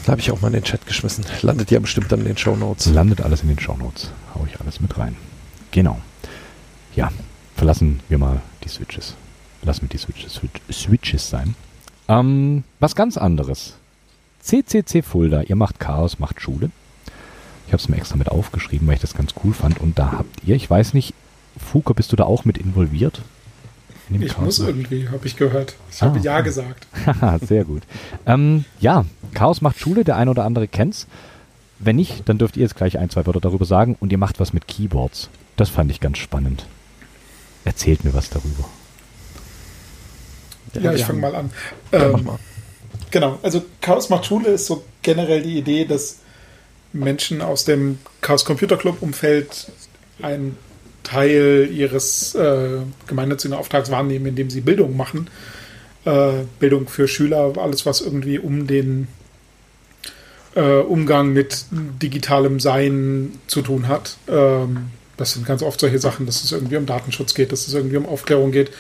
[0.05, 1.25] Da habe ich auch mal in den Chat geschmissen.
[1.43, 2.87] Landet ja bestimmt dann in den Show Notes.
[2.87, 4.11] Landet alles in den Show Notes.
[4.35, 5.17] Hau ich alles mit rein.
[5.71, 6.01] Genau.
[6.97, 7.11] Ja,
[7.55, 9.15] verlassen wir mal die Switches.
[9.63, 10.41] Lassen wir die Switches,
[10.73, 11.55] Switches sein.
[12.09, 13.77] Ähm, was ganz anderes.
[14.41, 15.43] CCC Fulda.
[15.43, 16.71] Ihr macht Chaos, macht Schule.
[17.69, 19.81] Ich habe es mir extra mit aufgeschrieben, weil ich das ganz cool fand.
[19.81, 21.15] Und da habt ihr, ich weiß nicht,
[21.57, 23.23] Fuka, bist du da auch mit involviert?
[24.11, 25.75] ich Chaos muss irgendwie, habe ich gehört.
[25.91, 26.07] Ich ah.
[26.07, 26.87] habe Ja gesagt.
[27.47, 27.83] Sehr gut.
[28.27, 29.05] Ähm, ja,
[29.35, 31.07] Chaos macht Schule, der eine oder andere kennt's.
[31.79, 34.39] Wenn nicht, dann dürft ihr jetzt gleich ein, zwei Wörter darüber sagen und ihr macht
[34.39, 35.31] was mit Keyboards.
[35.57, 36.67] Das fand ich ganz spannend.
[37.65, 38.69] Erzählt mir was darüber.
[40.75, 41.51] Ja, ja ich fange mal an.
[41.91, 42.39] Ja, ähm, mal.
[43.11, 46.21] Genau, also Chaos macht Schule ist so generell die Idee, dass
[46.93, 49.71] Menschen aus dem Chaos Computer Club Umfeld
[50.21, 50.57] ein
[51.03, 55.29] Teil ihres äh, gemeinnützigen Auftrags wahrnehmen, indem sie Bildung machen.
[56.05, 59.09] Äh, Bildung für Schüler, alles, was irgendwie um den
[60.55, 64.17] äh, Umgang mit digitalem Sein zu tun hat.
[64.29, 67.75] Ähm, das sind ganz oft solche Sachen, dass es irgendwie um Datenschutz geht, dass es
[67.75, 68.71] irgendwie um Aufklärung geht.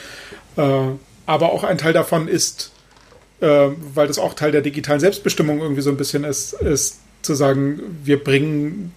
[0.57, 0.89] Äh,
[1.27, 2.73] aber auch ein Teil davon ist,
[3.40, 7.35] äh, weil das auch Teil der digitalen Selbstbestimmung irgendwie so ein bisschen ist, ist zu
[7.35, 8.93] sagen, wir bringen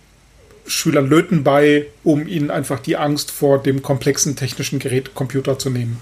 [0.67, 5.69] Schülern Löten bei, um ihnen einfach die Angst vor dem komplexen technischen Gerät Computer zu
[5.69, 5.99] nehmen.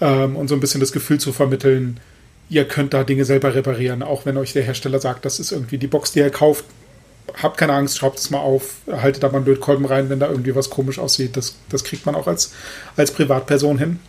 [0.00, 1.98] Ähm, und so ein bisschen das Gefühl zu vermitteln,
[2.50, 5.78] ihr könnt da Dinge selber reparieren, auch wenn euch der Hersteller sagt, das ist irgendwie
[5.78, 6.64] die Box, die ihr kauft.
[7.42, 10.28] Habt keine Angst, schraubt es mal auf, haltet da mal einen Lötkolben rein, wenn da
[10.28, 11.36] irgendwie was komisch aussieht.
[11.36, 12.52] Das, das kriegt man auch als,
[12.96, 14.00] als Privatperson hin.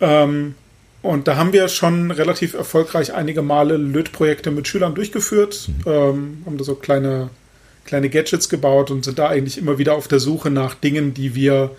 [0.00, 0.54] Ähm,
[1.02, 6.58] und da haben wir schon relativ erfolgreich einige Male Lötprojekte mit Schülern durchgeführt, ähm, haben
[6.58, 7.30] da so kleine
[7.84, 11.34] kleine Gadgets gebaut und sind da eigentlich immer wieder auf der Suche nach Dingen, die
[11.34, 11.72] wir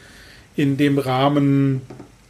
[0.56, 1.82] in dem Rahmen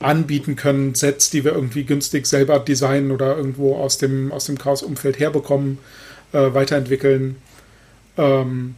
[0.01, 4.57] anbieten können, Sets, die wir irgendwie günstig selber designen oder irgendwo aus dem, aus dem
[4.57, 5.77] Chaos-Umfeld herbekommen,
[6.33, 7.37] äh, weiterentwickeln.
[8.17, 8.75] Ähm,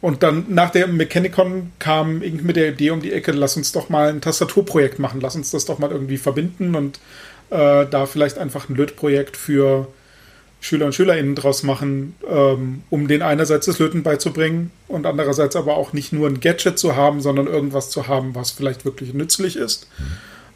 [0.00, 3.72] und dann nach der Mechanicon kam irgendwie mit der Idee um die Ecke, lass uns
[3.72, 7.00] doch mal ein Tastaturprojekt machen, lass uns das doch mal irgendwie verbinden und
[7.50, 9.88] äh, da vielleicht einfach ein Lötprojekt für
[10.60, 15.76] Schüler und SchülerInnen draus machen, ähm, um denen einerseits das Löten beizubringen und andererseits aber
[15.76, 19.56] auch nicht nur ein Gadget zu haben, sondern irgendwas zu haben, was vielleicht wirklich nützlich
[19.56, 19.88] ist.
[19.98, 20.04] Mhm.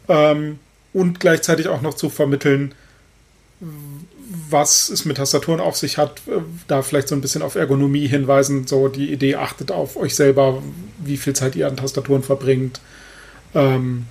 [0.07, 0.59] Ähm,
[0.93, 2.73] und gleichzeitig auch noch zu vermitteln,
[4.49, 8.07] was es mit Tastaturen auf sich hat, äh, da vielleicht so ein bisschen auf Ergonomie
[8.07, 10.61] hinweisen, so die Idee, achtet auf euch selber,
[10.99, 12.79] wie viel Zeit ihr an Tastaturen verbringt.
[13.55, 14.05] Ähm,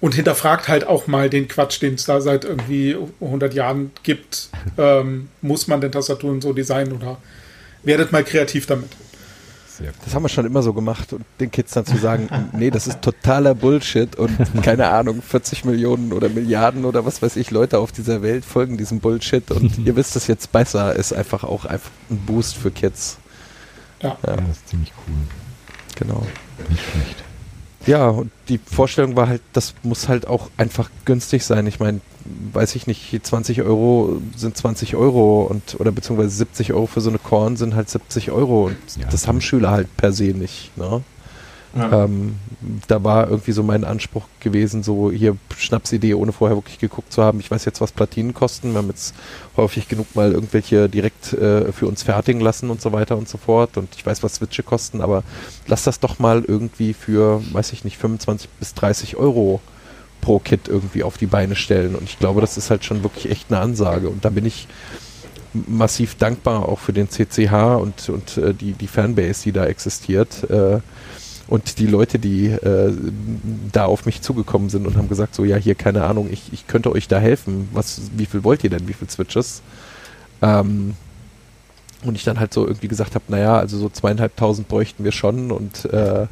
[0.00, 4.50] und hinterfragt halt auch mal den Quatsch, den es da seit irgendwie 100 Jahren gibt.
[4.76, 7.16] Ähm, muss man denn Tastaturen so designen oder
[7.84, 8.90] werdet mal kreativ damit?
[10.04, 12.86] Das haben wir schon immer so gemacht und den Kids dann zu sagen, nee, das
[12.86, 17.78] ist totaler Bullshit und keine Ahnung, 40 Millionen oder Milliarden oder was weiß ich, Leute
[17.78, 21.64] auf dieser Welt folgen diesem Bullshit und ihr wisst es jetzt besser, ist einfach auch
[21.64, 23.18] einfach ein Boost für Kids.
[24.02, 24.16] Ja.
[24.26, 24.36] ja.
[24.36, 25.14] das ist ziemlich cool.
[25.96, 26.26] Genau.
[26.68, 27.24] Nicht schlecht.
[27.86, 31.66] Ja, und die Vorstellung war halt, das muss halt auch einfach günstig sein.
[31.66, 32.00] Ich meine,
[32.52, 37.10] weiß ich nicht, 20 Euro sind 20 Euro und oder beziehungsweise 70 Euro für so
[37.10, 40.76] eine Korn sind halt 70 Euro und ja, das haben Schüler halt per se nicht.
[40.76, 41.02] Ne?
[41.74, 42.04] Ja.
[42.04, 42.36] Ähm,
[42.86, 47.22] da war irgendwie so mein Anspruch gewesen, so hier Schnapsidee, ohne vorher wirklich geguckt zu
[47.22, 47.40] haben.
[47.40, 48.72] Ich weiß jetzt, was Platinen kosten.
[48.72, 49.14] Wir haben jetzt
[49.56, 53.38] häufig genug mal irgendwelche direkt äh, für uns fertigen lassen und so weiter und so
[53.38, 53.76] fort.
[53.76, 55.24] Und ich weiß, was Switche kosten, aber
[55.66, 59.60] lass das doch mal irgendwie für, weiß ich nicht, 25 bis 30 Euro
[60.20, 61.94] Pro-Kit irgendwie auf die Beine stellen.
[61.94, 64.08] Und ich glaube, das ist halt schon wirklich echt eine Ansage.
[64.08, 64.68] Und da bin ich
[65.52, 70.48] massiv dankbar auch für den CCH und, und äh, die, die Fanbase, die da existiert.
[70.50, 70.80] Äh,
[71.46, 72.92] und die Leute, die äh,
[73.72, 76.66] da auf mich zugekommen sind und haben gesagt, so ja, hier, keine Ahnung, ich, ich
[76.66, 77.68] könnte euch da helfen.
[77.72, 79.62] Was, wie viel wollt ihr denn, wie viel Switches?
[80.40, 80.94] Ähm,
[82.04, 85.50] und ich dann halt so irgendwie gesagt habe, naja, also so zweieinhalbtausend bräuchten wir schon
[85.50, 86.26] und äh,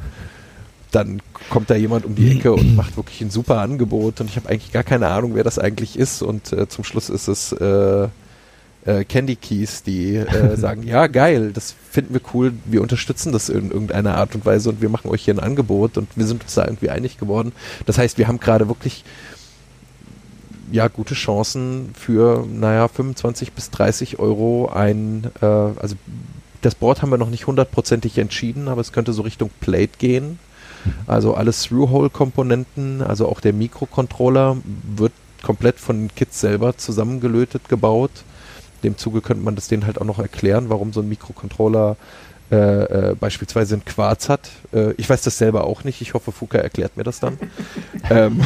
[0.91, 4.35] dann kommt da jemand um die Ecke und macht wirklich ein super Angebot und ich
[4.35, 7.51] habe eigentlich gar keine Ahnung, wer das eigentlich ist und äh, zum Schluss ist es
[7.53, 8.07] äh,
[8.85, 13.49] äh, Candy Keys, die äh, sagen, ja geil, das finden wir cool, wir unterstützen das
[13.49, 16.43] in irgendeiner Art und Weise und wir machen euch hier ein Angebot und wir sind
[16.43, 17.53] uns da irgendwie einig geworden.
[17.85, 19.03] Das heißt, wir haben gerade wirklich
[20.71, 25.95] ja gute Chancen für, naja, 25 bis 30 Euro ein, äh, also
[26.61, 30.39] das Board haben wir noch nicht hundertprozentig entschieden, aber es könnte so Richtung Plate gehen.
[31.07, 34.57] Also alle Through-Hole-Komponenten, also auch der Mikrocontroller
[34.95, 38.11] wird komplett von den Kits selber zusammengelötet, gebaut
[38.83, 41.97] dem Zuge könnte man das denen halt auch noch erklären, warum so ein Mikrocontroller
[42.53, 44.51] äh, äh, beispielsweise ein Quarz hat.
[44.73, 46.01] Äh, ich weiß das selber auch nicht.
[46.01, 47.39] Ich hoffe, Fuka erklärt mir das dann.
[48.11, 48.41] ähm,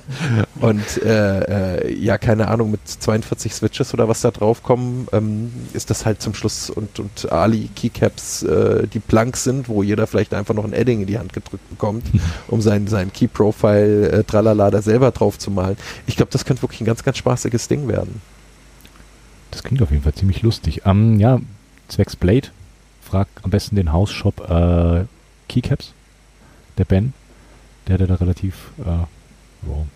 [0.60, 5.90] und äh, äh, ja, keine Ahnung, mit 42 Switches oder was da draufkommen, ähm, ist
[5.90, 10.32] das halt zum Schluss und, und Ali Keycaps, äh, die Planks sind, wo jeder vielleicht
[10.32, 12.04] einfach noch ein Edding in die Hand gedrückt bekommt,
[12.46, 15.76] um sein, sein Key Profile tralala da selber drauf zu malen.
[16.06, 18.20] Ich glaube, das könnte wirklich ein ganz, ganz spaßiges Ding werden.
[19.50, 20.82] Das klingt auf jeden Fall ziemlich lustig.
[20.84, 21.40] Ähm, ja,
[21.88, 22.48] zwecks Blade,
[23.02, 25.04] frag am besten den Hausshop äh,
[25.48, 25.92] Keycaps,
[26.78, 27.12] der Ben,
[27.86, 29.04] der hat da relativ äh,
[29.62, 29.86] wow,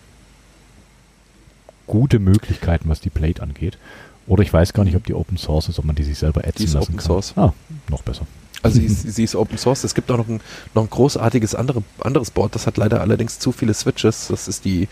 [1.86, 3.78] gute Möglichkeiten, was die Blade angeht.
[4.26, 6.44] Oder ich weiß gar nicht, ob die Open Source ist, ob man die sich selber
[6.44, 7.06] ätzen lassen Open kann.
[7.06, 7.34] Source.
[7.36, 7.52] Ah,
[7.90, 8.26] noch besser.
[8.62, 9.84] Also sie ist, sie ist Open Source.
[9.84, 10.40] Es gibt auch noch ein,
[10.74, 14.28] noch ein großartiges andere, anderes Board, das hat leider allerdings zu viele Switches.
[14.28, 14.88] Das ist die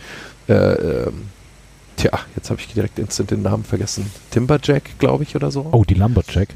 [0.48, 1.28] äh, ähm,
[1.97, 4.10] Tja, jetzt habe ich direkt instant den Namen vergessen.
[4.31, 5.66] Timberjack, glaube ich, oder so.
[5.73, 6.48] Oh, die Lumberjack.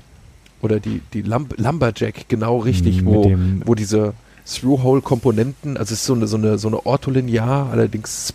[0.62, 3.32] Oder die, die Lumb Lumberjack, genau richtig, wo,
[3.64, 4.14] wo diese
[4.46, 8.32] Through-Hole-Komponenten, also es ist so eine, so eine, so eine Ortholinear, allerdings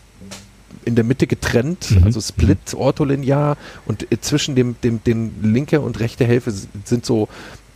[0.86, 2.04] in der Mitte getrennt, mhm.
[2.04, 6.54] also Split, Ortholinear und zwischen dem, dem, den linke und rechte Hälfte
[6.86, 7.28] sind so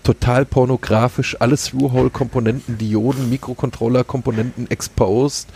[0.03, 5.47] total pornografisch, alles Through-Hole-Komponenten, Dioden, Mikrocontroller-Komponenten exposed.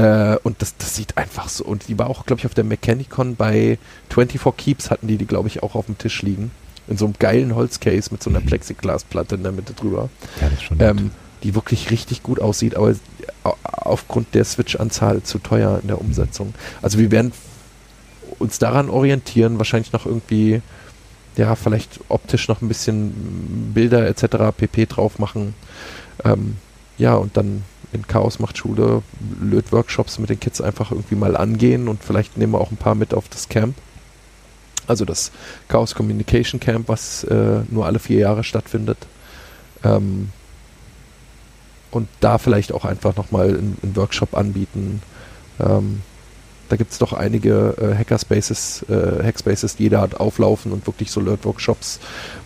[0.00, 1.64] Äh, und das, das sieht einfach so.
[1.64, 3.78] Und die war auch, glaube ich, auf der Mechanicon bei
[4.08, 6.50] 24 Keeps hatten die die, glaube ich, auch auf dem Tisch liegen.
[6.88, 10.08] In so einem geilen Holzcase mit so einer Plexiglasplatte in der Mitte drüber.
[10.40, 11.10] Ja, das ist schon ähm,
[11.42, 12.94] die wirklich richtig gut aussieht, aber
[13.62, 16.54] aufgrund der Switch-Anzahl zu teuer in der Umsetzung.
[16.82, 17.32] Also wir werden
[18.38, 20.62] uns daran orientieren, wahrscheinlich noch irgendwie
[21.36, 24.54] ja, vielleicht optisch noch ein bisschen Bilder etc.
[24.56, 25.54] pp drauf machen.
[26.24, 26.56] Ähm,
[26.98, 29.02] ja, und dann in Chaos macht Schule
[29.40, 32.94] Lötworkshops mit den Kids einfach irgendwie mal angehen und vielleicht nehmen wir auch ein paar
[32.94, 33.76] mit auf das Camp.
[34.86, 35.30] Also das
[35.68, 38.98] Chaos Communication Camp, was äh, nur alle vier Jahre stattfindet.
[39.84, 40.30] Ähm,
[41.90, 45.02] und da vielleicht auch einfach nochmal einen Workshop anbieten.
[45.58, 46.02] Ähm,
[46.70, 51.20] da gibt es doch einige äh, Hackerspaces, äh, Hackspaces, die da auflaufen und wirklich so
[51.20, 51.98] Lert-Workshops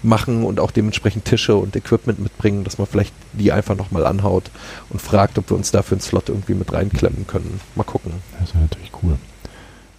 [0.02, 4.50] machen und auch dementsprechend Tische und Equipment mitbringen, dass man vielleicht die einfach nochmal anhaut
[4.88, 7.60] und fragt, ob wir uns dafür einen Slot irgendwie mit reinklemmen können.
[7.74, 8.14] Mal gucken.
[8.40, 9.18] Das wäre natürlich cool.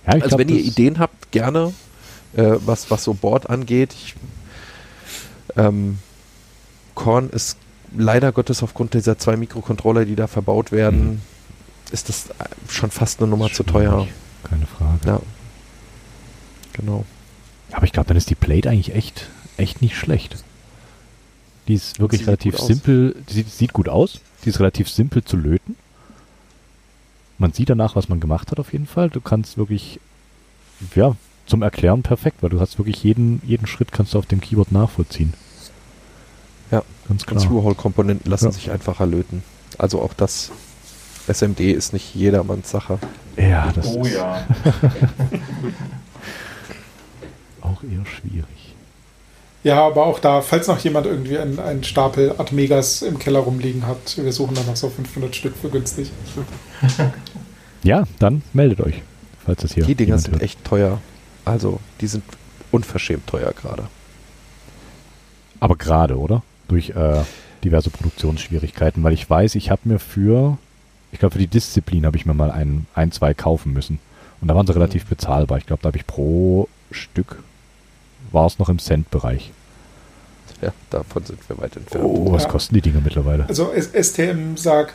[0.07, 1.73] Ja, also glaub, wenn ihr Ideen habt, gerne,
[2.35, 3.93] äh, was, was so Board angeht.
[3.93, 4.15] Ich,
[5.55, 5.99] ähm,
[6.95, 7.57] Korn ist
[7.95, 11.34] leider Gottes aufgrund dieser zwei Mikrocontroller, die da verbaut werden, mhm
[11.95, 12.29] ist das
[12.69, 13.57] schon fast eine Nummer Schwierig.
[13.57, 14.07] zu teuer.
[14.43, 14.99] Keine Frage.
[15.05, 15.21] Ja.
[16.73, 17.05] Genau.
[17.71, 20.43] Aber ich glaube, dann ist die Plate eigentlich echt, echt nicht schlecht.
[21.67, 25.23] Die ist wirklich sieht relativ simpel, die sieht, sieht gut aus, die ist relativ simpel
[25.23, 25.75] zu löten.
[27.37, 29.09] Man sieht danach, was man gemacht hat auf jeden Fall.
[29.09, 29.99] Du kannst wirklich,
[30.93, 31.15] ja,
[31.47, 34.71] zum Erklären perfekt, weil du hast wirklich jeden, jeden Schritt kannst du auf dem Keyboard
[34.71, 35.33] nachvollziehen.
[36.71, 37.41] Ja, ganz klar.
[37.41, 38.51] Through-Hole-Komponenten lassen ja.
[38.51, 39.43] sich einfacher löten.
[39.77, 40.51] Also auch das
[41.27, 42.99] SMD ist nicht jedermanns Sache.
[43.37, 44.45] Ja, das oh, ist ja.
[47.61, 48.75] auch eher schwierig.
[49.63, 53.87] Ja, aber auch da, falls noch jemand irgendwie einen, einen Stapel Atmegas im Keller rumliegen
[53.87, 56.11] hat, wir suchen dann noch so 500 Stück für günstig.
[57.83, 59.03] Ja, dann meldet euch,
[59.45, 59.85] falls das hier.
[59.85, 60.41] Die Dinger sind hört.
[60.41, 60.99] echt teuer.
[61.45, 62.23] Also, die sind
[62.71, 63.83] unverschämt teuer gerade.
[65.59, 66.41] Aber gerade, oder?
[66.67, 67.21] Durch äh,
[67.63, 70.57] diverse Produktionsschwierigkeiten, weil ich weiß, ich habe mir für
[71.15, 73.99] ich glaube, für die Disziplin habe ich mir mal ein, ein, zwei kaufen müssen.
[74.41, 74.79] Und da waren sie mhm.
[74.79, 75.57] relativ bezahlbar.
[75.57, 77.41] Ich glaube, da habe ich pro Stück,
[78.33, 79.51] war es noch im Cent-Bereich.
[80.61, 82.03] Ja, davon sind wir weit entfernt.
[82.05, 82.49] Oh, was ja.
[82.49, 83.45] kosten die Dinger mittlerweile?
[83.47, 84.93] Also STM sagt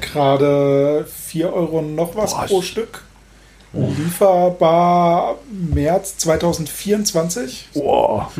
[0.00, 3.04] gerade 4 Euro noch was Boah, pro Stück.
[3.72, 7.68] Lieferbar März 2024.
[7.74, 8.32] Boah.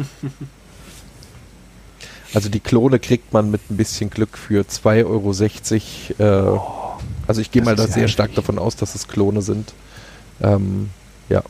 [2.35, 6.55] Also die Klone kriegt man mit ein bisschen Glück für 2,60 Euro.
[6.55, 6.86] Äh, oh,
[7.27, 9.73] also ich gehe mal da sehr stark davon aus, dass es Klone sind.
[10.43, 10.91] Ähm,
[11.29, 11.43] ja.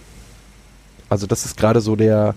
[1.08, 2.34] Also das ist gerade so der,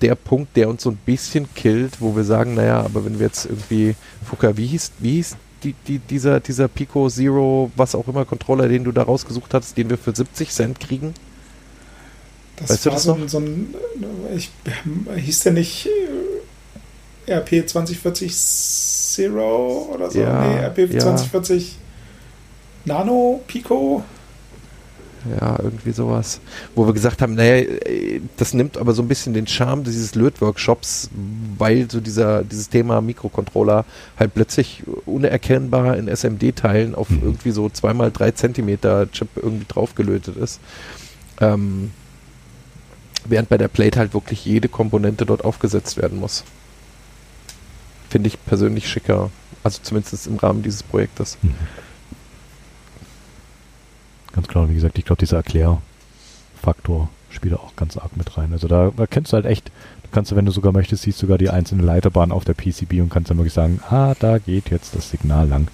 [0.00, 3.26] der Punkt, der uns so ein bisschen killt, wo wir sagen, naja, aber wenn wir
[3.26, 3.94] jetzt irgendwie,
[4.24, 8.68] Fuka, wie hieß, wie hieß die, die, dieser, dieser Pico Zero, was auch immer, Controller,
[8.68, 11.14] den du da rausgesucht hast, den wir für 70 Cent kriegen?
[12.56, 13.74] Das weißt war das so, ein, so ein,
[14.34, 14.50] ich,
[15.16, 15.88] hieß der nicht
[17.26, 20.20] äh, RP 2040 Zero oder so?
[20.20, 21.00] Ja, nee, RP ja.
[21.00, 21.76] 2040
[22.84, 24.02] Nano Pico?
[25.38, 26.40] Ja, irgendwie sowas.
[26.74, 27.66] Wo wir gesagt haben, naja,
[28.38, 31.10] das nimmt aber so ein bisschen den Charme dieses Löt-Workshops,
[31.58, 33.84] weil so dieser, dieses Thema Mikrocontroller
[34.18, 37.20] halt plötzlich unerkennbar in SMD-Teilen auf mhm.
[37.22, 40.60] irgendwie so zweimal drei Zentimeter Chip irgendwie draufgelötet ist.
[41.40, 41.90] Ähm,
[43.26, 46.44] während bei der Plate halt wirklich jede Komponente dort aufgesetzt werden muss.
[48.08, 49.30] Finde ich persönlich schicker.
[49.62, 51.36] Also zumindest im Rahmen dieses Projektes.
[51.42, 51.54] Mhm.
[54.32, 58.52] Ganz klar, wie gesagt, ich glaube, dieser Erklärfaktor spielt auch ganz arg mit rein.
[58.52, 61.38] Also da, da kennst du halt echt, du kannst, wenn du sogar möchtest, siehst sogar
[61.38, 64.94] die einzelne Leiterbahn auf der PCB und kannst dann wirklich sagen, ah, da geht jetzt
[64.94, 65.68] das Signal lang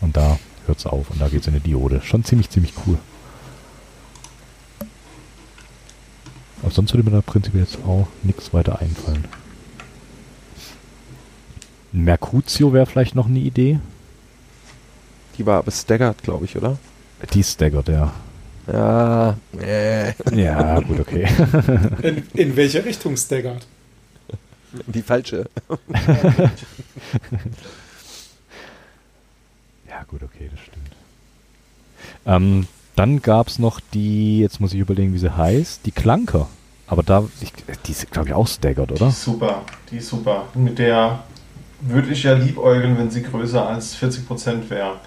[0.00, 2.00] und da hört es auf und da geht es in eine Diode.
[2.02, 2.98] Schon ziemlich, ziemlich cool.
[6.62, 9.24] Aber sonst würde mir da prinzipiell jetzt auch nichts weiter einfallen.
[11.92, 13.80] Mercutio wäre vielleicht noch eine Idee.
[15.38, 16.78] Die war aber staggered, glaube ich, oder?
[17.32, 18.12] Die staggert, ja.
[18.72, 20.12] Ja, äh.
[20.34, 21.26] Ja, gut, okay.
[22.02, 23.66] In, in welche Richtung staggert?
[24.86, 25.48] Die falsche.
[29.88, 30.90] ja, gut, okay, das stimmt.
[32.26, 36.48] Ähm, dann gab es noch die, jetzt muss ich überlegen, wie sie heißt, die Klanker.
[36.86, 37.52] Aber da, ich,
[37.86, 39.06] die ist, glaube ich, auch staggert, oder?
[39.06, 40.46] Die ist super, die ist super.
[40.54, 41.24] Mit der
[41.80, 45.00] würde ich ja liebäugeln, wenn sie größer als 40% wäre.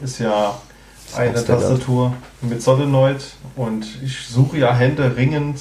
[0.00, 0.58] Ist ja
[1.16, 3.24] eine Tastatur mit Solenoid
[3.56, 5.58] und ich suche ja händeringend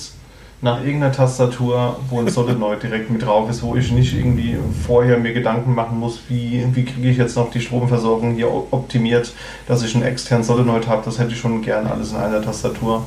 [0.63, 4.57] nach irgendeiner Tastatur, wo ein Solenoid direkt mit drauf ist, wo ich nicht irgendwie
[4.87, 9.33] vorher mir Gedanken machen muss, wie, wie kriege ich jetzt noch die Stromversorgung hier optimiert,
[9.67, 11.01] dass ich einen externen Solenoid habe.
[11.03, 13.03] Das hätte ich schon gern alles in einer Tastatur.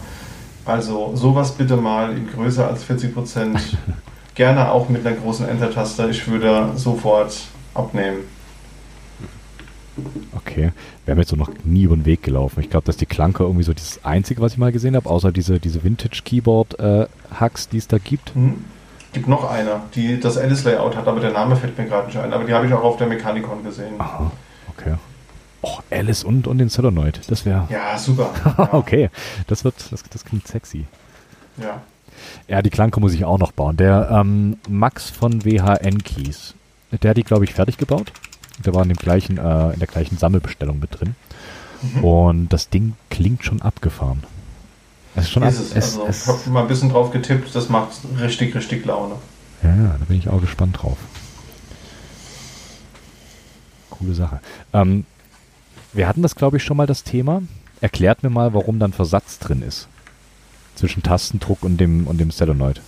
[0.67, 3.79] Also sowas bitte mal in größer als 40 Prozent.
[4.35, 6.09] Gerne auch mit einer großen Enter-Taste.
[6.11, 7.35] Ich würde sofort
[7.73, 8.19] abnehmen.
[10.35, 10.73] Okay.
[11.05, 12.61] Wir haben jetzt so noch nie über den Weg gelaufen.
[12.61, 15.33] Ich glaube, dass die Klanker irgendwie so das Einzige, was ich mal gesehen habe, außer
[15.33, 18.35] diese, diese Vintage-Keyboard-Hacks, die es da gibt.
[18.37, 18.65] Mhm.
[19.13, 22.33] Gibt noch einer, die das Alice-Layout hat, aber der Name fällt mir gerade nicht ein.
[22.33, 23.95] Aber die habe ich auch auf der Mechanicon gesehen.
[23.99, 24.31] Aha,
[24.69, 24.97] okay.
[25.63, 27.67] Oh, Alice und, und den Solenoid, das wäre...
[27.71, 28.31] Ja, super.
[28.59, 28.69] ja.
[28.73, 29.09] okay,
[29.47, 30.85] das wird, das, das klingt sexy.
[31.57, 31.81] Ja.
[32.49, 33.77] Ja, die Klanke muss ich auch noch bauen.
[33.77, 36.55] Der ähm, Max von WHN Keys,
[37.03, 38.13] der hat die, glaube ich, fertig gebaut.
[38.65, 41.15] Der war in, dem gleichen, äh, in der gleichen Sammelbestellung mit drin.
[41.83, 42.05] Mhm.
[42.05, 44.23] Und das Ding klingt schon abgefahren.
[45.15, 47.55] Es ist schon ist ab, es, also, es, ich habe mal ein bisschen drauf getippt,
[47.55, 49.17] das macht richtig, richtig Laune.
[49.63, 50.99] Ja, da bin ich auch gespannt drauf.
[53.91, 54.41] Coole Sache.
[54.73, 55.05] Ähm,
[55.93, 57.43] wir hatten das, glaube ich, schon mal das Thema.
[57.81, 59.89] Erklärt mir mal, warum dann Versatz drin ist.
[60.75, 62.83] Zwischen Tastendruck und dem, und dem Solenoid.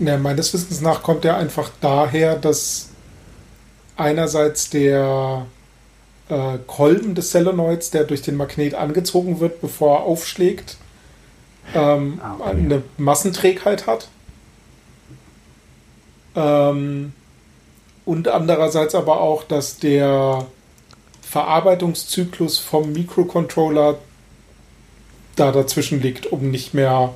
[0.00, 2.88] Ja, meines Wissens nach kommt er einfach daher, dass
[3.96, 5.46] einerseits der
[6.28, 10.76] äh, Kolben des Solenoids, der durch den Magnet angezogen wird, bevor er aufschlägt,
[11.74, 12.50] ähm, ah, okay.
[12.50, 14.08] eine Massenträgheit hat.
[16.34, 17.12] Ähm,
[18.04, 20.46] und andererseits aber auch, dass der
[21.22, 23.98] Verarbeitungszyklus vom Mikrocontroller
[25.34, 27.14] da dazwischen liegt, um nicht mehr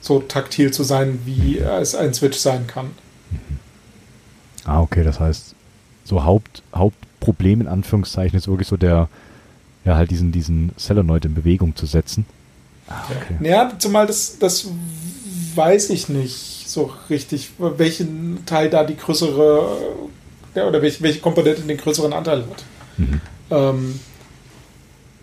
[0.00, 2.92] so taktil zu sein, wie es ein Switch sein kann.
[4.64, 5.54] Ah, okay, das heißt,
[6.10, 9.08] so Haupt, Hauptproblem in Anführungszeichen ist wirklich so der,
[9.84, 12.26] ja, halt diesen, diesen Solenoid in Bewegung zu setzen.
[12.88, 13.48] Ah, okay.
[13.48, 14.68] Ja, zumal das, das
[15.54, 19.78] weiß ich nicht so richtig, welchen Teil da die größere,
[20.54, 22.64] ja, oder welche, welche Komponente den größeren Anteil hat.
[22.98, 23.20] Mhm.
[23.50, 24.00] Ähm,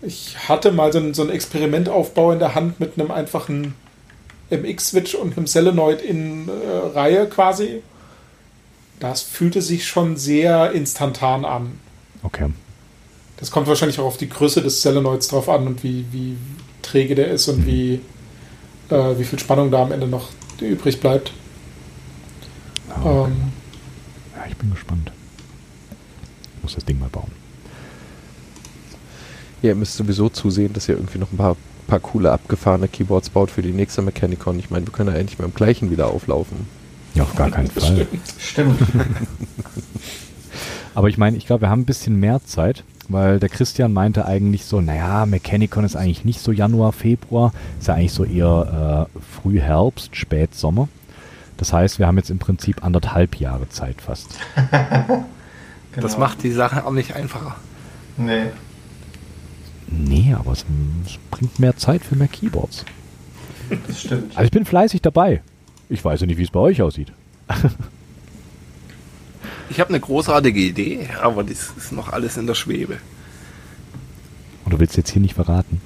[0.00, 3.74] ich hatte mal so, ein, so einen Experimentaufbau in der Hand mit einem einfachen
[4.50, 6.52] MX-Switch und einem Solenoid in äh,
[6.94, 7.82] Reihe quasi
[9.00, 11.78] das fühlte sich schon sehr instantan an.
[12.22, 12.50] Okay.
[13.36, 16.36] Das kommt wahrscheinlich auch auf die Größe des Solenoids drauf an und wie, wie
[16.82, 17.66] träge der ist und mhm.
[17.66, 18.00] wie,
[18.90, 20.28] äh, wie viel Spannung da am Ende noch
[20.60, 21.32] übrig bleibt.
[22.90, 23.24] Oh, okay.
[23.26, 23.52] ähm,
[24.36, 25.12] ja, ich bin gespannt.
[26.56, 27.30] Ich muss das Ding mal bauen.
[29.62, 31.56] Ja, ihr müsst sowieso zusehen, dass ihr irgendwie noch ein paar,
[31.86, 34.58] paar coole, abgefahrene Keyboards baut für die nächste Mechanicon.
[34.58, 36.66] Ich meine, wir können ja endlich mit dem gleichen wieder auflaufen.
[37.14, 38.06] Ja, auf gar keinen Fall.
[38.38, 38.80] Stimmt.
[40.94, 44.26] Aber ich meine, ich glaube, wir haben ein bisschen mehr Zeit, weil der Christian meinte
[44.26, 49.08] eigentlich so, naja, Mechanicon ist eigentlich nicht so Januar, Februar, ist ja eigentlich so eher
[49.08, 50.88] äh, Frühherbst, Spätsommer.
[51.56, 54.28] Das heißt, wir haben jetzt im Prinzip anderthalb Jahre Zeit fast.
[54.70, 55.24] genau.
[55.94, 57.56] Das macht die Sache auch nicht einfacher.
[58.16, 58.46] Nee.
[59.88, 60.64] Nee, aber es,
[61.06, 62.84] es bringt mehr Zeit für mehr Keyboards.
[63.86, 64.36] Das stimmt.
[64.36, 65.42] Also ich bin fleißig dabei.
[65.88, 67.12] Ich weiß ja nicht, wie es bei euch aussieht.
[69.70, 72.98] ich habe eine großartige Idee, aber das ist noch alles in der Schwebe.
[74.64, 75.80] Und du willst jetzt hier nicht verraten?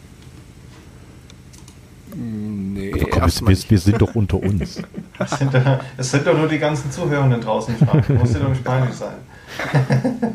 [2.15, 4.83] Nee, komm, wir, wir, wir, sind doch unter uns.
[5.19, 5.53] Es sind,
[5.97, 7.77] es sind doch nur die ganzen Zuhörenden draußen.
[8.19, 9.15] Muss dir doch nicht peinlich sein.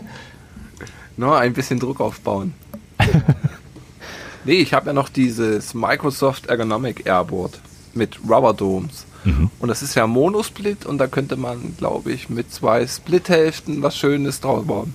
[1.17, 2.53] Nur ein bisschen Druck aufbauen.
[4.45, 7.59] nee, ich habe ja noch dieses Microsoft Ergonomic Airboard
[7.95, 9.06] mit Rubber Domes.
[9.27, 9.51] Mhm.
[9.59, 13.97] Und das ist ja Monosplit und da könnte man, glaube ich, mit zwei Split-Hälften was
[13.97, 14.93] Schönes draus bauen.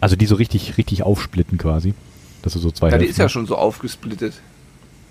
[0.00, 1.94] Also die so richtig, richtig aufsplitten quasi.
[2.42, 4.34] Dass du so zwei Ja, die ist ja schon so aufgesplittet.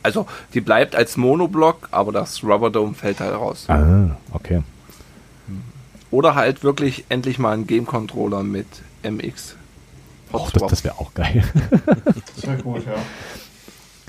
[0.01, 3.65] Also die bleibt als Monoblock, aber das Rubber Dome fällt halt raus.
[3.67, 4.61] Ah, okay.
[6.11, 8.67] Oder halt wirklich endlich mal ein Game Controller mit
[9.03, 9.55] MX.
[10.31, 11.43] Och, das, das wäre auch geil.
[12.35, 12.93] das wäre gut, ja.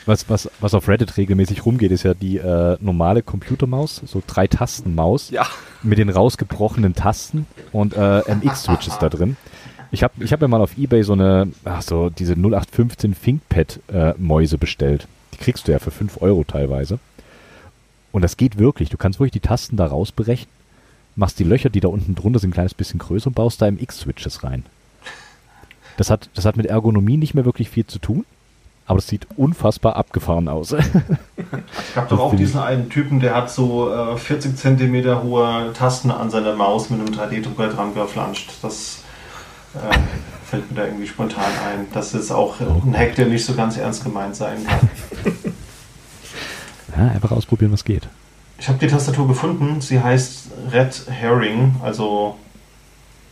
[0.06, 4.46] Was, was, was auf Reddit regelmäßig rumgeht, ist ja die äh, normale Computermaus, so drei
[4.46, 5.46] Tasten Maus ja.
[5.82, 9.36] mit den rausgebrochenen Tasten und äh, MX-Switches da drin.
[9.90, 14.54] Ich habe ich hab ja mal auf Ebay so eine, ach so, diese 0815 ThinkPad-Mäuse
[14.54, 15.08] äh, bestellt.
[15.34, 17.00] Die kriegst du ja für 5 Euro teilweise.
[18.12, 18.88] Und das geht wirklich.
[18.88, 20.48] Du kannst wirklich die Tasten da rausberechnen,
[21.16, 23.66] machst die Löcher, die da unten drunter sind, ein kleines bisschen größer und baust da
[23.66, 24.64] MX-Switches rein.
[25.96, 28.24] Das hat, das hat mit Ergonomie nicht mehr wirklich viel zu tun,
[28.86, 30.72] aber es sieht unfassbar abgefahren aus.
[30.72, 30.84] es
[31.94, 36.30] gab doch auch diesen einen Typen, der hat so äh, 40 Zentimeter hohe Tasten an
[36.30, 38.50] seiner Maus mit einem 3D-Drucker dran geflanscht.
[38.62, 39.02] Das
[39.74, 39.98] äh,
[40.44, 41.86] fällt mir da irgendwie spontan ein.
[41.92, 44.88] Das ist auch ein Hack, der nicht so ganz ernst gemeint sein kann.
[46.96, 48.08] Ja, einfach ausprobieren, was geht.
[48.58, 49.80] Ich habe die Tastatur gefunden.
[49.80, 52.36] Sie heißt Red Herring, also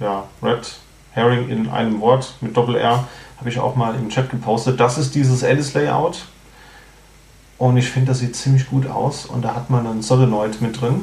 [0.01, 0.75] ja, Red
[1.13, 3.09] Herring in einem Wort mit Doppel R.
[3.45, 4.81] Habe ich auch mal im Chat gepostet.
[4.81, 6.25] Das ist dieses Alice-Layout.
[7.59, 9.27] Und ich finde, das sieht ziemlich gut aus.
[9.27, 11.03] Und da hat man einen Solenoid mit drin.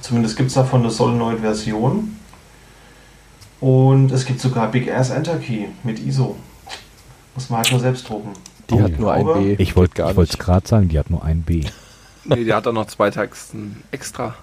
[0.00, 2.16] Zumindest gibt es davon eine Solenoid-Version.
[3.60, 6.34] Und es gibt sogar Big Ass Enter Key mit ISO.
[7.34, 8.30] Muss man halt nur selbst drucken.
[8.70, 9.54] Die oh, hat nur ein B.
[9.58, 11.66] Ich wollte es gerade sagen, die hat nur ein B.
[12.24, 14.34] nee, die hat auch noch zwei Taxen extra.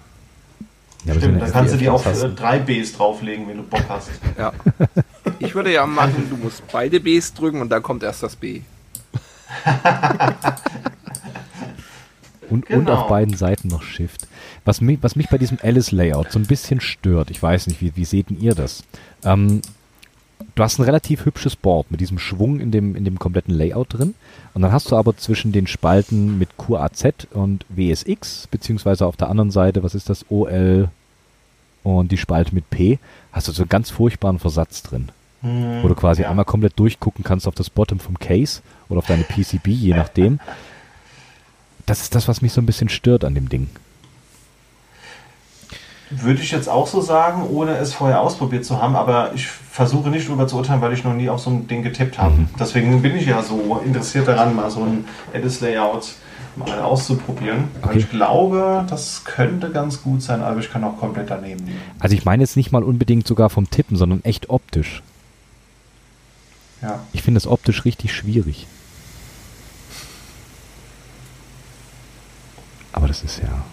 [1.05, 2.03] Ja, Stimmt, da kannst du dir auch
[2.35, 4.11] drei Bs drauflegen, wenn du Bock hast.
[4.37, 4.53] Ja.
[5.39, 8.61] Ich würde ja machen, du musst beide Bs drücken und dann kommt erst das B.
[12.49, 12.79] und, genau.
[12.79, 14.27] und auf beiden Seiten noch Shift.
[14.65, 17.95] Was mich, was mich bei diesem Alice-Layout so ein bisschen stört, ich weiß nicht, wie,
[17.95, 18.83] wie seht ihr das?
[19.23, 19.61] Ähm,
[20.55, 23.93] du hast ein relativ hübsches Board mit diesem Schwung in dem, in dem kompletten Layout
[23.93, 24.15] drin.
[24.53, 29.29] Und dann hast du aber zwischen den Spalten mit QAZ und WSX, beziehungsweise auf der
[29.29, 30.89] anderen Seite, was ist das, OL
[31.83, 32.99] und die Spalte mit P,
[33.31, 35.09] hast du so einen ganz furchtbaren Versatz drin.
[35.41, 36.29] Hm, wo du quasi ja.
[36.29, 40.39] einmal komplett durchgucken kannst auf das Bottom vom Case oder auf deine PCB, je nachdem.
[41.85, 43.69] Das ist das, was mich so ein bisschen stört an dem Ding.
[46.11, 50.09] Würde ich jetzt auch so sagen, ohne es vorher ausprobiert zu haben, aber ich versuche
[50.09, 52.35] nicht darüber zu urteilen, weil ich noch nie auf so ein Ding getippt habe.
[52.35, 52.49] Mhm.
[52.59, 56.15] Deswegen bin ich ja so interessiert daran, mal so ein Edis-Layout
[56.55, 57.65] mal auszuprobieren.
[57.81, 57.99] Okay.
[57.99, 61.79] ich glaube, das könnte ganz gut sein, aber ich kann auch komplett daneben liegen.
[61.99, 65.03] Also ich meine jetzt nicht mal unbedingt sogar vom Tippen, sondern echt optisch.
[66.81, 67.05] Ja.
[67.13, 68.67] Ich finde es optisch richtig schwierig.
[72.91, 73.63] Aber das ist ja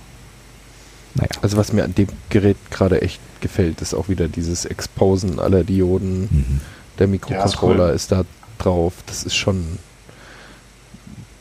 [1.17, 1.31] naja.
[1.43, 5.65] Also was mir an dem Gerät gerade echt gefällt, ist auch wieder dieses Exposen aller
[5.65, 6.23] Dioden.
[6.31, 6.61] Mhm.
[6.99, 8.25] Der Mikrocontroller ja, ist, ist, da
[8.59, 8.95] drauf.
[9.07, 9.79] Das ist schon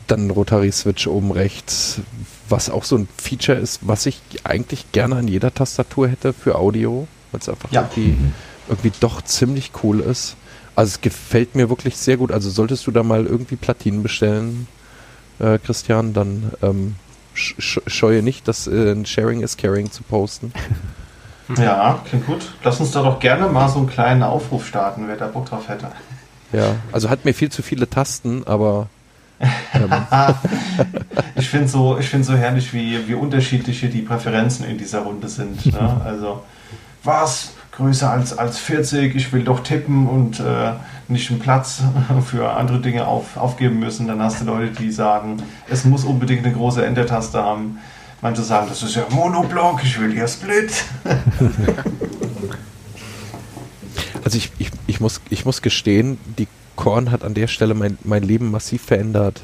[0.08, 2.00] dann ein Rotary-Switch oben rechts,
[2.48, 6.56] was auch so ein Feature ist, was ich eigentlich gerne an jeder Tastatur hätte für
[6.56, 7.82] Audio, weil es einfach ja.
[7.82, 8.34] irgendwie, mhm.
[8.70, 10.36] irgendwie doch ziemlich cool ist.
[10.76, 12.32] Also es gefällt mir wirklich sehr gut.
[12.32, 14.68] Also solltest du da mal irgendwie Platinen bestellen,
[15.40, 16.96] äh, Christian, dann ähm,
[17.34, 20.54] scheue nicht, das äh, Sharing is Caring zu posten.
[21.58, 22.54] Ja, klingt gut.
[22.64, 25.70] Lass uns da doch gerne mal so einen kleinen Aufruf starten, wer da Bock drauf
[25.70, 25.92] hätte.
[26.52, 28.88] Ja, also hat mir viel zu viele Tasten, aber.
[29.40, 29.92] Ähm.
[31.36, 35.66] ich finde so, find so herrlich, wie, wie unterschiedliche die Präferenzen in dieser Runde sind.
[35.66, 36.02] Ne?
[36.06, 36.44] Also,
[37.04, 37.52] was?
[37.78, 40.74] Größer als, als 40, ich will doch tippen und äh,
[41.08, 41.82] nicht einen Platz
[42.26, 44.08] für andere Dinge auf, aufgeben müssen.
[44.08, 47.80] Dann hast du Leute, die sagen, es muss unbedingt eine große Enter-Taste haben.
[48.22, 50.72] Manche sagen, das ist ja Monoblock, ich will ja Split.
[54.24, 58.00] Also ich, ich, ich, muss, ich muss gestehen, die Korn hat an der Stelle mein,
[58.04, 59.44] mein Leben massiv verändert.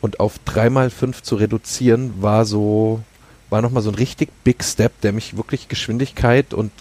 [0.00, 3.04] Und auf 3x5 zu reduzieren war so,
[3.50, 6.72] war nochmal so ein richtig Big Step, der mich wirklich Geschwindigkeit und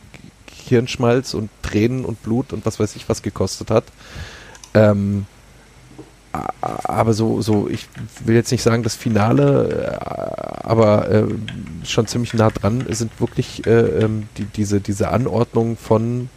[0.67, 3.85] Hirnschmalz und Tränen und Blut und was weiß ich was gekostet hat.
[4.73, 5.25] Ähm,
[6.61, 7.87] aber so, so, ich
[8.25, 11.25] will jetzt nicht sagen das Finale, äh, aber äh,
[11.85, 16.29] schon ziemlich nah dran sind wirklich äh, ähm, die, diese, diese Anordnung von,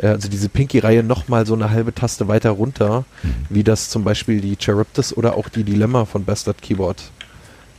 [0.00, 3.34] äh, also diese Pinky-Reihe nochmal so eine halbe Taste weiter runter, mhm.
[3.50, 7.02] wie das zum Beispiel die Charybdis oder auch die Dilemma von Bastard Keyboard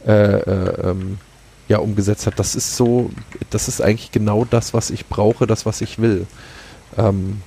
[0.06, 1.18] äh, äh, ähm,
[1.68, 2.40] ja umgesetzt hat.
[2.40, 3.10] Das ist so,
[3.50, 6.28] das ist eigentlich genau das, was ich brauche, das, was ich will.
[6.98, 7.42] Ähm,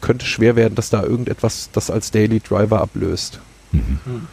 [0.00, 3.40] könnte schwer werden, dass da irgendetwas das als Daily Driver ablöst.
[3.72, 4.28] Mhm.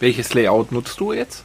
[0.00, 1.44] Welches Layout nutzt du jetzt?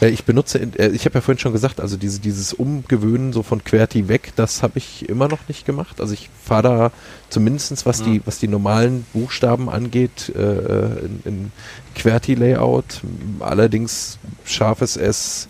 [0.00, 3.42] Äh, ich benutze, äh, ich habe ja vorhin schon gesagt, also diese, dieses Umgewöhnen so
[3.42, 6.00] von QWERTY weg, das habe ich immer noch nicht gemacht.
[6.00, 6.92] Also ich fahre da
[7.30, 11.52] zumindest was, die, was die normalen Buchstaben angeht, äh, in, in
[11.96, 13.02] QWERTY-Layout.
[13.40, 15.48] Allerdings scharfes S,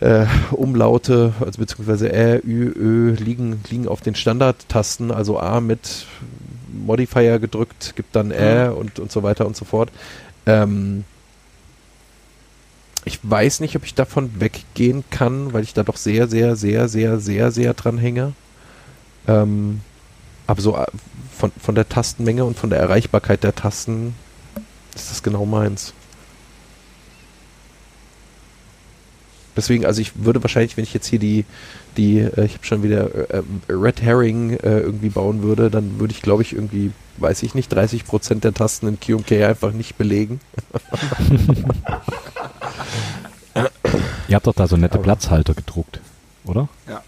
[0.00, 6.06] äh, Umlaute, also beziehungsweise Ä, Ü, Ö liegen, liegen auf den Standardtasten, also A mit
[6.70, 8.76] Modifier gedrückt, gibt dann Ä mhm.
[8.76, 9.90] und, und so weiter und so fort.
[10.44, 11.04] Ähm,
[13.06, 16.88] ich weiß nicht, ob ich davon weggehen kann, weil ich da doch sehr, sehr, sehr,
[16.88, 18.32] sehr, sehr, sehr dran hänge.
[19.28, 19.80] Ähm,
[20.48, 20.86] aber so äh,
[21.32, 24.14] von, von der Tastenmenge und von der Erreichbarkeit der Tasten
[24.94, 25.94] ist das genau meins.
[29.56, 31.44] Deswegen, also ich würde wahrscheinlich, wenn ich jetzt hier die,
[31.96, 36.12] die, äh, ich habe schon wieder äh, Red Herring äh, irgendwie bauen würde, dann würde
[36.12, 39.96] ich, glaube ich, irgendwie, weiß ich nicht, 30 Prozent der Tasten in QMK einfach nicht
[39.96, 40.40] belegen.
[44.28, 46.00] Ihr habt doch da so nette Platzhalter gedruckt,
[46.44, 46.68] oder?
[46.88, 47.02] Ja.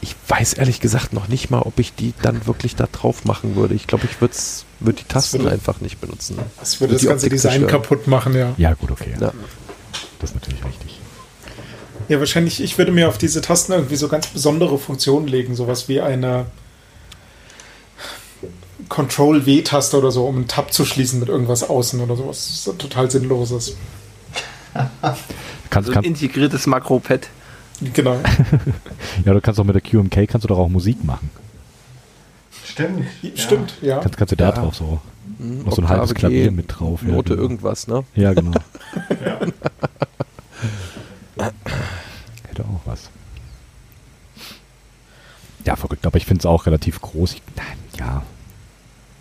[0.00, 3.56] Ich weiß ehrlich gesagt noch nicht mal, ob ich die dann wirklich da drauf machen
[3.56, 3.74] würde.
[3.74, 4.34] Ich glaube, ich würde
[4.78, 6.38] würd die Tasten würde, einfach nicht benutzen.
[6.60, 7.82] Das würde das ganze Design zerstören.
[7.82, 8.54] kaputt machen, ja.
[8.56, 9.14] Ja, gut, okay.
[9.20, 9.32] Ja.
[10.20, 11.00] Das ist natürlich richtig.
[12.08, 15.88] Ja, wahrscheinlich, ich würde mir auf diese Tasten irgendwie so ganz besondere Funktionen legen, sowas
[15.88, 16.46] wie eine
[18.88, 22.50] Control-W-Taste oder so, um einen Tab zu schließen mit irgendwas außen oder sowas.
[22.50, 23.76] Ist total sinnloses.
[25.70, 27.28] kannst, so ein integriertes Makro-Pad.
[27.92, 28.18] Genau.
[29.24, 31.30] ja, du kannst auch mit der QMK kannst du doch auch Musik machen.
[32.64, 33.06] Stimmt.
[33.34, 33.98] Stimmt, ja.
[33.98, 34.52] Kannst, kannst du da ja.
[34.52, 35.00] drauf so.
[35.38, 37.02] Mhm, noch so ein halbes Klavier mit drauf.
[37.02, 37.42] Note ja, genau.
[37.42, 38.04] irgendwas, ne?
[38.14, 38.52] Ja, genau.
[39.24, 39.40] ja.
[42.96, 43.10] Was.
[45.66, 47.34] Ja, verrückt, aber ich finde es auch relativ groß.
[47.34, 47.42] Ich,
[47.98, 48.22] ja,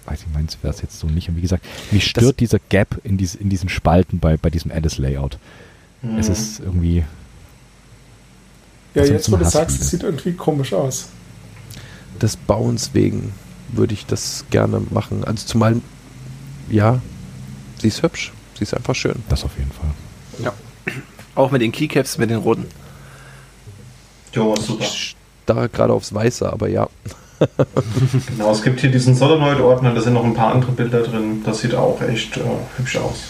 [0.05, 1.29] weiß ich, meins wäre es jetzt so nicht.
[1.29, 4.49] Und wie gesagt, mich stört das dieser Gap in, dies, in diesen Spalten bei, bei
[4.49, 5.39] diesem Alice-Layout.
[6.01, 6.17] Mhm.
[6.17, 7.03] Es ist irgendwie.
[8.93, 11.09] Ja, jetzt wo du sagst, es sieht irgendwie komisch aus.
[12.21, 13.33] Des Bauens wegen
[13.69, 15.23] würde ich das gerne machen.
[15.25, 15.81] Also zumal,
[16.69, 17.01] ja,
[17.81, 18.31] sie ist hübsch.
[18.57, 19.21] Sie ist einfach schön.
[19.27, 19.89] Das auf jeden Fall.
[20.43, 20.53] Ja.
[21.33, 22.67] Auch mit den Keycaps, mit den roten.
[24.35, 24.83] Jo, super.
[24.83, 26.87] Ich da gerade aufs Weiße, aber ja.
[28.27, 31.41] genau, es gibt hier diesen Solenoid-Ordner, da sind noch ein paar andere Bilder drin.
[31.45, 32.41] Das sieht auch echt äh,
[32.77, 33.23] hübsch aus.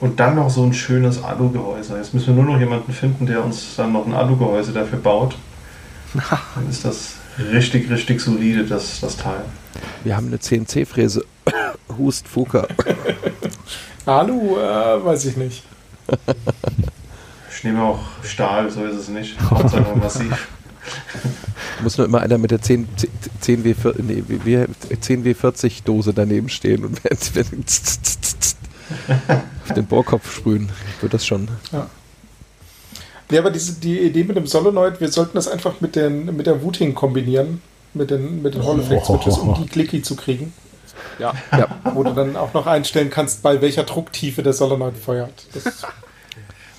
[0.00, 1.96] Und dann noch so ein schönes Alu-Gehäuse.
[1.96, 5.36] Jetzt müssen wir nur noch jemanden finden, der uns dann noch ein Alu-Gehäuse dafür baut.
[6.12, 9.44] Dann ist das richtig, richtig solide, das, das Teil.
[10.02, 11.24] Wir haben eine CNC-Fräse.
[11.98, 12.66] Hust Fuka.
[14.04, 15.62] Alu, äh, weiß ich nicht.
[17.54, 19.40] Ich nehme auch Stahl, so ist es nicht.
[19.40, 20.48] Hauptsache massiv.
[21.82, 22.88] Muss nur immer einer mit der 10,
[23.40, 27.00] 10 w 10W40 Dose daneben stehen und
[29.68, 30.70] auf den Bohrkopf sprühen.
[31.00, 31.48] Wird das schon.
[31.72, 31.88] Ja.
[33.30, 36.46] Ja, aber diese, die Idee mit dem Solenoid, wir sollten das einfach mit, den, mit
[36.46, 37.62] der Wooting kombinieren,
[37.94, 40.52] mit den, mit den Hall Effect Switches, um die Clicky zu kriegen.
[41.18, 41.32] Ja.
[41.52, 41.68] ja.
[41.94, 45.46] Wo du dann auch noch einstellen kannst, bei welcher Drucktiefe der Solenoid feuert.
[45.54, 45.84] Das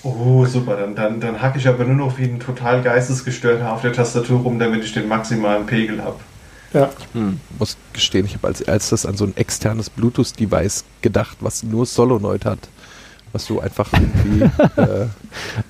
[0.06, 0.78] oh, super.
[0.78, 4.40] Dann, dann, dann hacke ich aber nur noch wie ein total geistesgestörter auf der Tastatur
[4.42, 6.20] rum, damit ich den maximalen Pegel habe.
[6.74, 6.90] Ja.
[7.14, 7.40] Hm.
[7.58, 12.46] muss gestehen, ich habe als erstes an so ein externes Bluetooth-Device gedacht, was nur Solenoid
[12.46, 12.60] hat.
[13.32, 14.44] Was du einfach irgendwie
[14.82, 15.08] äh,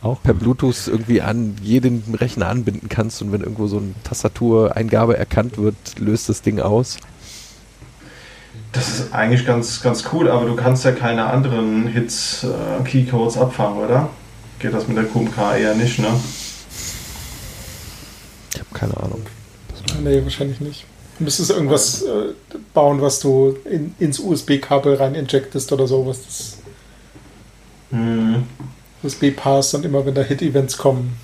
[0.02, 5.18] auch per Bluetooth irgendwie an jeden Rechner anbinden kannst und wenn irgendwo so eine Tastatureingabe
[5.18, 6.98] erkannt wird, löst das Ding aus.
[8.72, 13.38] Das ist eigentlich ganz, ganz cool, aber du kannst ja keine anderen Hits, äh, Keycodes
[13.38, 14.10] abfangen, oder?
[14.60, 16.20] Geht das mit der QMK eher nicht, ne?
[18.54, 19.22] Ich habe keine Ahnung.
[20.04, 20.86] Nee, wahrscheinlich nicht.
[21.18, 22.34] Du müsstest irgendwas äh,
[22.74, 26.58] bauen, was du in, ins USB-Kabel rein injectest oder so, was das
[27.92, 28.44] Mhm.
[29.04, 31.16] USB passt und immer wenn da Hit-Events kommen.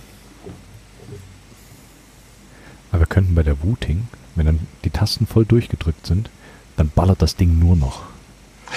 [2.91, 6.29] Aber wir könnten bei der Wooting, wenn dann die Tasten voll durchgedrückt sind,
[6.77, 8.03] dann ballert das Ding nur noch.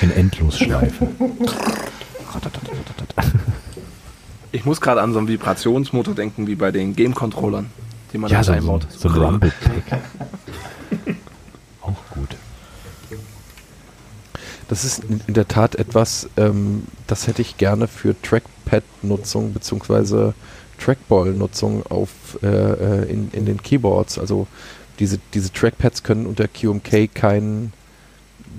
[0.01, 1.09] In Endlosschleife.
[4.55, 7.71] Ich muss gerade an so einen Vibrationsmotor denken, wie bei den Game-Controllern,
[8.13, 8.87] die man ja, da so, so, einbaut.
[8.89, 10.01] so ein Rumble-Pack.
[11.83, 12.37] Auch gut.
[14.69, 20.35] Das ist in der Tat etwas, ähm, das hätte ich gerne für Trackpad-Nutzung bzw.
[20.79, 22.11] Trackball-Nutzung auf
[22.41, 24.21] äh, äh, in, in den Keyboards.
[24.21, 24.47] Also
[25.01, 27.73] diese, diese Trackpads können unter QMK kein,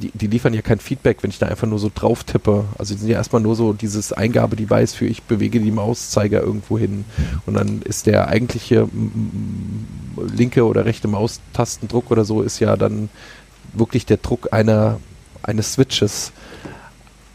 [0.01, 2.65] die, die liefern ja kein Feedback, wenn ich da einfach nur so drauf tippe.
[2.77, 6.77] Also die sind ja erstmal nur so dieses Eingabedevice für ich bewege die Mauszeiger irgendwo
[6.77, 7.05] hin.
[7.45, 8.87] Und dann ist der eigentliche
[10.17, 13.09] linke oder rechte Maustastendruck oder so ist ja dann
[13.73, 14.99] wirklich der Druck einer
[15.43, 16.31] eines Switches.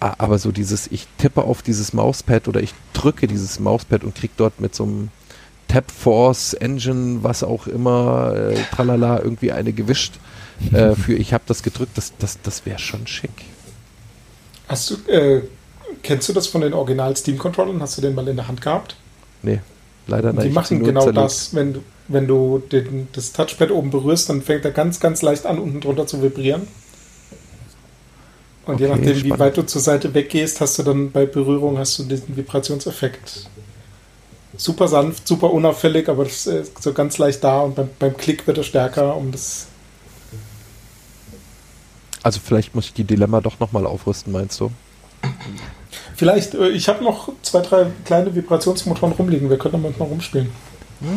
[0.00, 4.30] Aber so dieses, ich tippe auf dieses Mauspad oder ich drücke dieses Mauspad und krieg
[4.36, 5.10] dort mit so einem
[5.68, 10.14] Tap Force Engine, was auch immer, äh, tralala, irgendwie eine gewischt
[10.72, 13.30] äh, für ich habe das gedrückt, das, das, das wäre schon schick.
[14.68, 15.42] Hast du, äh,
[16.02, 17.80] kennst du das von den Original Steam-Controllern?
[17.82, 18.96] Hast du den mal in der Hand gehabt?
[19.42, 19.60] Nee,
[20.06, 20.44] leider nicht.
[20.44, 21.16] Die machen genau zerlegt.
[21.16, 21.54] das.
[21.54, 25.46] Wenn du, wenn du den, das Touchpad oben berührst, dann fängt er ganz, ganz leicht
[25.46, 26.68] an, unten drunter zu vibrieren.
[28.66, 29.38] Und je Okay, nachdem, wie spannend.
[29.38, 33.50] weit du zur Seite weggehst, hast du dann bei Berührung hast du diesen Vibrationseffekt.
[34.56, 38.46] Super sanft, super unauffällig, aber das ist so ganz leicht da und beim, beim Klick
[38.46, 39.69] wird er stärker, um das.
[42.22, 44.70] Also vielleicht muss ich die Dilemma doch nochmal aufrüsten, meinst du?
[46.16, 50.51] Vielleicht, äh, ich habe noch zwei, drei kleine Vibrationsmotoren rumliegen, wir können damit mal rumspielen.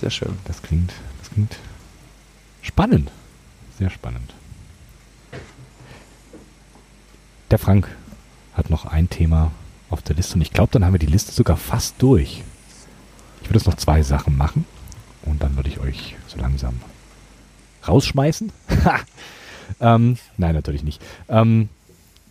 [0.00, 0.36] Sehr schön.
[0.44, 1.56] Das klingt, das klingt
[2.62, 3.10] spannend.
[3.78, 4.34] Sehr spannend.
[7.50, 7.88] Der Frank
[8.54, 9.52] hat noch ein Thema
[9.90, 12.42] auf der Liste und ich glaube, dann haben wir die Liste sogar fast durch.
[13.42, 14.64] Ich würde jetzt noch zwei Sachen machen
[15.22, 16.80] und dann würde ich euch so langsam
[17.88, 18.52] rausschmeißen.
[19.80, 21.02] ähm, nein, natürlich nicht.
[21.28, 21.68] Ähm,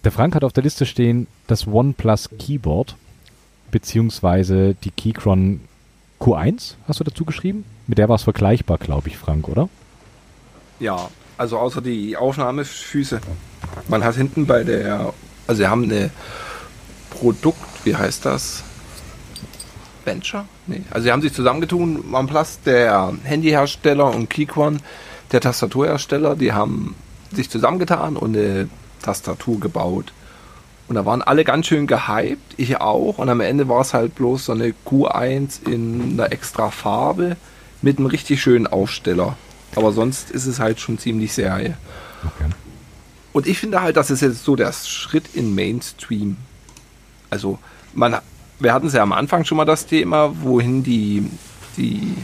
[0.04, 2.96] der Frank hat auf der Liste stehen das OnePlus Keyboard
[3.72, 5.62] beziehungsweise die Keychron
[6.22, 7.66] Q1, hast du dazu geschrieben?
[7.88, 9.70] Mit der war es vergleichbar, glaube ich, Frank, oder?
[10.80, 13.20] Ja, also außer die Aufnahmefüße.
[13.88, 15.14] Man hat hinten bei der,
[15.48, 16.10] also wir haben eine
[17.10, 18.64] Produkt, wie heißt das?
[20.06, 20.46] Venture?
[20.68, 20.84] Nee.
[20.92, 24.80] Also sie haben sich zusammengetun, OnePlus, der Handyhersteller und Keychron,
[25.36, 26.96] der Tastaturhersteller, die haben
[27.34, 28.70] sich zusammengetan und eine
[29.02, 30.14] Tastatur gebaut.
[30.88, 33.18] Und da waren alle ganz schön gehypt, ich auch.
[33.18, 37.36] Und am Ende war es halt bloß so eine Q1 in einer extra Farbe
[37.82, 39.36] mit einem richtig schönen Aufsteller.
[39.76, 41.78] Aber sonst ist es halt schon ziemlich Serie.
[42.24, 42.50] Okay.
[43.34, 46.38] Und ich finde halt, das ist jetzt so der Schritt in Mainstream.
[47.30, 47.60] Also,
[47.94, 48.20] man,
[48.60, 51.30] wir hatten es ja am Anfang schon mal das Thema, wohin die,
[51.76, 52.16] die,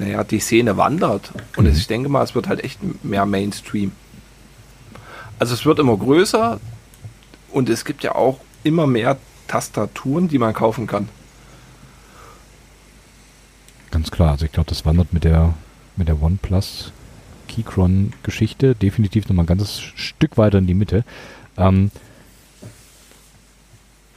[0.00, 1.30] naja, die Szene wandert.
[1.56, 1.72] Und Mhm.
[1.72, 3.92] ich denke mal, es wird halt echt mehr Mainstream.
[5.38, 6.58] Also es wird immer größer
[7.52, 9.16] und es gibt ja auch immer mehr
[9.48, 11.08] Tastaturen, die man kaufen kann.
[13.90, 14.32] Ganz klar.
[14.32, 15.54] Also ich glaube, das wandert mit der,
[15.96, 16.92] mit der OnePlus
[17.48, 21.04] Keychron Geschichte definitiv nochmal ein ganzes Stück weiter in die Mitte.
[21.56, 21.90] Ähm,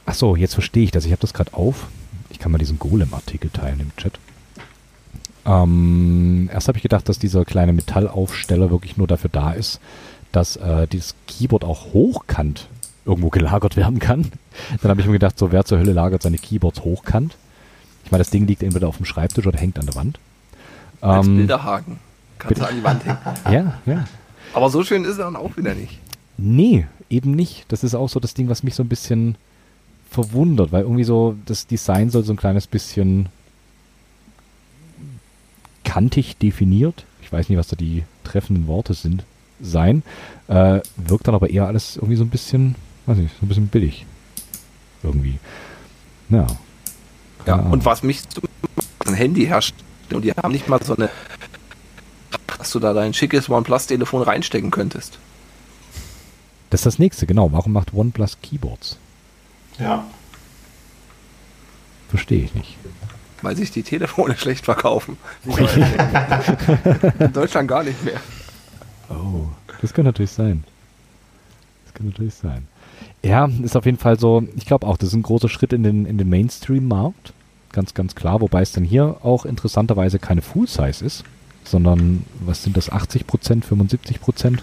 [0.06, 1.04] ach so, jetzt verstehe ich das.
[1.04, 1.88] Ich habe das gerade auf.
[2.30, 4.18] Ich kann mal diesen Golem-Artikel teilen im Chat.
[5.46, 9.80] Ähm, erst habe ich gedacht, dass dieser kleine Metallaufsteller wirklich nur dafür da ist,
[10.32, 12.68] dass äh, dieses Keyboard auch hochkant
[13.04, 14.30] irgendwo gelagert werden kann.
[14.82, 17.36] Dann habe ich mir gedacht, so wer zur Hölle lagert seine Keyboards hochkant?
[18.04, 20.18] Ich meine, das Ding liegt entweder auf dem Schreibtisch oder hängt an der Wand.
[21.00, 21.98] Als Ähm, Bilderhaken.
[22.38, 23.18] Kannst du an die Wand hängen.
[23.50, 24.04] ja, ja.
[24.54, 25.98] Aber so schön ist er dann auch wieder nicht.
[26.36, 27.64] Nee, eben nicht.
[27.68, 29.36] Das ist auch so das Ding, was mich so ein bisschen
[30.10, 33.28] verwundert, weil irgendwie so das Design soll so ein kleines bisschen
[35.94, 37.04] kantig definiert.
[37.22, 39.22] Ich weiß nicht, was da die treffenden Worte sind,
[39.60, 40.02] sein.
[40.48, 42.74] Äh, wirkt dann aber eher alles irgendwie so ein bisschen,
[43.06, 44.04] weiß nicht, so ein bisschen billig.
[45.04, 45.38] Irgendwie.
[46.30, 46.48] Ja.
[47.46, 47.74] Ja, Ahnung.
[47.74, 48.22] und was mich
[49.06, 49.76] ein Handy herrscht,
[50.12, 51.10] und die haben nicht mal so eine,
[52.58, 55.20] dass du da dein schickes OnePlus-Telefon reinstecken könntest.
[56.70, 57.52] Das ist das nächste, genau.
[57.52, 58.98] Warum macht OnePlus Keyboards?
[59.78, 60.04] Ja.
[62.08, 62.76] Verstehe ich nicht.
[63.44, 65.18] Weil sich die Telefone schlecht verkaufen.
[67.18, 68.20] In Deutschland gar nicht mehr.
[69.10, 69.46] Oh,
[69.82, 70.64] das könnte natürlich sein.
[71.84, 72.66] Das könnte natürlich sein.
[73.22, 75.82] Ja, ist auf jeden Fall so, ich glaube auch, das ist ein großer Schritt in
[75.82, 77.34] den, in den Mainstream-Markt.
[77.70, 81.24] Ganz, ganz klar, wobei es dann hier auch interessanterweise keine Full-Size ist,
[81.64, 84.62] sondern, was sind das, 80 Prozent, 75 Prozent?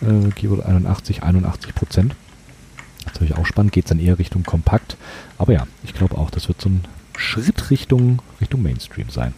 [0.00, 0.28] Mhm.
[0.28, 2.14] Äh, Keyboard 81, 81 Prozent.
[3.06, 4.96] Natürlich auch spannend, geht es dann eher Richtung Kompakt.
[5.38, 6.84] Aber ja, ich glaube auch, das wird so ein
[7.18, 9.34] Schritt Richtung, Richtung Mainstream sein.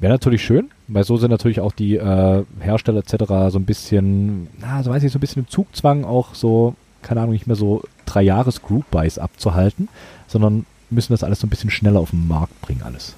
[0.00, 3.50] Wäre natürlich schön, weil so sind natürlich auch die äh, Hersteller etc.
[3.50, 7.20] so ein bisschen, na, so weiß ich, so ein bisschen im Zugzwang auch so, keine
[7.20, 9.88] Ahnung, nicht mehr so drei Jahres Group Buys abzuhalten,
[10.28, 13.16] sondern müssen das alles so ein bisschen schneller auf den Markt bringen alles.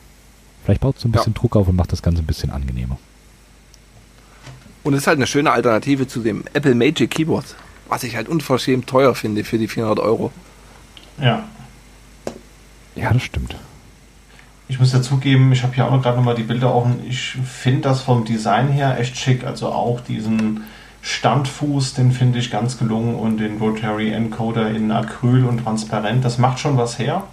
[0.64, 1.40] Vielleicht baut es so ein bisschen ja.
[1.40, 2.98] Druck auf und macht das Ganze ein bisschen angenehmer.
[4.82, 7.44] Und es ist halt eine schöne Alternative zu dem Apple Magic Keyboard,
[7.88, 10.32] was ich halt unverschämt teuer finde für die 400 Euro.
[11.20, 11.44] Ja.
[12.94, 13.56] Ja, das stimmt.
[14.68, 17.00] Ich muss dazugeben, ich habe hier auch noch gerade nochmal die Bilder offen.
[17.08, 19.44] Ich finde das vom Design her echt schick.
[19.44, 20.62] Also auch diesen
[21.02, 26.24] Standfuß, den finde ich ganz gelungen und den Rotary Encoder in Acryl und transparent.
[26.24, 27.24] Das macht schon was her.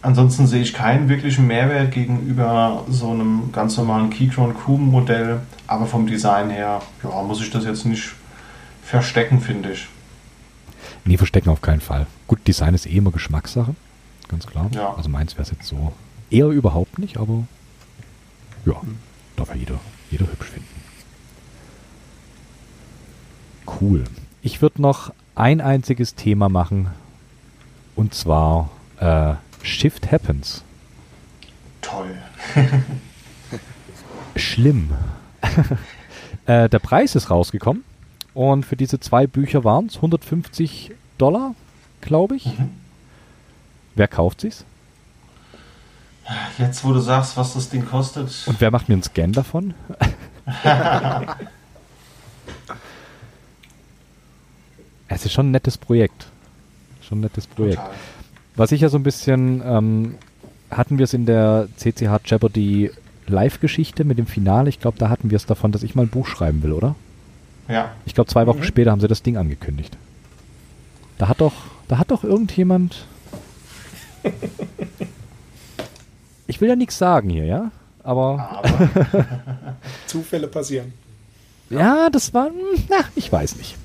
[0.00, 5.42] Ansonsten sehe ich keinen wirklichen Mehrwert gegenüber so einem ganz normalen Keychron Crew Modell.
[5.68, 8.14] Aber vom Design her, ja, muss ich das jetzt nicht
[8.82, 9.86] verstecken, finde ich.
[11.04, 12.06] Nee, verstecken auf keinen Fall.
[12.26, 13.76] Gut, Design ist eh immer Geschmackssache.
[14.32, 14.68] Ganz klar.
[14.74, 14.94] Ja.
[14.94, 15.92] Also meins wäre es jetzt so
[16.32, 17.44] Eher überhaupt nicht, aber
[18.64, 18.80] ja,
[19.36, 19.78] darf ja jeder,
[20.10, 20.66] jeder hübsch finden.
[23.66, 24.04] Cool.
[24.40, 26.88] Ich würde noch ein einziges Thema machen
[27.96, 30.64] und zwar äh, Shift Happens.
[31.82, 32.16] Toll.
[34.36, 34.92] Schlimm.
[36.46, 37.84] äh, der Preis ist rausgekommen
[38.32, 41.54] und für diese zwei Bücher waren es 150 Dollar,
[42.00, 42.46] glaube ich.
[42.46, 42.81] Mhm.
[43.94, 44.64] Wer kauft sich's?
[46.58, 48.44] Jetzt, wo du sagst, was das Ding kostet.
[48.46, 49.74] Und wer macht mir einen Scan davon?
[55.08, 56.26] es ist schon ein nettes Projekt.
[57.00, 57.78] Schon ein nettes Projekt.
[57.78, 57.94] Total.
[58.54, 60.14] Was ich ja so ein bisschen, ähm,
[60.70, 62.90] hatten wir es in der CCH Jeopardy
[63.26, 64.68] Live-Geschichte mit dem Finale.
[64.68, 66.94] Ich glaube, da hatten wir es davon, dass ich mal ein Buch schreiben will, oder?
[67.68, 67.92] Ja.
[68.04, 68.64] Ich glaube, zwei Wochen mhm.
[68.64, 69.96] später haben sie das Ding angekündigt.
[71.18, 71.52] Da hat doch,
[71.88, 73.06] da hat doch irgendjemand
[76.48, 77.70] Ich will ja nichts sagen hier, ja?
[78.02, 78.62] Aber.
[78.62, 79.26] Aber.
[80.06, 80.92] Zufälle passieren.
[81.70, 82.48] Ja, das war.
[82.48, 83.76] Hm, na, ich weiß nicht.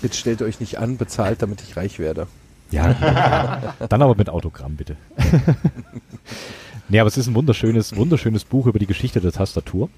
[0.00, 2.28] Jetzt stellt euch nicht an, bezahlt, damit ich reich werde.
[2.70, 4.96] Ja, dann aber mit Autogramm, bitte.
[6.88, 9.88] nee, aber es ist ein wunderschönes, wunderschönes Buch über die Geschichte der Tastatur.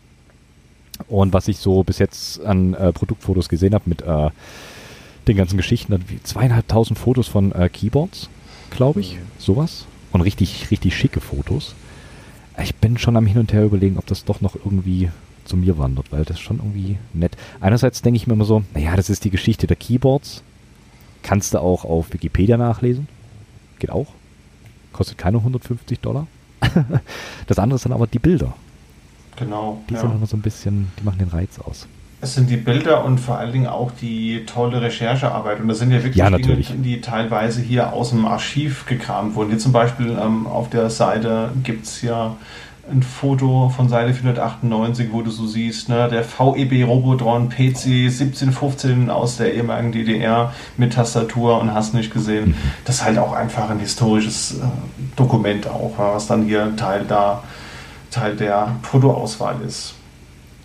[1.09, 4.31] Und was ich so bis jetzt an äh, Produktfotos gesehen habe mit äh,
[5.29, 8.29] den ganzen Geschichten, zweieinhalbtausend Fotos von äh, Keyboards,
[8.71, 9.21] glaube ich, mhm.
[9.39, 11.75] sowas und richtig, richtig schicke Fotos.
[12.63, 15.11] Ich bin schon am Hin und Her überlegen, ob das doch noch irgendwie
[15.45, 17.37] zu mir wandert, weil das ist schon irgendwie nett.
[17.61, 20.43] Einerseits denke ich mir immer so, naja, das ist die Geschichte der Keyboards.
[21.23, 23.09] Kannst du auch auf Wikipedia nachlesen.
[23.79, 24.09] Geht auch.
[24.93, 26.27] Kostet keine 150 Dollar.
[27.47, 28.55] das andere sind aber die Bilder.
[29.37, 29.83] Genau.
[29.91, 30.01] Die ja.
[30.01, 31.87] sind immer so ein bisschen, die machen den Reiz aus.
[32.21, 35.61] Es sind die Bilder und vor allen Dingen auch die tolle Recherchearbeit.
[35.61, 39.51] Und das sind ja wirklich ja, Dinge, die teilweise hier aus dem Archiv gekramt wurden.
[39.51, 42.37] Hier zum Beispiel ähm, auf der Seite gibt es ja
[42.91, 49.11] ein Foto von Seite 498, wo du so siehst, ne, der VEB Robotron PC 1715
[49.11, 52.55] aus der ehemaligen DDR mit Tastatur und hast nicht gesehen.
[52.85, 54.63] Das ist halt auch einfach ein historisches äh,
[55.17, 57.43] Dokument auch, was dann hier Teil da
[58.11, 59.96] Teil der Fotoauswahl ist.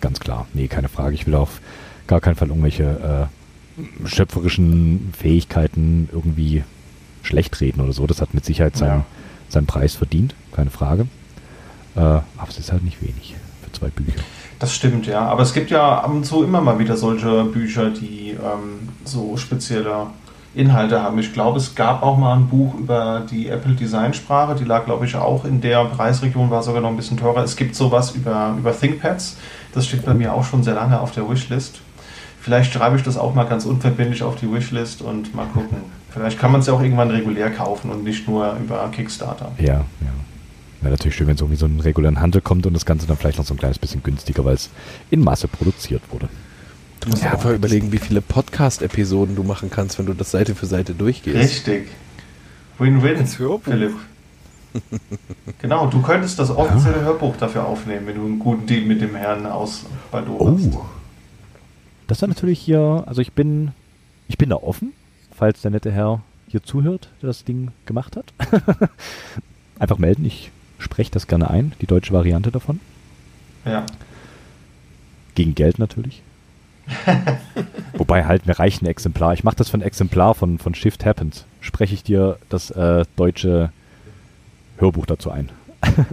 [0.02, 0.46] Ganz klar.
[0.52, 1.14] Nee, keine Frage.
[1.14, 1.60] Ich will auf
[2.06, 6.64] gar keinen Fall irgendwelche äh, schöpferischen Fähigkeiten irgendwie
[7.22, 8.06] schlecht reden oder so.
[8.06, 9.04] Das hat mit Sicherheit seinen, ja.
[9.48, 11.06] seinen Preis verdient, keine Frage.
[11.94, 14.20] Äh, aber es ist halt nicht wenig für zwei Bücher.
[14.58, 15.20] Das stimmt, ja.
[15.20, 19.36] Aber es gibt ja ab und zu immer mal wieder solche Bücher, die ähm, so
[19.36, 20.08] spezielle
[20.54, 21.18] Inhalte haben.
[21.18, 25.06] Ich glaube, es gab auch mal ein Buch über die Apple Designsprache, die lag, glaube
[25.06, 27.42] ich, auch in der Preisregion, war sogar noch ein bisschen teurer.
[27.42, 29.38] Es gibt sowas über, über ThinkPads,
[29.72, 31.80] das steht bei mir auch schon sehr lange auf der Wishlist.
[32.40, 35.78] Vielleicht schreibe ich das auch mal ganz unverbindlich auf die Wishlist und mal gucken.
[36.10, 39.52] Vielleicht kann man es ja auch irgendwann regulär kaufen und nicht nur über Kickstarter.
[39.58, 39.84] Ja, ja.
[40.82, 43.16] Wäre natürlich schön, wenn es irgendwie so einen regulären Handel kommt und das Ganze dann
[43.16, 44.68] vielleicht noch so ein kleines bisschen günstiger, weil es
[45.10, 46.28] in Masse produziert wurde.
[47.02, 50.54] Du musst ja, einfach überlegen, wie viele Podcast-Episoden du machen kannst, wenn du das Seite
[50.54, 51.36] für Seite durchgehst.
[51.36, 51.88] Richtig.
[52.78, 53.96] Win-win, Philipp.
[55.60, 57.02] genau, du könntest das offizielle ja.
[57.02, 60.56] Hörbuch dafür aufnehmen, wenn du einen guten Deal mit dem Herrn aus Badu oh.
[60.56, 60.78] hast.
[62.06, 63.72] Das war natürlich hier, also ich bin,
[64.28, 64.92] ich bin da offen,
[65.36, 68.32] falls der nette Herr hier zuhört, der das Ding gemacht hat.
[69.80, 72.78] Einfach melden, ich spreche das gerne ein, die deutsche Variante davon.
[73.64, 73.86] Ja.
[75.34, 76.22] Gegen Geld natürlich.
[77.94, 79.32] Wobei halt, mir reicht ein Exemplar.
[79.34, 81.44] Ich mache das für ein Exemplar von, von Shift Happens.
[81.60, 83.72] Spreche ich dir das äh, deutsche
[84.78, 85.50] Hörbuch dazu ein.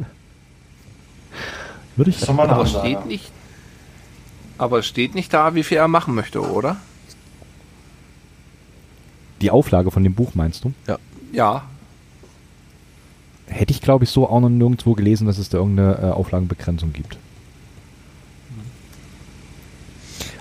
[1.95, 2.29] Würde ich.
[2.29, 3.31] Aber steht nicht.
[4.57, 6.77] Aber steht nicht da, wie viel er machen möchte, oder?
[9.41, 10.73] Die Auflage von dem Buch meinst du?
[10.85, 10.97] Ja.
[11.31, 11.63] Ja.
[13.47, 16.93] Hätte ich, glaube ich, so auch noch nirgendwo gelesen, dass es da irgendeine äh, Auflagenbegrenzung
[16.93, 17.17] gibt.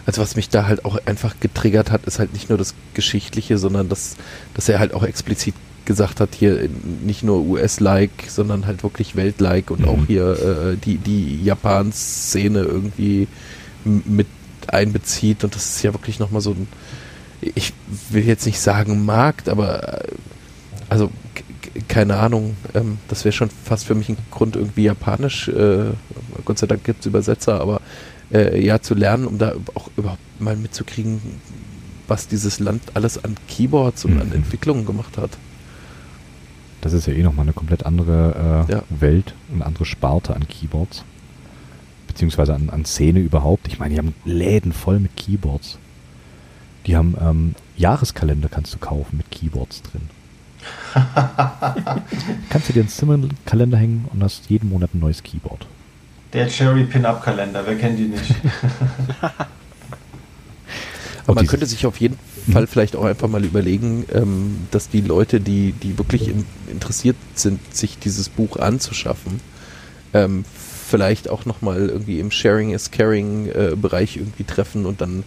[0.09, 3.59] Also was mich da halt auch einfach getriggert hat, ist halt nicht nur das Geschichtliche,
[3.59, 4.16] sondern das,
[4.55, 5.55] dass er halt auch explizit
[5.85, 6.66] gesagt hat, hier
[7.05, 9.89] nicht nur US-like, sondern halt wirklich Welt-like und mhm.
[9.89, 13.28] auch hier äh, die, die Japan-Szene irgendwie
[13.85, 14.28] mit
[14.66, 15.44] einbezieht.
[15.44, 16.68] Und das ist ja wirklich nochmal so ein,
[17.43, 17.74] ich
[18.09, 20.12] will jetzt nicht sagen Markt, aber äh,
[20.89, 21.10] also
[21.86, 25.90] keine Ahnung, ähm, das wäre schon fast für mich ein Grund, irgendwie Japanisch, äh,
[26.47, 27.82] Gott sei Dank gibt es Übersetzer, aber
[28.33, 31.21] äh, ja zu lernen, um da auch überhaupt mal mitzukriegen,
[32.07, 34.21] was dieses Land alles an Keyboards und mhm.
[34.23, 35.31] an Entwicklungen gemacht hat.
[36.81, 38.83] Das ist ja eh nochmal eine komplett andere äh, ja.
[38.89, 41.05] Welt, eine andere Sparte an Keyboards.
[42.07, 43.69] Beziehungsweise an, an Szene überhaupt.
[43.69, 45.79] Ich meine, die haben Läden voll mit Keyboards.
[46.87, 50.03] Die haben ähm, Jahreskalender kannst du kaufen mit Keyboards drin.
[52.51, 55.67] kannst du dir ins Zimmerkalender hängen und hast jeden Monat ein neues Keyboard.
[56.33, 58.35] Der Cherry Pin-Up-Kalender, wer kennt die nicht?
[61.27, 62.19] Aber man könnte sich auf jeden
[62.51, 67.17] Fall vielleicht auch einfach mal überlegen, ähm, dass die Leute, die, die wirklich in, interessiert
[67.35, 69.41] sind, sich dieses Buch anzuschaffen,
[70.15, 70.47] ähm,
[70.89, 75.23] vielleicht auch nochmal irgendwie im Sharing is Caring äh, Bereich irgendwie treffen und dann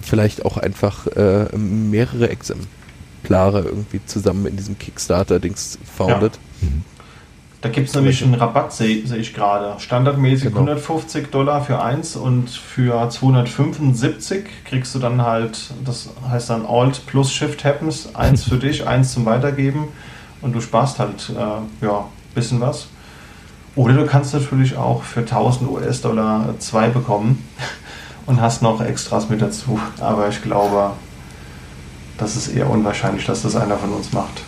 [0.00, 6.38] vielleicht auch einfach äh, mehrere Exemplare irgendwie zusammen in diesem Kickstarter-Dings founded.
[6.60, 6.68] Ja.
[7.64, 9.80] Da gibt es nämlich einen Rabatt, sehe seh ich gerade.
[9.80, 10.56] Standardmäßig genau.
[10.56, 17.06] 150 Dollar für eins und für 275 kriegst du dann halt, das heißt dann Alt
[17.06, 19.88] plus Shift Happens, eins für dich, eins zum Weitergeben
[20.42, 22.04] und du sparst halt äh, ja,
[22.34, 22.88] bisschen was.
[23.76, 27.48] Oder du kannst natürlich auch für 1000 US-Dollar zwei bekommen
[28.26, 29.80] und hast noch Extras mit dazu.
[30.00, 30.90] Aber ich glaube,
[32.18, 34.42] das ist eher unwahrscheinlich, dass das einer von uns macht.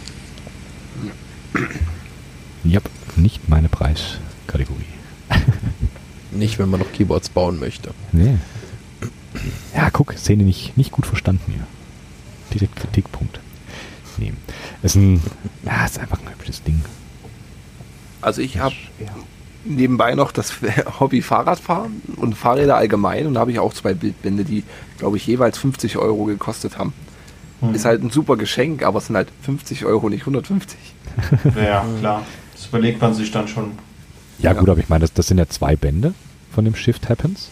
[2.68, 4.84] Yep nicht meine Preiskategorie.
[6.30, 7.90] nicht, wenn man noch Keyboards bauen möchte.
[8.12, 8.36] Nee.
[9.74, 11.66] Ja, guck, Szene nicht, nicht gut verstanden hier.
[12.52, 13.40] Direkt Kritikpunkt.
[14.18, 14.32] Nee.
[14.82, 15.20] Ist ein,
[15.64, 16.82] ja, ist einfach ein hübsches Ding.
[18.20, 18.74] Also ich habe
[19.64, 20.54] nebenbei noch das
[21.00, 24.64] Hobby Fahrradfahren und Fahrräder allgemein und da habe ich auch zwei Bildbände, die,
[24.98, 26.92] glaube ich, jeweils 50 Euro gekostet haben.
[27.60, 27.74] Hm.
[27.74, 30.78] Ist halt ein super Geschenk, aber es sind halt 50 Euro, nicht 150.
[31.56, 32.26] Ja, klar.
[32.56, 33.72] Das überlegt man sich dann schon.
[34.38, 34.58] Ja, ja.
[34.58, 36.14] gut, aber ich meine, das, das sind ja zwei Bände
[36.50, 37.50] von dem Shift Happens.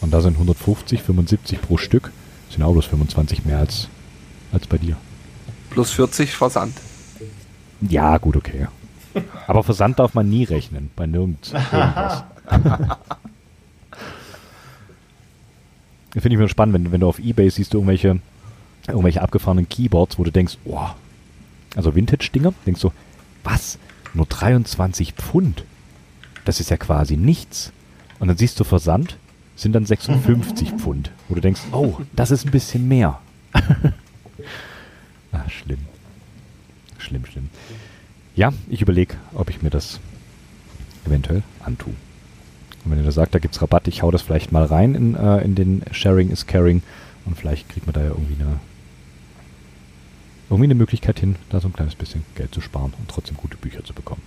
[0.00, 2.10] Und da sind 150, 75 pro Stück.
[2.46, 3.88] Das sind auch bloß 25 mehr als,
[4.52, 4.96] als bei dir.
[5.70, 6.74] Plus 40 Versand.
[7.80, 8.66] Ja, gut, okay.
[9.46, 11.52] Aber Versand darf man nie rechnen, bei nirgends.
[11.52, 12.24] Irgendwas.
[16.12, 18.18] Finde ich mir spannend, wenn, wenn du auf Ebay siehst, du irgendwelche,
[18.88, 20.88] irgendwelche abgefahrenen Keyboards, wo du denkst, oh,
[21.76, 22.90] also Vintage-Dinger, denkst du,
[23.44, 23.78] was?
[24.14, 25.64] Nur 23 Pfund.
[26.44, 27.72] Das ist ja quasi nichts.
[28.18, 29.16] Und dann siehst du Versand,
[29.56, 31.10] sind dann 56 Pfund.
[31.28, 33.20] Wo du denkst, oh, das ist ein bisschen mehr.
[35.32, 35.80] ah, schlimm.
[36.98, 37.50] Schlimm, schlimm.
[38.34, 40.00] Ja, ich überlege, ob ich mir das
[41.06, 41.94] eventuell antue.
[42.84, 44.94] Und wenn ihr da sagt, da gibt es Rabatt, ich hau das vielleicht mal rein
[44.94, 46.82] in, äh, in den Sharing is Caring
[47.26, 48.60] und vielleicht kriegt man da ja irgendwie eine
[50.50, 53.56] irgendwie eine Möglichkeit hin, da so ein kleines bisschen Geld zu sparen und trotzdem gute
[53.56, 54.22] Bücher zu bekommen.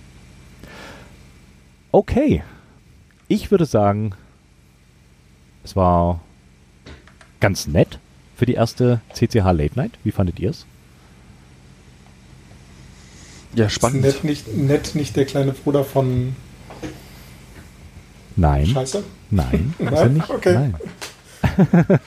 [1.92, 2.42] Okay.
[3.28, 4.14] Ich würde sagen,
[5.64, 6.20] es war
[7.40, 7.98] ganz nett
[8.36, 9.92] für die erste CCH Late Night.
[10.02, 10.66] Wie fandet ihr es?
[13.54, 14.02] Ja, spannend.
[14.02, 16.34] Nett nicht, nett nicht der kleine Bruder von.
[18.34, 18.66] Nein.
[18.66, 19.04] Scheiße?
[19.30, 19.74] Nein.
[19.78, 20.14] Nein?
[20.14, 20.30] Nicht?
[20.30, 20.54] Okay.
[20.54, 20.74] Nein.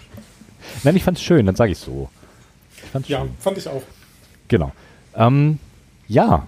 [0.83, 2.09] Nein, ich fand es schön, dann sage ich es so.
[2.99, 3.29] Ich ja, schön.
[3.39, 3.83] fand ich auch.
[4.47, 4.71] Genau.
[5.15, 5.59] Ähm,
[6.07, 6.47] ja,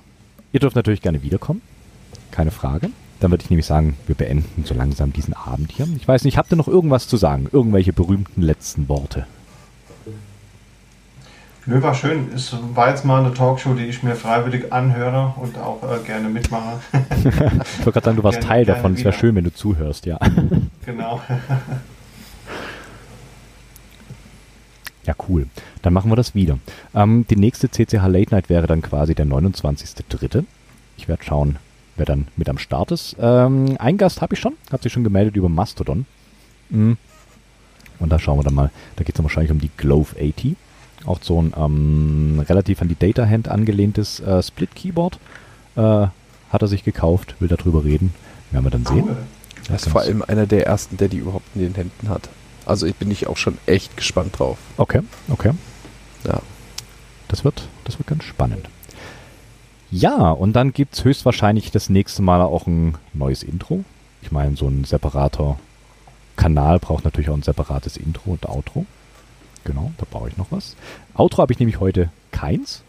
[0.51, 1.61] ihr dürft natürlich gerne wiederkommen.
[2.31, 2.89] Keine Frage.
[3.19, 5.87] Dann würde ich nämlich sagen, wir beenden so langsam diesen Abend hier.
[5.97, 7.49] Ich weiß nicht, habt ihr noch irgendwas zu sagen?
[7.51, 9.27] Irgendwelche berühmten letzten Worte?
[11.65, 12.29] Nö, war schön.
[12.33, 16.29] Es war jetzt mal eine Talkshow, die ich mir freiwillig anhöre und auch äh, gerne
[16.29, 16.79] mitmache.
[16.93, 18.93] ich wollte gerade sagen, du warst gerne, Teil davon.
[18.93, 20.17] Es wäre schön, wenn du zuhörst, ja.
[20.85, 21.21] genau.
[25.09, 25.47] Ja, cool.
[25.81, 26.59] Dann machen wir das wieder.
[26.93, 30.43] Ähm, die nächste CCH Late Night wäre dann quasi der 29.3.
[30.97, 31.55] Ich werde schauen,
[31.97, 33.15] wer dann mit am Start ist.
[33.19, 36.05] Ähm, ein Gast habe ich schon, hat sich schon gemeldet über Mastodon.
[36.69, 36.97] Mhm.
[37.97, 40.55] Und da schauen wir dann mal, da geht es dann wahrscheinlich um die Glove 80.
[41.07, 45.17] Auch so ein ähm, relativ an die Data Hand angelehntes äh, Split-Keyboard.
[45.75, 48.13] Äh, hat er sich gekauft, will darüber reden.
[48.51, 49.05] Werden wir dann sehen.
[49.07, 49.17] Cool.
[49.69, 52.29] Das ist vor allem einer der ersten, der die überhaupt in den Händen hat.
[52.69, 54.59] Also ich bin ich auch schon echt gespannt drauf.
[54.77, 55.53] Okay, okay.
[56.23, 56.39] Ja.
[57.27, 58.69] Das wird, das wird ganz spannend.
[59.89, 63.83] Ja, und dann gibt es höchstwahrscheinlich das nächste Mal auch ein neues Intro.
[64.21, 65.57] Ich meine, so ein separater
[66.35, 68.85] Kanal braucht natürlich auch ein separates Intro und Outro.
[69.63, 70.75] Genau, da brauche ich noch was.
[71.15, 72.83] Outro habe ich nämlich heute keins.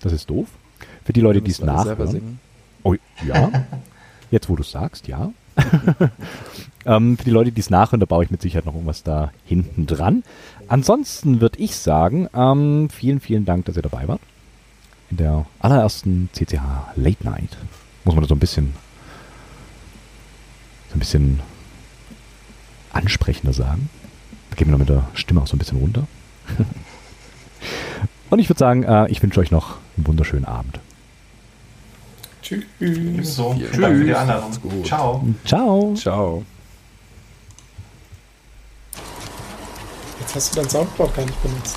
[0.00, 0.48] Das ist doof.
[1.02, 2.40] Für die Leute, die es nachhören.
[2.82, 2.94] Oh,
[3.26, 3.50] ja.
[4.30, 5.32] Jetzt, wo du sagst, ja.
[6.86, 9.32] ähm, für die Leute, die es nachhören, da baue ich mit Sicherheit noch irgendwas da
[9.44, 10.22] hinten dran.
[10.68, 14.20] Ansonsten würde ich sagen, ähm, vielen, vielen Dank, dass ihr dabei wart.
[15.10, 16.62] In der allerersten CCH
[16.96, 17.56] Late Night.
[18.04, 18.74] Muss man da so ein bisschen,
[20.88, 21.40] so ein bisschen
[22.92, 23.90] ansprechender sagen.
[24.50, 26.06] Da gehen wir noch mit der Stimme auch so ein bisschen runter.
[28.30, 30.80] Und ich würde sagen, äh, ich wünsche euch noch einen wunderschönen Abend.
[32.42, 32.64] Tschüss.
[33.36, 34.84] So, vielen Dank für die Einladung.
[34.84, 35.26] Ciao.
[35.44, 35.94] Ciao.
[35.94, 36.44] Ciao.
[40.20, 41.76] Jetzt hast du dein Soundboard gar nicht benutzt.